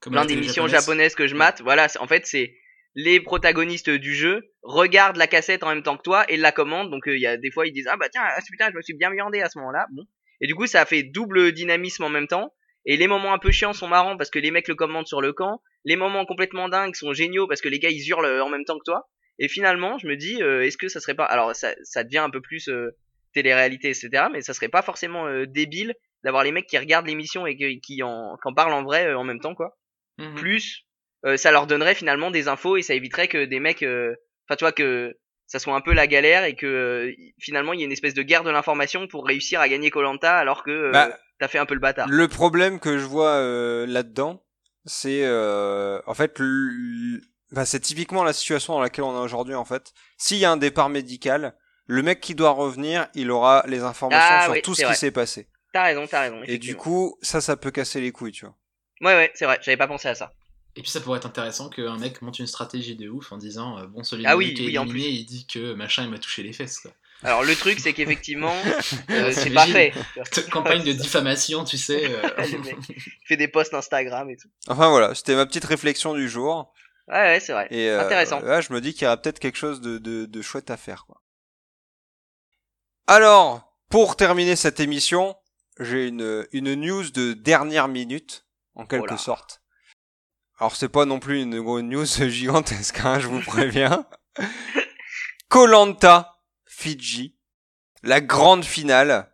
[0.00, 0.80] Comme plein d'émissions japonaise.
[0.80, 2.54] japonaises que je mate, voilà, en fait c'est
[2.94, 6.90] les protagonistes du jeu regardent la cassette en même temps que toi et la commandent.
[6.90, 8.76] Donc euh, il y a des fois ils disent ah bah tiens ah, putain je
[8.76, 9.86] me suis bien viandé à ce moment-là.
[9.92, 10.04] Bon
[10.40, 12.54] et du coup ça fait double dynamisme en même temps.
[12.86, 15.20] Et les moments un peu chiants sont marrants parce que les mecs le commandent sur
[15.20, 15.62] le camp.
[15.84, 18.64] Les moments complètement dingues sont géniaux parce que les gars ils hurlent euh, en même
[18.64, 19.08] temps que toi.
[19.40, 22.18] Et finalement je me dis euh, est-ce que ça serait pas alors ça ça devient
[22.18, 22.90] un peu plus euh,
[23.34, 24.26] télé-réalité etc.
[24.32, 27.80] Mais ça serait pas forcément euh, débile d'avoir les mecs qui regardent l'émission et qui,
[27.80, 29.76] qui en, qui en parlent en vrai euh, en même temps quoi
[30.18, 30.34] Mhm.
[30.34, 30.82] plus
[31.24, 34.14] euh, ça leur donnerait finalement des infos et ça éviterait que des mecs euh,
[34.46, 35.16] enfin tu vois que
[35.46, 38.12] ça soit un peu la galère et que euh, finalement il y ait une espèce
[38.14, 41.58] de guerre de l'information pour réussir à gagner Colanta alors que euh, Bah, t'as fait
[41.58, 42.06] un peu le bâtard.
[42.10, 44.44] Le problème que je vois euh, là-dedans,
[44.84, 46.38] c'est euh, en fait,
[47.52, 49.92] enfin, c'est typiquement la situation dans laquelle on est aujourd'hui en fait.
[50.18, 51.54] S'il y a un départ médical,
[51.86, 54.94] le mec qui doit revenir, il aura les informations Ah sur oui, tout ce qui
[54.94, 55.48] s'est passé.
[55.72, 56.40] T'as raison, t'as raison.
[56.46, 58.56] Et du coup, ça, ça peut casser les couilles, tu vois.
[59.02, 60.32] Ouais ouais, c'est vrai, j'avais pas pensé à ça.
[60.76, 63.78] Et puis ça pourrait être intéressant qu'un mec monte une stratégie de ouf en disant
[63.78, 66.10] euh, bon celui Ah oui, qui est oui, en éliminé il dit que machin il
[66.10, 66.92] m'a touché les fesses quoi.
[67.24, 68.54] Alors le truc c'est qu'effectivement
[69.10, 69.92] euh, c'est pas fait.
[70.52, 72.04] Campagne de diffamation tu sais.
[72.08, 72.22] euh,
[72.64, 72.76] mec
[73.26, 74.48] fait des posts Instagram et tout.
[74.68, 76.72] Enfin voilà, c'était ma petite réflexion du jour.
[77.10, 77.66] Ouais ouais, c'est vrai.
[77.70, 78.40] Et euh, Intéressant.
[78.40, 80.76] là, je me dis qu'il y aura peut-être quelque chose de, de, de chouette à
[80.76, 81.04] faire.
[81.06, 81.20] Quoi.
[83.06, 85.36] Alors, pour terminer cette émission,
[85.80, 89.60] j'ai une, une news de dernière minute, en quelque sorte.
[90.58, 94.06] Alors, c'est pas non plus une grosse news gigantesque, hein, je vous préviens.
[95.48, 97.36] Colanta Fidji,
[98.02, 99.32] la grande finale,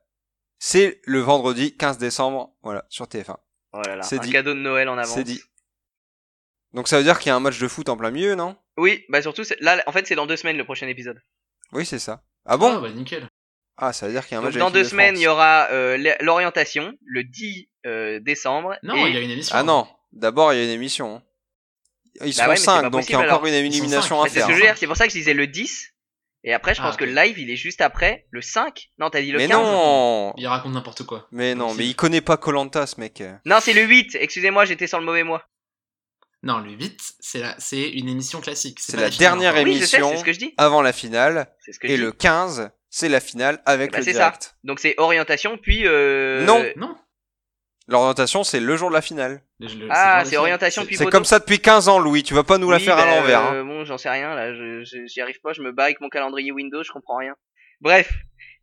[0.58, 3.36] c'est le vendredi 15 décembre, voilà, sur TF1.
[3.72, 4.32] Oh là là, C'est un dit.
[4.32, 5.12] cadeau de Noël en avance.
[5.14, 5.42] C'est dit.
[6.76, 8.54] Donc ça veut dire qu'il y a un match de foot en plein milieu, non?
[8.76, 11.18] Oui, bah surtout c'est- là en fait c'est dans deux semaines le prochain épisode.
[11.72, 12.22] Oui, c'est ça.
[12.44, 12.70] Ah bon?
[12.76, 13.26] Ah, bah nickel.
[13.78, 15.22] Ah, ça veut dire qu'il y a un Donc match dans deux de semaines, il
[15.22, 18.76] y aura euh, l'orientation le 10 euh, décembre.
[18.82, 19.08] Non et...
[19.08, 19.56] il y a une émission.
[19.58, 21.16] Ah non, d'abord il y a une émission.
[21.16, 21.22] hein.
[22.24, 23.46] Ils Bah sont ouais, mais c'est 5, pas donc il y a encore alors.
[23.46, 24.78] une élimination à c'est ce faire.
[24.78, 25.92] c'est pour ça que je disais le 10.
[26.44, 28.90] Et après, je Ah, pense que le live, il est juste après, le 5.
[28.98, 31.26] Non, t'as dit le Mais 15 non Il raconte n'importe quoi.
[31.32, 33.22] Mais non, mais il connaît pas Colanta ce mec.
[33.44, 34.14] Non, c'est le 8.
[34.20, 35.42] Excusez-moi, j'étais sur le mauvais mois.
[36.46, 37.54] Non le 8 c'est la...
[37.58, 38.78] c'est une émission classique.
[38.80, 39.64] C'est la dernière encore.
[39.64, 40.10] Oui, je sais, Émission.
[40.12, 40.54] c'est ce que je dis.
[40.58, 41.48] Avant la finale.
[41.58, 42.16] C'est ce que Et je le dis.
[42.18, 44.56] 15, c'est la finale avec Bah, le c'est direct.
[44.64, 45.82] Donc c'est orientation, puis.
[45.86, 46.44] Euh...
[46.44, 46.64] Non.
[46.76, 46.96] Non.
[47.88, 49.42] L'orientation, c'est le jour de la finale.
[49.60, 51.16] Le- le- Ah, c'est orientation, c'est- puis C'est photo.
[51.16, 52.22] comme ça depuis 15 ans, Louis.
[52.24, 53.40] Tu vas pas nous la faire à bah, l'envers.
[53.40, 53.54] hein.
[53.54, 54.52] euh, Bon, j'en sais rien, là.
[54.54, 57.34] Je, je- j'y arrive pas, je me bats avec mon calendrier Windows, je comprends rien.
[57.80, 58.12] Bref.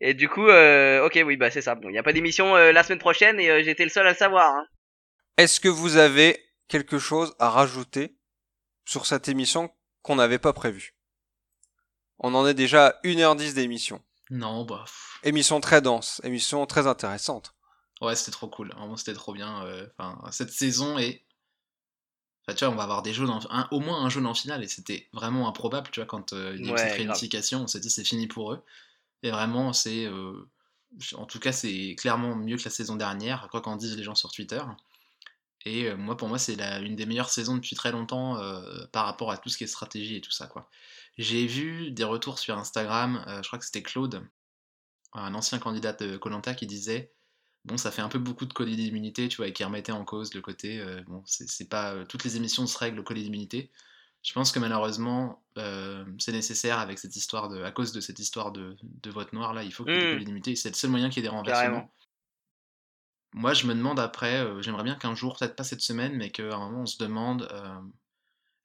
[0.01, 1.75] Et du coup, euh, ok, oui, bah c'est ça.
[1.75, 4.05] Bon, il n'y a pas d'émission euh, la semaine prochaine et euh, j'étais le seul
[4.07, 4.53] à le savoir.
[4.53, 4.65] Hein.
[5.37, 6.37] Est-ce que vous avez
[6.73, 8.17] quelque chose à rajouter
[8.83, 9.71] sur cette émission
[10.01, 10.95] qu'on n'avait pas prévue
[12.17, 14.01] On en est déjà à 1h10 d'émission.
[14.31, 14.81] Non bah.
[14.85, 15.19] pff.
[15.23, 17.53] Émission très dense, émission très intéressante.
[18.01, 18.71] Ouais, c'était trop cool.
[18.73, 19.63] Vraiment, c'était trop bien.
[19.65, 21.23] euh, Enfin, cette saison est.
[22.47, 24.67] Enfin, tu vois, on va avoir des un- au moins un jaune en finale, et
[24.67, 27.67] c'était vraiment improbable, tu vois, quand euh, il y a eu Ouais, cette réunification, on
[27.67, 28.63] s'est dit c'est fini pour eux.
[29.21, 30.05] Et vraiment, c'est.
[30.05, 30.49] euh,
[31.15, 34.15] En tout cas, c'est clairement mieux que la saison dernière, quoi qu'en disent les gens
[34.15, 34.61] sur Twitter.
[35.65, 39.05] Et euh, moi, pour moi, c'est une des meilleures saisons depuis très longtemps euh, par
[39.05, 40.69] rapport à tout ce qui est stratégie et tout ça, quoi.
[41.17, 44.23] J'ai vu des retours sur Instagram, euh, je crois que c'était Claude,
[45.13, 47.11] un ancien candidat de Colanta, qui disait
[47.65, 50.03] bon, ça fait un peu beaucoup de colis d'immunité, tu vois, et qui remettait en
[50.03, 53.71] cause le côté, bon, c'est pas toutes les émissions se règlent au colis d'immunité.
[54.21, 58.51] Je pense que malheureusement, c'est nécessaire avec cette histoire de, à cause de cette histoire
[58.51, 60.13] de, de vote noir là, il faut qu'il y ait des Mm.
[60.13, 60.55] colis d'immunité.
[60.57, 61.61] C'est le seul moyen qu'il y ait des renversements.
[61.61, 61.93] Carrément.
[63.33, 66.29] Moi, je me demande après, euh, j'aimerais bien qu'un jour, peut-être pas cette semaine, mais
[66.31, 67.79] qu'à un moment, on se demande euh,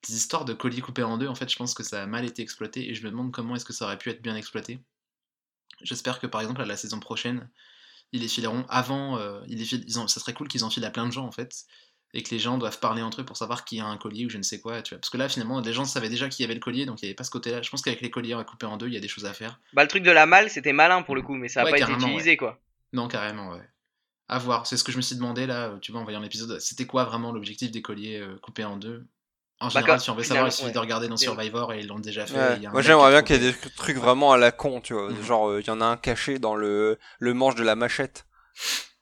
[0.06, 1.28] des histoires de colis coupés en deux.
[1.28, 3.56] En fait, je pense que ça a mal été exploité et je me demande comment
[3.56, 4.80] est-ce que ça aurait pu être bien exploité.
[5.82, 7.48] J'espère que par exemple, à la saison prochaine,
[8.12, 9.18] ils les fileront avant.
[9.18, 11.12] euh, ils les filent- ils en- ça serait cool qu'ils en filent à plein de
[11.12, 11.64] gens en fait.
[12.14, 14.30] Et que les gens doivent parler entre eux pour savoir qui a un collier ou
[14.30, 14.82] je ne sais quoi.
[14.82, 15.00] Tu vois.
[15.00, 17.10] Parce que là, finalement, les gens savaient déjà qui avait le collier, donc il n'y
[17.10, 17.60] avait pas ce côté-là.
[17.62, 19.60] Je pense qu'avec les colliers coupés en deux, il y a des choses à faire.
[19.74, 21.70] Bah, le truc de la malle, c'était malin pour le coup, mais ça a Ouais,
[21.72, 22.58] pas été utilisé, quoi.
[22.94, 23.68] Non, carrément, ouais.
[24.28, 24.66] À voir.
[24.66, 26.60] C'est ce que je me suis demandé là, euh, tu vois, en voyant l'épisode.
[26.60, 29.06] C'était quoi vraiment l'objectif des colliers euh, coupés en deux?
[29.60, 30.72] En général, si on veut savoir, il suffit ouais.
[30.72, 32.36] de regarder dans Survivor et ils l'ont déjà fait.
[32.36, 32.68] Ouais.
[32.72, 35.10] Moi j'aimerais bien qu'il y ait des trucs vraiment à la con, tu vois.
[35.10, 35.22] Mhm.
[35.22, 38.26] Genre, euh, il y en a un caché dans le, le manche de la machette.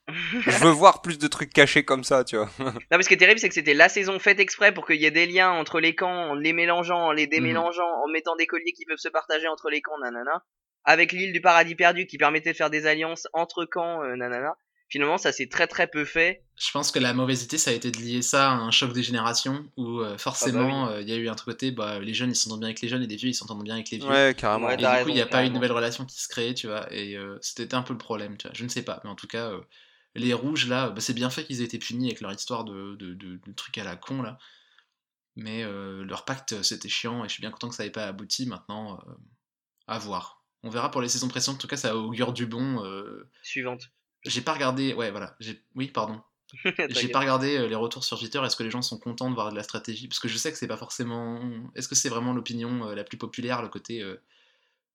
[0.08, 2.48] Je veux voir plus de trucs cachés comme ça, tu vois.
[2.58, 4.96] Non, mais ce qui est terrible, c'est que c'était la saison faite exprès pour qu'il
[4.96, 8.36] y ait des liens entre les camps, en les mélangeant, en les démélangeant, en mettant
[8.36, 10.44] des colliers qui peuvent se partager entre les camps, nanana.
[10.84, 14.56] Avec l'île du paradis perdu qui permettait de faire des alliances entre camps, euh, nanana.
[14.88, 16.42] Finalement, ça s'est très très peu fait.
[16.58, 18.92] Je pense que la mauvaise idée, ça a été de lier ça à un choc
[18.94, 22.14] des générations où euh, forcément euh, il y a eu un truc côté, bah, les
[22.14, 23.98] jeunes ils s'entendent bien avec les jeunes et les vieux ils s'entendent bien avec les
[23.98, 24.08] vieux.
[24.08, 24.68] Ouais, carrément.
[24.68, 25.54] Ouais, Et du coup, il n'y a pas eu une carrément.
[25.54, 26.90] nouvelle relation qui se crée, tu vois.
[26.94, 28.54] Et euh, c'était un peu le problème, tu vois.
[28.54, 29.60] Je ne sais pas, mais en tout cas, euh,
[30.14, 32.94] les rouges là, bah, c'est bien fait qu'ils aient été punis avec leur histoire de,
[32.96, 34.38] de, de, de trucs à la con là.
[35.36, 38.06] Mais euh, leur pacte, c'était chiant et je suis bien content que ça n'ait pas
[38.06, 38.46] abouti.
[38.46, 39.12] Maintenant, euh,
[39.86, 40.44] à voir.
[40.62, 41.56] On verra pour les saisons précédentes.
[41.56, 42.84] En tout cas, ça augure du bon.
[42.84, 43.90] euh, Suivante.
[44.26, 44.92] J'ai pas regardé.
[44.94, 45.36] Ouais, voilà.
[45.40, 46.20] J'ai- Oui, pardon.
[46.90, 48.40] J'ai pas regardé euh, les retours sur Twitter.
[48.44, 50.06] Est-ce que les gens sont contents de voir de la stratégie?
[50.08, 51.40] Parce que je sais que c'est pas forcément.
[51.74, 54.22] Est-ce que c'est vraiment l'opinion euh, la plus populaire, le côté euh,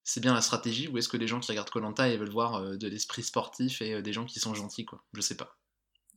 [0.04, 2.56] c'est bien la stratégie, ou est-ce que les gens qui regardent Colanta ils veulent voir
[2.56, 5.04] euh, de l'esprit sportif et euh, des gens qui sont gentils, quoi?
[5.14, 5.58] Je sais pas.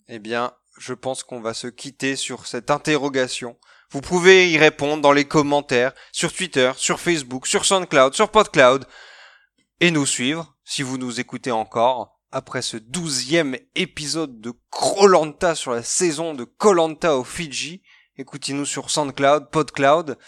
[0.08, 3.58] Eh bien, je pense qu'on va se quitter sur cette interrogation.
[3.90, 8.86] Vous pouvez y répondre dans les commentaires, sur Twitter, sur Facebook, sur SoundCloud, sur PodCloud,
[9.80, 15.70] et nous suivre, si vous nous écoutez encore, après ce douzième épisode de Krolanta sur
[15.70, 17.80] la saison de Kolanta au Fidji.
[18.16, 20.18] Écoutez-nous sur SoundCloud, PodCloud.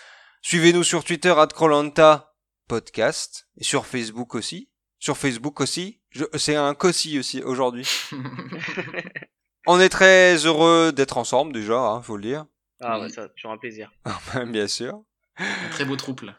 [0.41, 2.33] Suivez-nous sur Twitter, at Krolanta
[2.69, 4.71] Podcast, et sur Facebook aussi.
[5.01, 6.01] Sur Facebook aussi.
[6.35, 7.89] C'est un cossi aussi aujourd'hui.
[9.67, 12.47] On est très heureux d'être ensemble déjà, hein, faut le dire.
[12.81, 13.91] Ah, ouais, ça, toujours un plaisir.
[14.47, 15.03] Bien sûr.
[15.39, 16.37] Un très beau trouble.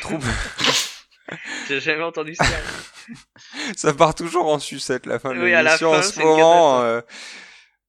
[0.00, 0.24] Trouble.
[1.68, 2.44] J'ai jamais entendu ça.
[3.76, 5.92] Ça part toujours en sucette la fin de Oui, l'émission.
[5.92, 7.00] En ce moment, euh,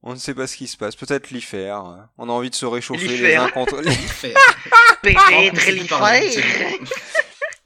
[0.01, 0.95] on ne sait pas ce qui se passe.
[0.95, 1.83] Peut-être l'hiver.
[2.17, 3.77] On a envie de se réchauffer les uns contre.
[5.01, 6.79] Peut-être l'hiver.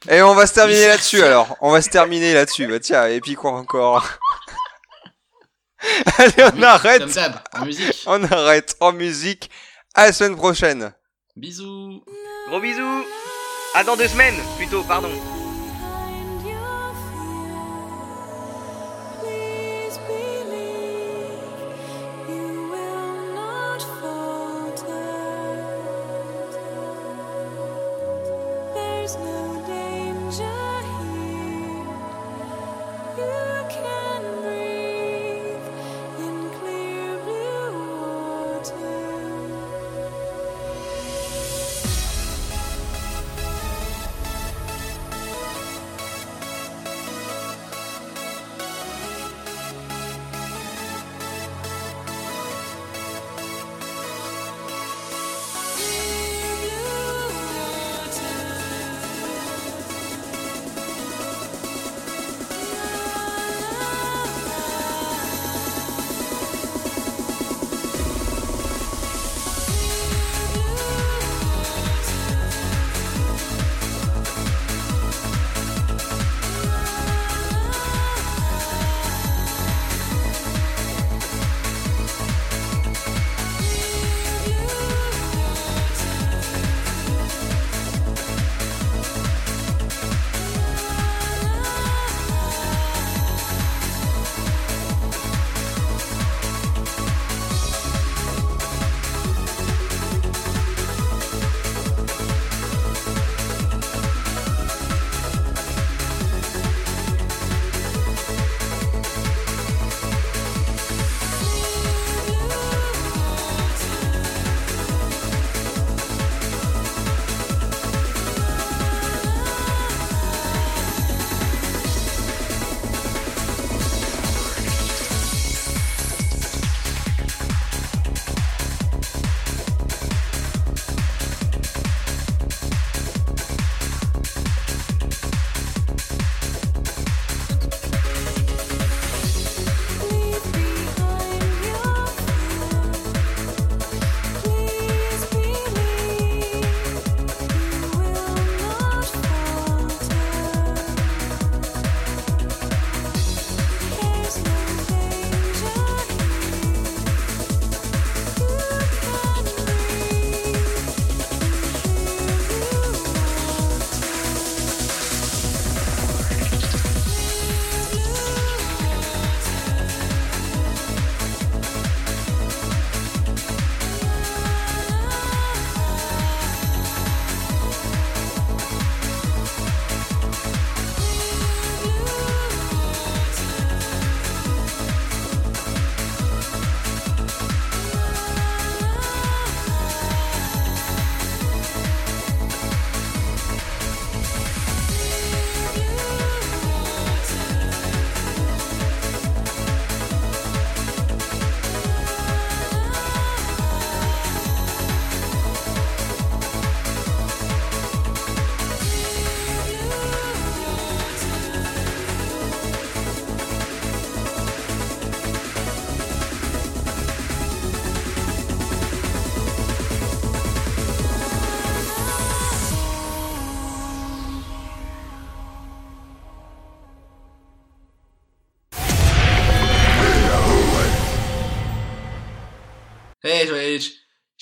[0.09, 1.57] Et on va se terminer là-dessus alors.
[1.61, 2.67] On va se terminer là-dessus.
[2.67, 4.07] Bah tiens, et puis quoi encore
[6.17, 7.03] Allez, on arrête.
[7.53, 8.03] en musique.
[8.05, 9.49] On arrête en musique.
[9.93, 10.93] À la semaine prochaine.
[11.35, 12.03] Bisous.
[12.47, 13.05] Gros bisous.
[13.73, 15.09] À dans deux semaines, plutôt, pardon.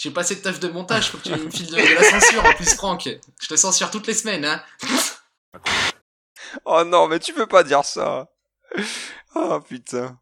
[0.05, 2.45] J'ai passé de teuf de montage, faut que tu me files de, de la censure
[2.45, 3.09] en plus, Franck.
[3.41, 4.61] Je te censure toutes les semaines, hein.
[6.63, 8.27] Oh non, mais tu peux pas dire ça.
[9.33, 10.19] Oh putain.